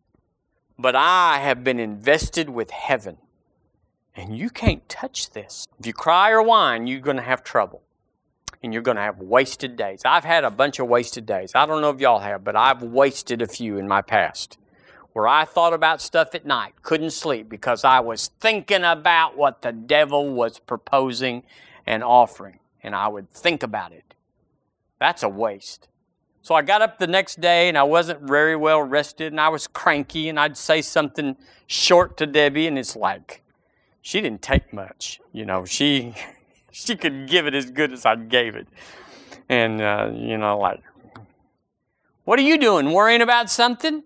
But 0.79 0.95
I 0.97 1.39
have 1.39 1.65
been 1.65 1.79
invested 1.79 2.51
with 2.51 2.71
heaven. 2.71 3.19
And 4.15 4.37
you 4.37 4.51
can't 4.51 4.89
touch 4.89 5.31
this. 5.31 5.67
If 5.79 5.87
you 5.87 5.93
cry 5.93 6.31
or 6.31 6.43
whine, 6.43 6.87
you're 6.87 7.01
going 7.01 7.19
to 7.19 7.23
have 7.23 7.45
trouble. 7.45 7.83
And 8.63 8.73
you're 8.73 8.83
going 8.83 8.97
to 8.97 9.03
have 9.03 9.19
wasted 9.19 9.77
days. 9.77 10.03
I've 10.05 10.25
had 10.25 10.45
a 10.45 10.51
bunch 10.51 10.79
of 10.79 10.89
wasted 10.89 11.27
days. 11.27 11.53
I 11.55 11.67
don't 11.67 11.83
know 11.83 11.91
if 11.91 12.01
y'all 12.01 12.21
have, 12.21 12.43
but 12.43 12.57
I've 12.57 12.83
wasted 12.83 13.43
a 13.43 13.47
few 13.47 13.79
in 13.79 13.87
my 13.87 14.03
past 14.03 14.59
where 15.17 15.27
I 15.27 15.47
thought 15.47 15.73
about 15.73 16.03
stuff 16.03 16.35
at 16.35 16.45
night, 16.45 16.75
couldn't 16.83 17.13
sleep 17.13 17.49
because 17.49 17.85
I 17.85 18.01
was 18.01 18.29
thinking 18.39 18.85
about 18.85 19.35
what 19.35 19.63
the 19.63 19.73
devil 19.73 20.29
was 20.35 20.59
proposing 20.59 21.43
and 21.87 22.05
offering. 22.05 22.59
And 22.87 22.95
I 22.95 23.09
would 23.09 23.31
think 23.33 23.63
about 23.63 23.93
it. 23.93 24.15
That's 24.99 25.23
a 25.23 25.29
waste. 25.29 25.89
So 26.41 26.55
I 26.55 26.63
got 26.63 26.81
up 26.81 26.99
the 27.01 27.09
next 27.09 27.41
day 27.41 27.69
and 27.69 27.77
I 27.77 27.83
wasn't 27.83 28.21
very 28.23 28.55
well 28.55 28.81
rested 28.81 29.33
and 29.33 29.41
I 29.41 29.49
was 29.49 29.67
cranky 29.67 30.29
and 30.29 30.39
I'd 30.39 30.57
say 30.57 30.81
something 30.81 31.37
short 31.67 32.17
to 32.19 32.27
Debbie 32.27 32.69
and 32.69 32.79
it's 32.79 32.95
like, 32.95 33.43
she 34.01 34.21
didn't 34.21 34.43
take 34.43 34.73
much. 34.73 35.21
You 35.33 35.45
know, 35.45 35.65
she 35.65 36.15
she 36.71 36.95
could 36.95 37.27
give 37.27 37.49
it 37.49 37.55
as 37.55 37.73
good 37.73 37.93
as 37.93 38.07
I 38.07 38.15
gave 38.15 38.55
it. 38.55 38.69
And 39.49 39.81
uh, 39.83 40.13
you 40.15 40.39
know, 40.39 40.57
like, 40.57 40.81
what 42.25 42.39
are 42.39 42.43
you 42.43 42.57
doing? 42.57 42.93
Worrying 42.93 43.23
about 43.23 43.51
something? 43.51 44.05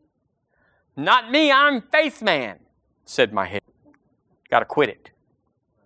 Not 0.96 1.30
me. 1.30 1.52
I'm 1.52 1.82
faith 1.82 2.22
man," 2.22 2.58
said 3.04 3.34
my 3.34 3.44
head. 3.44 3.60
Got 4.50 4.60
to 4.60 4.64
quit 4.64 4.88
it. 4.88 5.10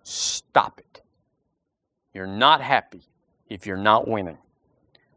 Stop 0.03 0.79
it. 0.79 0.84
You're 2.15 2.25
not 2.25 2.61
happy 2.61 3.01
if 3.49 3.67
you're 3.67 3.75
not 3.75 4.07
winning. 4.07 4.37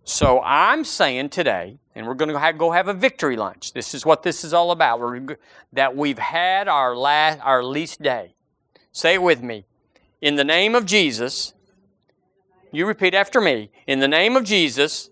So 0.02 0.42
I'm 0.42 0.82
saying 0.82 1.28
today, 1.28 1.78
and 1.94 2.08
we're 2.08 2.14
going 2.14 2.28
to 2.34 2.52
go 2.58 2.72
have 2.72 2.88
a 2.88 2.92
victory 2.92 3.36
lunch. 3.36 3.72
This 3.72 3.94
is 3.94 4.04
what 4.04 4.24
this 4.24 4.42
is 4.42 4.52
all 4.52 4.72
about. 4.72 4.98
We're, 4.98 5.38
that 5.72 5.94
we've 5.94 6.18
had 6.18 6.66
our 6.66 6.96
last, 6.96 7.38
our 7.44 7.62
least 7.62 8.02
day. 8.02 8.34
Say 8.90 9.14
it 9.14 9.22
with 9.22 9.44
me. 9.44 9.64
In 10.20 10.34
the 10.34 10.42
name 10.42 10.74
of 10.74 10.86
Jesus, 10.86 11.54
you 12.72 12.84
repeat 12.84 13.14
after 13.14 13.40
me. 13.40 13.70
In 13.86 14.00
the 14.00 14.08
name 14.08 14.36
of 14.36 14.42
Jesus, 14.42 15.08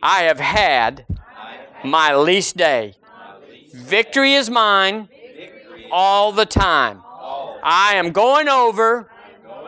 I 0.00 0.22
have 0.22 0.38
had 0.38 1.06
my 1.84 2.14
least 2.14 2.56
day. 2.56 2.94
Victory 3.74 4.34
is 4.34 4.48
mine 4.48 5.08
all 5.90 6.30
the 6.30 6.46
time. 6.46 7.02
I 7.64 7.94
am 7.96 8.12
going 8.12 8.48
over 8.48 9.10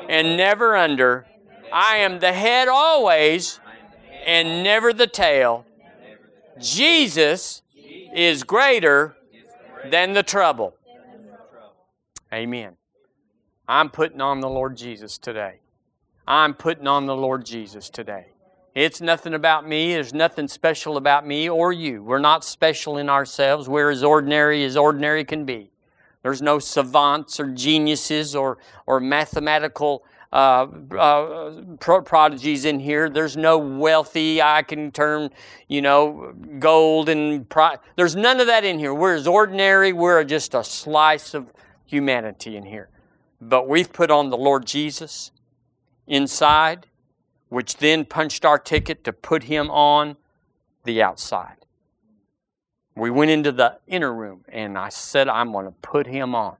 and 0.08 0.36
never 0.36 0.76
under. 0.76 1.26
I 1.72 1.98
am 1.98 2.18
the 2.18 2.32
head 2.32 2.68
always 2.68 3.60
and 4.26 4.64
never 4.64 4.92
the 4.92 5.06
tail. 5.06 5.64
Jesus 6.58 7.62
is 8.14 8.42
greater 8.42 9.16
than 9.90 10.12
the 10.12 10.22
trouble. 10.22 10.74
Amen. 12.32 12.76
I'm 13.68 13.90
putting 13.90 14.20
on 14.20 14.40
the 14.40 14.48
Lord 14.48 14.76
Jesus 14.76 15.18
today. 15.18 15.60
I'm 16.26 16.54
putting 16.54 16.86
on 16.86 17.06
the 17.06 17.16
Lord 17.16 17.44
Jesus 17.44 17.88
today. 17.90 18.26
It's 18.74 19.00
nothing 19.00 19.34
about 19.34 19.66
me. 19.66 19.94
There's 19.94 20.14
nothing 20.14 20.46
special 20.46 20.96
about 20.96 21.26
me 21.26 21.48
or 21.48 21.72
you. 21.72 22.02
We're 22.02 22.18
not 22.18 22.44
special 22.44 22.98
in 22.98 23.08
ourselves. 23.08 23.68
We're 23.68 23.90
as 23.90 24.04
ordinary 24.04 24.64
as 24.64 24.76
ordinary 24.76 25.24
can 25.24 25.44
be. 25.44 25.70
There's 26.22 26.42
no 26.42 26.58
savants 26.58 27.38
or 27.38 27.48
geniuses 27.48 28.34
or, 28.34 28.58
or 28.86 29.00
mathematical 29.00 30.04
uh, 30.32 30.66
uh, 30.98 31.62
pro- 31.80 32.02
prodigies 32.02 32.64
in 32.64 32.80
here. 32.80 33.08
There's 33.08 33.36
no 33.36 33.56
wealthy, 33.58 34.42
I 34.42 34.62
can 34.62 34.90
turn, 34.90 35.30
you 35.68 35.80
know, 35.80 36.34
gold 36.58 37.08
and 37.08 37.48
pro- 37.48 37.76
there's 37.96 38.16
none 38.16 38.40
of 38.40 38.46
that 38.46 38.64
in 38.64 38.78
here. 38.78 38.92
We're 38.92 39.14
as 39.14 39.26
ordinary. 39.26 39.92
We're 39.92 40.24
just 40.24 40.54
a 40.54 40.62
slice 40.62 41.34
of 41.34 41.52
humanity 41.86 42.56
in 42.56 42.64
here. 42.64 42.90
But 43.40 43.68
we've 43.68 43.92
put 43.92 44.10
on 44.10 44.30
the 44.30 44.36
Lord 44.36 44.66
Jesus 44.66 45.30
inside, 46.06 46.86
which 47.48 47.76
then 47.76 48.04
punched 48.04 48.44
our 48.44 48.58
ticket 48.58 49.04
to 49.04 49.12
put 49.12 49.44
him 49.44 49.70
on 49.70 50.16
the 50.84 51.02
outside. 51.02 51.57
We 52.98 53.10
went 53.10 53.30
into 53.30 53.52
the 53.52 53.78
inner 53.86 54.12
room 54.12 54.44
and 54.48 54.76
I 54.76 54.88
said, 54.88 55.28
I'm 55.28 55.52
going 55.52 55.66
to 55.66 55.72
put 55.82 56.06
him 56.06 56.34
on. 56.34 56.56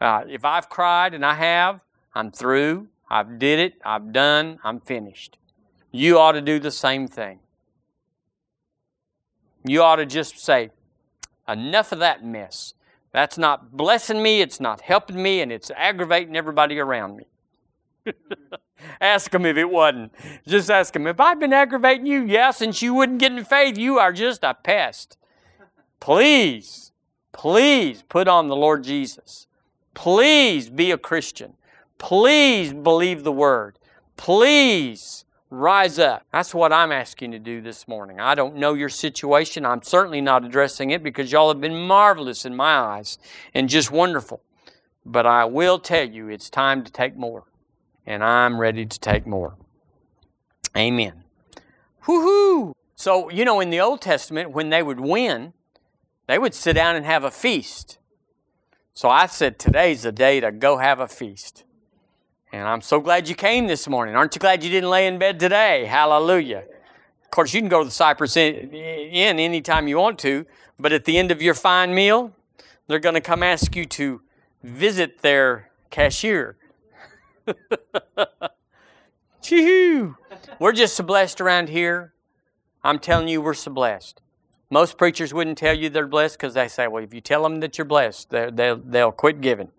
Uh, 0.00 0.24
if 0.28 0.44
I've 0.44 0.68
cried, 0.68 1.14
and 1.14 1.24
I 1.24 1.34
have, 1.34 1.80
I'm 2.14 2.30
through. 2.30 2.88
I've 3.08 3.38
did 3.38 3.58
it. 3.58 3.74
I've 3.84 4.12
done. 4.12 4.58
I'm 4.64 4.80
finished. 4.80 5.38
You 5.92 6.18
ought 6.18 6.32
to 6.32 6.40
do 6.40 6.58
the 6.58 6.70
same 6.70 7.06
thing. 7.06 7.38
You 9.64 9.82
ought 9.82 9.96
to 9.96 10.06
just 10.06 10.38
say, 10.38 10.70
enough 11.48 11.92
of 11.92 12.00
that 12.00 12.24
mess. 12.24 12.74
That's 13.12 13.38
not 13.38 13.76
blessing 13.76 14.22
me, 14.22 14.40
it's 14.40 14.60
not 14.60 14.80
helping 14.80 15.22
me, 15.22 15.40
and 15.40 15.52
it's 15.52 15.70
aggravating 15.76 16.36
everybody 16.36 16.80
around 16.80 17.16
me. 17.16 18.12
ask 19.00 19.30
them 19.30 19.46
if 19.46 19.56
it 19.56 19.70
wasn't. 19.70 20.12
Just 20.46 20.68
ask 20.68 20.92
them, 20.92 21.06
if 21.06 21.20
I've 21.20 21.38
been 21.38 21.52
aggravating 21.52 22.06
you? 22.06 22.24
Yeah, 22.24 22.50
since 22.50 22.82
you 22.82 22.92
wouldn't 22.92 23.20
get 23.20 23.32
in 23.32 23.44
faith, 23.44 23.78
you 23.78 23.98
are 23.98 24.12
just 24.12 24.42
a 24.42 24.54
pest. 24.54 25.16
Please, 26.04 26.92
please 27.32 28.04
put 28.10 28.28
on 28.28 28.48
the 28.48 28.54
Lord 28.54 28.84
Jesus. 28.84 29.46
Please 29.94 30.68
be 30.68 30.90
a 30.90 30.98
Christian. 30.98 31.54
Please 31.96 32.74
believe 32.74 33.24
the 33.24 33.32
Word. 33.32 33.78
Please 34.18 35.24
rise 35.48 35.98
up. 35.98 36.26
That's 36.30 36.54
what 36.54 36.74
I'm 36.74 36.92
asking 36.92 37.32
you 37.32 37.38
to 37.38 37.42
do 37.42 37.62
this 37.62 37.88
morning. 37.88 38.20
I 38.20 38.34
don't 38.34 38.56
know 38.56 38.74
your 38.74 38.90
situation. 38.90 39.64
I'm 39.64 39.82
certainly 39.82 40.20
not 40.20 40.44
addressing 40.44 40.90
it 40.90 41.02
because 41.02 41.32
y'all 41.32 41.48
have 41.48 41.62
been 41.62 41.86
marvelous 41.86 42.44
in 42.44 42.54
my 42.54 42.76
eyes 42.76 43.16
and 43.54 43.66
just 43.70 43.90
wonderful. 43.90 44.42
But 45.06 45.24
I 45.24 45.46
will 45.46 45.78
tell 45.78 46.06
you 46.06 46.28
it's 46.28 46.50
time 46.50 46.84
to 46.84 46.92
take 46.92 47.16
more. 47.16 47.44
And 48.04 48.22
I'm 48.22 48.60
ready 48.60 48.84
to 48.84 49.00
take 49.00 49.26
more. 49.26 49.56
Amen. 50.76 51.24
Woohoo! 52.04 52.74
So, 52.94 53.30
you 53.30 53.46
know, 53.46 53.60
in 53.60 53.70
the 53.70 53.80
Old 53.80 54.02
Testament, 54.02 54.50
when 54.50 54.68
they 54.68 54.82
would 54.82 55.00
win, 55.00 55.54
they 56.26 56.38
would 56.38 56.54
sit 56.54 56.74
down 56.74 56.96
and 56.96 57.04
have 57.04 57.24
a 57.24 57.30
feast. 57.30 57.98
So 58.92 59.08
I 59.08 59.26
said, 59.26 59.58
today's 59.58 60.02
the 60.02 60.12
day 60.12 60.40
to 60.40 60.52
go 60.52 60.78
have 60.78 61.00
a 61.00 61.08
feast. 61.08 61.64
And 62.52 62.68
I'm 62.68 62.80
so 62.80 63.00
glad 63.00 63.28
you 63.28 63.34
came 63.34 63.66
this 63.66 63.88
morning. 63.88 64.14
Aren't 64.14 64.36
you 64.36 64.38
glad 64.38 64.62
you 64.62 64.70
didn't 64.70 64.90
lay 64.90 65.08
in 65.08 65.18
bed 65.18 65.40
today? 65.40 65.84
Hallelujah. 65.86 66.64
Of 67.24 67.30
course, 67.32 67.52
you 67.52 67.60
can 67.60 67.68
go 67.68 67.80
to 67.80 67.86
the 67.86 67.90
Cypress 67.90 68.36
Inn 68.36 69.40
anytime 69.40 69.88
you 69.88 69.98
want 69.98 70.20
to, 70.20 70.46
but 70.78 70.92
at 70.92 71.04
the 71.04 71.18
end 71.18 71.32
of 71.32 71.42
your 71.42 71.54
fine 71.54 71.92
meal, 71.92 72.32
they're 72.86 73.00
going 73.00 73.16
to 73.16 73.20
come 73.20 73.42
ask 73.42 73.74
you 73.74 73.84
to 73.86 74.22
visit 74.62 75.22
their 75.22 75.70
cashier. 75.90 76.56
Chee-hoo. 79.42 80.16
We're 80.60 80.72
just 80.72 80.94
so 80.94 81.02
blessed 81.02 81.40
around 81.40 81.68
here. 81.68 82.14
I'm 82.84 83.00
telling 83.00 83.26
you, 83.26 83.42
we're 83.42 83.54
so 83.54 83.72
blessed. 83.72 84.22
Most 84.70 84.98
preachers 84.98 85.32
wouldn't 85.32 85.58
tell 85.58 85.76
you 85.76 85.88
they're 85.88 86.06
blessed 86.06 86.38
because 86.38 86.54
they 86.54 86.68
say, 86.68 86.88
well, 86.88 87.02
if 87.02 87.14
you 87.14 87.20
tell 87.20 87.42
them 87.42 87.60
that 87.60 87.78
you're 87.78 87.84
blessed, 87.84 88.30
they'll, 88.30 88.76
they'll 88.76 89.12
quit 89.12 89.40
giving 89.40 89.70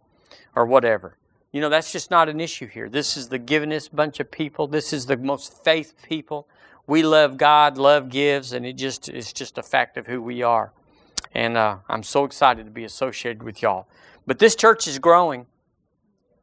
or 0.56 0.66
whatever. 0.66 1.18
You 1.52 1.62
know, 1.62 1.70
that's 1.70 1.92
just 1.92 2.12
not 2.12 2.30
an 2.30 2.40
issue 2.40 2.68
here. 2.68 2.90
This 2.90 3.16
is 3.16 3.30
the 3.30 3.40
givenest 3.40 3.96
bunch 3.96 4.20
of 4.20 4.30
people. 4.30 4.68
This 4.68 4.92
is 4.94 5.06
the 5.06 5.18
most 5.18 5.64
faith 5.64 5.94
people. 6.04 6.48
We 6.88 7.02
love 7.02 7.38
God, 7.38 7.78
love 7.78 8.10
gives, 8.10 8.54
and 8.54 8.66
it 8.66 8.74
just 8.74 9.10
it's 9.10 9.34
just 9.34 9.58
a 9.58 9.64
fact 9.64 9.98
of 9.98 10.06
who 10.06 10.22
we 10.22 10.44
are. 10.44 10.72
And 11.34 11.58
uh, 11.58 11.78
I'm 11.90 12.04
so 12.04 12.26
excited 12.26 12.66
to 12.66 12.72
be 12.72 12.84
associated 12.84 13.42
with 13.42 13.62
y'all. 13.62 13.88
But 14.28 14.40
this 14.40 14.56
church 14.56 14.88
is 14.88 15.00
growing. 15.00 15.46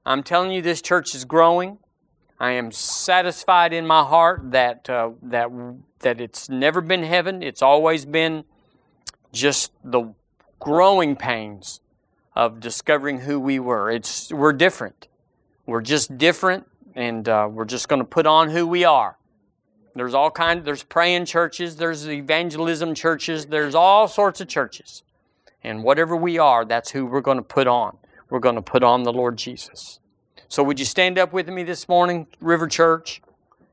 I'm 0.05 0.23
telling 0.23 0.51
you, 0.51 0.63
this 0.63 0.83
church 0.83 1.15
is 1.15 1.25
growing. 1.25 1.79
I 2.43 2.51
am 2.55 2.73
satisfied 2.73 3.73
in 3.73 3.87
my 3.87 4.03
heart 4.03 4.51
that 4.51 4.91
uh, 4.91 5.11
that 5.23 5.49
that 6.01 6.21
it's 6.21 6.49
never 6.49 6.81
been 6.81 7.05
heaven. 7.05 7.41
It's 7.41 7.63
always 7.63 8.05
been 8.05 8.43
just 9.33 9.71
the 9.85 10.13
growing 10.59 11.15
pains 11.15 11.81
of 12.35 12.59
discovering 12.59 13.21
who 13.21 13.39
we 13.39 13.61
were. 13.61 13.93
It's 13.93 14.33
we're 14.33 14.53
different. 14.53 15.07
We're 15.67 15.83
just 15.83 16.19
different, 16.19 16.67
and 16.97 17.29
uh, 17.29 17.49
we're 17.49 17.65
just 17.65 17.89
going 17.89 18.01
to 18.01 18.05
put 18.05 18.27
on 18.27 18.51
who 18.51 18.67
we 18.67 18.83
are. 18.83 19.17
There's 19.95 20.13
all 20.13 20.33
kind. 20.33 20.65
There's 20.65 20.83
praying 20.83 21.27
churches. 21.27 21.77
There's 21.77 22.09
evangelism 22.09 22.97
churches. 22.97 23.47
There's 23.47 23.77
all 23.77 24.09
sorts 24.09 24.41
of 24.41 24.49
churches, 24.49 25.05
and 25.63 25.85
whatever 25.85 26.17
we 26.17 26.39
are, 26.39 26.65
that's 26.65 26.91
who 26.91 27.07
we're 27.07 27.21
going 27.21 27.39
to 27.39 27.45
put 27.45 27.69
on. 27.69 27.99
We're 28.31 28.41
going 28.41 28.57
to 28.57 28.63
put 28.63 28.83
on 28.83 29.05
the 29.05 29.13
Lord 29.13 29.39
Jesus. 29.39 30.01
So, 30.53 30.63
would 30.63 30.79
you 30.79 30.85
stand 30.85 31.19
up 31.19 31.33
with 31.33 31.49
me 31.49 31.63
this 31.63 31.89
morning, 31.89 32.27
River 32.43 32.69
Church? 32.69 33.23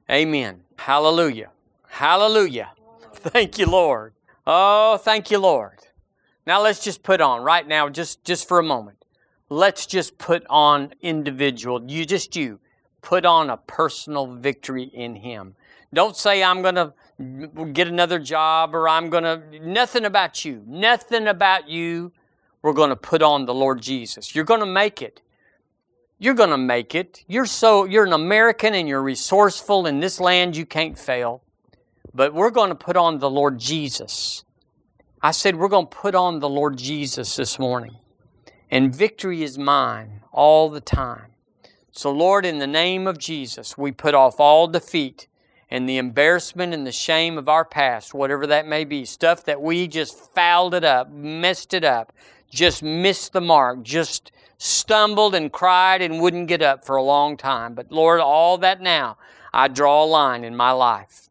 Amen. 0.10 0.62
Hallelujah. 0.78 1.50
Hallelujah. 1.90 2.72
Thank 3.16 3.60
you, 3.60 3.66
Lord. 3.66 4.14
Oh, 4.48 4.96
thank 4.96 5.30
you, 5.30 5.40
Lord. 5.40 5.80
Now 6.48 6.62
let's 6.62 6.82
just 6.82 7.04
put 7.04 7.20
on 7.20 7.44
right 7.44 7.68
now, 7.68 7.90
just, 7.90 8.24
just 8.24 8.48
for 8.48 8.60
a 8.60 8.64
moment. 8.64 9.04
Let's 9.50 9.86
just 9.88 10.18
put 10.18 10.46
on 10.50 10.94
individual, 11.02 11.84
you 11.92 12.06
just 12.06 12.38
you, 12.38 12.62
put 13.02 13.26
on 13.26 13.50
a 13.50 13.58
personal 13.58 14.28
victory 14.28 14.84
in 14.84 15.16
Him. 15.16 15.56
Don't 15.94 16.16
say, 16.16 16.42
I'm 16.42 16.62
to 16.76 16.94
get 17.74 17.90
another 17.90 18.20
job 18.20 18.74
or 18.74 18.88
I'm 18.88 19.10
to, 19.26 19.44
nothing 19.62 20.06
about 20.06 20.46
you, 20.46 20.64
nothing 20.66 21.28
about 21.28 21.68
you. 21.68 22.14
We're 22.62 22.72
to 22.90 22.96
put 22.96 23.22
on 23.22 23.46
the 23.46 23.54
Lord 23.54 23.82
Jesus. 23.82 24.34
You're 24.34 24.46
to 24.62 24.66
make 24.66 25.02
it. 25.02 25.20
You're 26.20 26.34
going 26.34 26.50
to 26.50 26.58
make 26.58 26.96
it. 26.96 27.24
You're 27.28 27.46
so, 27.46 27.86
you're 27.86 28.06
an 28.06 28.14
American 28.14 28.76
and 28.76 28.88
you're 28.88 29.02
resourceful 29.02 29.88
in 29.88 30.02
this 30.02 30.20
land, 30.20 30.58
you 30.58 30.66
can't 30.66 31.00
fail. 31.00 31.42
But 32.14 32.34
we're 32.34 32.50
going 32.50 32.70
to 32.70 32.76
put 32.76 32.98
on 32.98 33.20
the 33.20 33.30
Lord 33.30 33.58
Jesus. 33.58 34.44
I 35.22 35.32
said, 35.32 35.56
we're 35.56 35.70
going 35.70 35.88
to 35.88 35.96
put 35.96 36.16
on 36.16 36.40
the 36.40 36.50
Lord 36.50 36.78
Jesus 36.78 37.38
this 37.38 37.58
morning. 37.58 37.96
And 38.70 38.94
victory 38.94 39.44
is 39.44 39.58
mine 39.58 40.22
all 40.34 40.70
the 40.70 40.82
time. 40.82 41.28
So, 41.92 42.12
Lord, 42.12 42.46
in 42.46 42.60
the 42.60 42.68
name 42.68 43.08
of 43.08 43.18
Jesus, 43.18 43.78
we 43.78 43.92
put 43.92 44.14
off 44.14 44.40
all 44.40 44.68
defeat 44.68 45.28
and 45.72 45.88
the 45.88 45.98
embarrassment 45.98 46.74
and 46.74 46.86
the 46.86 46.92
shame 46.92 47.38
of 47.38 47.48
our 47.48 47.66
past, 47.66 48.14
whatever 48.14 48.48
that 48.48 48.68
may 48.68 48.86
be, 48.86 49.06
stuff 49.06 49.44
that 49.46 49.62
we 49.62 49.88
just 49.88 50.34
fouled 50.34 50.74
it 50.74 50.84
up, 50.84 51.12
messed 51.12 51.74
it 51.74 51.84
up, 51.84 52.12
just 52.50 52.82
missed 52.82 53.34
the 53.34 53.42
mark, 53.42 53.84
just 53.84 54.32
stumbled 54.60 55.34
and 55.34 55.52
cried 55.52 56.04
and 56.04 56.22
wouldn't 56.22 56.48
get 56.48 56.62
up 56.62 56.86
for 56.86 56.98
a 56.98 57.02
long 57.02 57.36
time. 57.38 57.74
But 57.74 57.92
Lord, 57.92 58.20
all 58.20 58.60
that 58.60 58.80
now, 58.82 59.18
I 59.52 59.68
draw 59.68 60.04
a 60.04 60.06
line 60.06 60.44
in 60.44 60.56
my 60.56 60.72
life. 60.72 61.30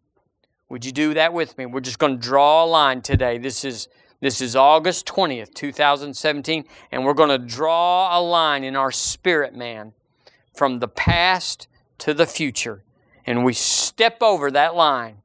Would 0.68 0.85
you 0.85 0.91
do 0.91 1.14
that 1.14 1.33
with 1.33 1.57
me? 1.57 1.66
We're 1.66 1.81
just 1.81 2.01
going 2.01 2.18
to 2.18 2.22
draw 2.22 2.64
a 2.64 2.66
line 2.66 3.01
today. 3.03 3.39
This 3.39 3.64
is 3.64 3.89
This 4.20 4.41
is 4.41 4.57
August 4.57 5.07
20th, 5.07 5.55
2017, 5.55 6.64
and 6.91 7.05
we're 7.05 7.14
going 7.14 7.29
to 7.29 7.39
draw 7.39 8.18
a 8.18 8.20
line 8.20 8.64
in 8.64 8.74
our 8.74 8.91
spirit, 8.91 9.55
man, 9.55 9.93
from 10.53 10.81
the 10.81 10.89
past 10.89 11.68
to 11.99 12.12
the 12.12 12.26
future. 12.26 12.83
And 13.24 13.45
we 13.45 13.53
step 13.53 14.20
over 14.20 14.51
that 14.51 14.74
line, 14.74 15.18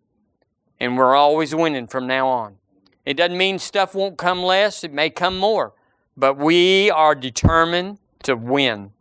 and 0.80 0.96
we're 0.96 1.16
always 1.16 1.56
winning 1.56 1.88
from 1.88 2.06
now 2.06 2.28
on. 2.28 2.58
It 3.04 3.16
doesn't 3.16 3.38
mean 3.38 3.58
stuff 3.58 3.96
won't 3.96 4.20
come 4.20 4.44
less, 4.44 4.84
it 4.84 4.94
may 4.94 5.10
come 5.10 5.40
more, 5.40 5.74
but 6.16 6.38
we 6.38 6.92
are 6.92 7.16
determined 7.16 7.98
to 8.24 8.36
win 8.36 8.92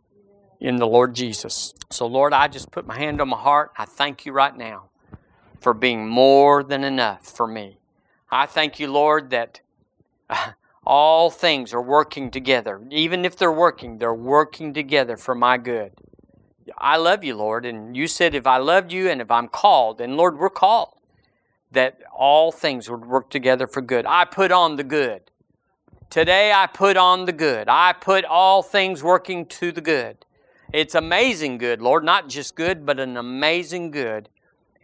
in 0.59 0.77
the 0.77 0.87
Lord 0.87 1.13
Jesus. 1.13 1.73
So, 1.89 2.07
Lord, 2.07 2.33
I 2.33 2.47
just 2.47 2.71
put 2.71 2.87
my 2.87 2.97
hand 2.97 3.21
on 3.21 3.29
my 3.29 3.37
heart. 3.37 3.71
I 3.77 3.85
thank 3.85 4.25
you 4.25 4.31
right 4.31 4.55
now 4.55 4.89
for 5.59 5.73
being 5.73 6.07
more 6.07 6.63
than 6.63 6.83
enough 6.83 7.25
for 7.25 7.47
me. 7.47 7.77
I 8.31 8.45
thank 8.45 8.79
you, 8.79 8.91
Lord, 8.91 9.29
that 9.29 9.61
all 10.85 11.29
things 11.29 11.73
are 11.73 11.81
working 11.81 12.31
together. 12.31 12.81
Even 12.89 13.25
if 13.25 13.37
they're 13.37 13.51
working, 13.51 13.97
they're 13.97 14.13
working 14.13 14.73
together 14.73 15.17
for 15.17 15.35
my 15.35 15.57
good. 15.57 15.91
I 16.77 16.97
love 16.97 17.23
you, 17.23 17.35
Lord, 17.35 17.65
and 17.65 17.95
you 17.95 18.07
said 18.07 18.33
if 18.33 18.47
I 18.47 18.57
loved 18.57 18.91
you 18.91 19.09
and 19.09 19.21
if 19.21 19.29
I'm 19.29 19.47
called, 19.47 20.01
and 20.01 20.17
Lord, 20.17 20.39
we're 20.39 20.49
called, 20.49 20.97
that 21.71 21.99
all 22.15 22.51
things 22.51 22.89
would 22.89 23.05
work 23.05 23.29
together 23.29 23.67
for 23.67 23.81
good. 23.81 24.05
I 24.05 24.25
put 24.25 24.51
on 24.51 24.77
the 24.77 24.83
good. 24.83 25.21
Today 26.13 26.53
I 26.53 26.67
put 26.67 26.95
on 26.95 27.25
the 27.25 27.31
good. 27.31 27.67
I 27.67 27.91
put 27.91 28.23
all 28.23 28.61
things 28.61 29.01
working 29.01 29.47
to 29.47 29.71
the 29.71 29.81
good. 29.81 30.15
It's 30.71 30.93
amazing 30.93 31.57
good, 31.57 31.81
Lord, 31.81 32.03
not 32.03 32.29
just 32.29 32.53
good, 32.53 32.85
but 32.85 32.99
an 32.99 33.17
amazing 33.17 33.89
good. 33.89 34.29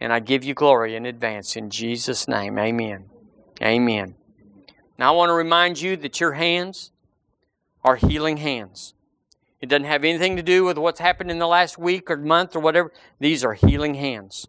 And 0.00 0.12
I 0.12 0.18
give 0.18 0.42
you 0.42 0.54
glory 0.54 0.96
in 0.96 1.06
advance 1.06 1.54
in 1.54 1.70
Jesus' 1.70 2.26
name. 2.26 2.58
Amen. 2.58 3.04
Amen. 3.62 4.16
Now 4.98 5.12
I 5.12 5.16
want 5.16 5.28
to 5.28 5.34
remind 5.34 5.80
you 5.80 5.96
that 5.98 6.18
your 6.18 6.32
hands 6.32 6.90
are 7.84 7.94
healing 7.94 8.38
hands. 8.38 8.94
It 9.60 9.68
doesn't 9.68 9.84
have 9.84 10.02
anything 10.02 10.34
to 10.34 10.42
do 10.42 10.64
with 10.64 10.78
what's 10.78 10.98
happened 10.98 11.30
in 11.30 11.38
the 11.38 11.46
last 11.46 11.78
week 11.78 12.10
or 12.10 12.16
month 12.16 12.56
or 12.56 12.60
whatever. 12.60 12.92
These 13.20 13.44
are 13.44 13.54
healing 13.54 13.94
hands. 13.94 14.48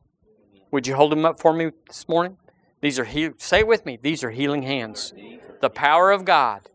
Would 0.71 0.87
you 0.87 0.95
hold 0.95 1.11
them 1.11 1.25
up 1.25 1.39
for 1.39 1.53
me 1.53 1.73
this 1.85 2.09
morning? 2.09 2.37
These 2.81 2.97
are 2.97 3.05
heal- 3.05 3.33
say 3.37 3.59
it 3.59 3.67
with 3.67 3.85
me. 3.85 3.99
These 4.01 4.23
are 4.23 4.31
healing 4.31 4.63
hands. 4.63 5.13
The 5.59 5.69
power 5.69 6.09
of 6.09 6.25
God. 6.25 6.69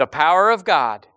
The 0.00 0.06
power 0.06 0.48
of 0.48 0.64
God. 0.64 1.08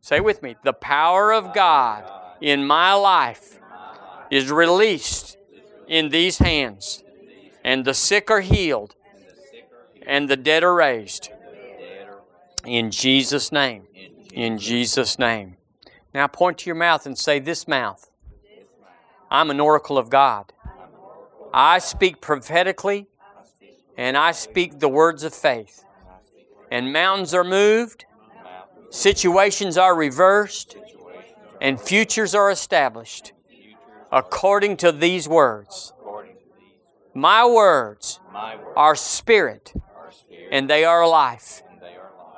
Say 0.00 0.18
with 0.20 0.42
me. 0.42 0.56
The 0.64 0.72
power 0.72 1.30
of 1.30 1.52
God 1.52 2.10
in 2.40 2.66
my 2.66 2.94
life 2.94 3.60
is 4.30 4.50
released 4.50 5.36
in 5.86 6.08
these 6.08 6.38
hands. 6.38 7.04
And 7.62 7.84
the 7.84 7.92
sick 7.92 8.30
are 8.30 8.40
healed 8.40 8.94
and 10.06 10.26
the 10.26 10.38
dead 10.38 10.64
are 10.64 10.74
raised. 10.74 11.28
In 12.64 12.90
Jesus' 12.90 13.52
name. 13.52 13.86
In 14.32 14.56
Jesus' 14.56 15.18
name. 15.18 15.58
Now 16.14 16.28
point 16.28 16.56
to 16.60 16.66
your 16.70 16.76
mouth 16.76 17.04
and 17.04 17.18
say, 17.18 17.38
This 17.38 17.68
mouth. 17.68 18.10
I'm 19.30 19.50
an 19.50 19.60
oracle 19.60 19.98
of 19.98 20.08
God. 20.08 20.54
I 21.52 21.78
speak 21.78 22.22
prophetically 22.22 23.06
and 23.98 24.16
I 24.16 24.32
speak 24.32 24.78
the 24.78 24.88
words 24.88 25.24
of 25.24 25.34
faith. 25.34 25.84
And 26.70 26.92
mountains 26.92 27.32
are 27.34 27.44
moved, 27.44 28.04
situations 28.90 29.78
are 29.78 29.94
reversed, 29.94 30.76
and 31.60 31.80
futures 31.80 32.34
are 32.34 32.50
established 32.50 33.32
according 34.12 34.76
to 34.78 34.92
these 34.92 35.28
words. 35.28 35.92
My 37.14 37.46
words 37.46 38.20
are 38.76 38.94
spirit 38.94 39.72
and 40.50 40.68
they 40.70 40.84
are 40.84 41.06
life 41.08 41.62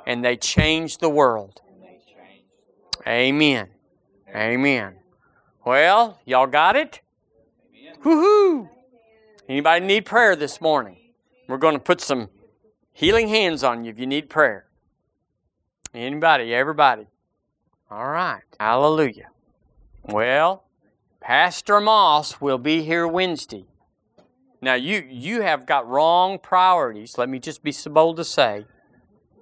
and 0.07 0.23
they 0.25 0.37
change 0.37 0.97
the 0.97 1.09
world. 1.09 1.61
Amen. 3.07 3.69
Amen. 4.35 4.95
Well, 5.65 6.19
y'all 6.25 6.47
got 6.47 6.75
it? 6.75 7.01
Woohoo! 8.03 8.69
Anybody 9.47 9.85
need 9.85 10.05
prayer 10.05 10.35
this 10.35 10.59
morning? 10.61 10.97
We're 11.47 11.57
going 11.57 11.75
to 11.75 11.79
put 11.79 12.01
some 12.01 12.29
healing 12.93 13.27
hands 13.27 13.63
on 13.63 13.83
you 13.83 13.91
if 13.91 13.99
you 13.99 14.07
need 14.07 14.29
prayer. 14.29 14.65
Anybody, 15.93 16.53
everybody. 16.53 17.07
All 17.89 18.07
right. 18.07 18.43
Hallelujah. 18.59 19.27
Well, 20.03 20.63
Pastor 21.19 21.81
Moss 21.81 22.39
will 22.39 22.57
be 22.57 22.83
here 22.83 23.07
Wednesday. 23.07 23.65
Now 24.61 24.75
you 24.75 25.05
you 25.09 25.41
have 25.41 25.65
got 25.65 25.87
wrong 25.87 26.39
priorities. 26.39 27.17
Let 27.17 27.29
me 27.29 27.39
just 27.39 27.63
be 27.63 27.71
so 27.71 27.91
bold 27.91 28.17
to 28.17 28.23
say, 28.23 28.65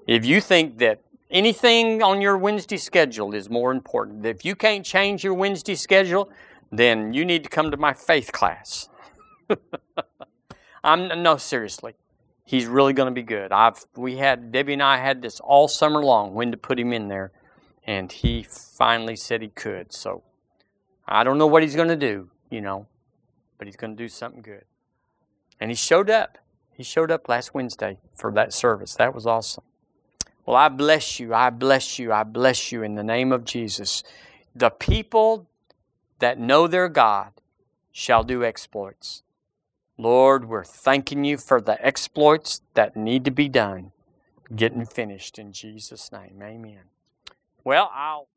if 0.07 0.25
you 0.25 0.41
think 0.41 0.79
that 0.79 1.01
anything 1.29 2.01
on 2.01 2.21
your 2.21 2.37
Wednesday 2.37 2.77
schedule 2.77 3.35
is 3.35 3.49
more 3.49 3.71
important, 3.71 4.25
if 4.25 4.43
you 4.43 4.55
can't 4.55 4.85
change 4.85 5.23
your 5.23 5.33
Wednesday 5.33 5.75
schedule, 5.75 6.29
then 6.71 7.13
you 7.13 7.25
need 7.25 7.43
to 7.43 7.49
come 7.49 7.69
to 7.69 7.77
my 7.77 7.93
faith 7.93 8.31
class. 8.31 8.89
I'm 10.83 11.21
no 11.21 11.37
seriously. 11.37 11.93
He's 12.49 12.65
really 12.65 12.93
going 12.93 13.05
to 13.05 13.13
be 13.13 13.21
good. 13.21 13.51
I've 13.51 13.85
we 13.95 14.17
had 14.17 14.51
Debbie 14.51 14.73
and 14.73 14.81
I 14.81 14.97
had 14.97 15.21
this 15.21 15.39
all 15.39 15.67
summer 15.67 16.03
long 16.03 16.33
when 16.33 16.49
to 16.49 16.57
put 16.57 16.79
him 16.79 16.91
in 16.91 17.07
there, 17.07 17.31
and 17.85 18.11
he 18.11 18.41
finally 18.41 19.15
said 19.15 19.43
he 19.43 19.49
could. 19.49 19.93
So 19.93 20.23
I 21.07 21.23
don't 21.23 21.37
know 21.37 21.45
what 21.45 21.61
he's 21.61 21.75
going 21.75 21.89
to 21.89 21.95
do, 21.95 22.31
you 22.49 22.59
know, 22.59 22.87
but 23.59 23.67
he's 23.67 23.75
going 23.75 23.95
to 23.95 24.03
do 24.03 24.07
something 24.07 24.41
good. 24.41 24.63
And 25.59 25.69
he 25.69 25.75
showed 25.75 26.09
up. 26.09 26.39
He 26.73 26.81
showed 26.81 27.11
up 27.11 27.29
last 27.29 27.53
Wednesday 27.53 27.99
for 28.15 28.31
that 28.31 28.51
service. 28.51 28.95
That 28.95 29.13
was 29.13 29.27
awesome. 29.27 29.63
Well, 30.43 30.55
I 30.55 30.69
bless 30.69 31.19
you. 31.19 31.35
I 31.35 31.51
bless 31.51 31.99
you. 31.99 32.11
I 32.11 32.23
bless 32.23 32.71
you 32.71 32.81
in 32.81 32.95
the 32.95 33.03
name 33.03 33.31
of 33.31 33.45
Jesus. 33.45 34.03
The 34.55 34.71
people 34.71 35.47
that 36.17 36.39
know 36.39 36.65
their 36.65 36.89
God 36.89 37.31
shall 37.91 38.23
do 38.23 38.43
exploits. 38.43 39.21
Lord, 39.99 40.47
we're 40.47 40.63
thanking 40.63 41.25
you 41.25 41.35
for 41.35 41.59
the 41.59 41.85
exploits 41.85 42.61
that 42.73 42.95
need 42.95 43.25
to 43.25 43.31
be 43.31 43.49
done, 43.49 43.91
getting 44.55 44.85
finished 44.85 45.37
in 45.37 45.51
Jesus' 45.51 46.09
name. 46.09 46.39
Amen. 46.41 46.83
Well, 47.65 47.91
I'll. 47.93 48.29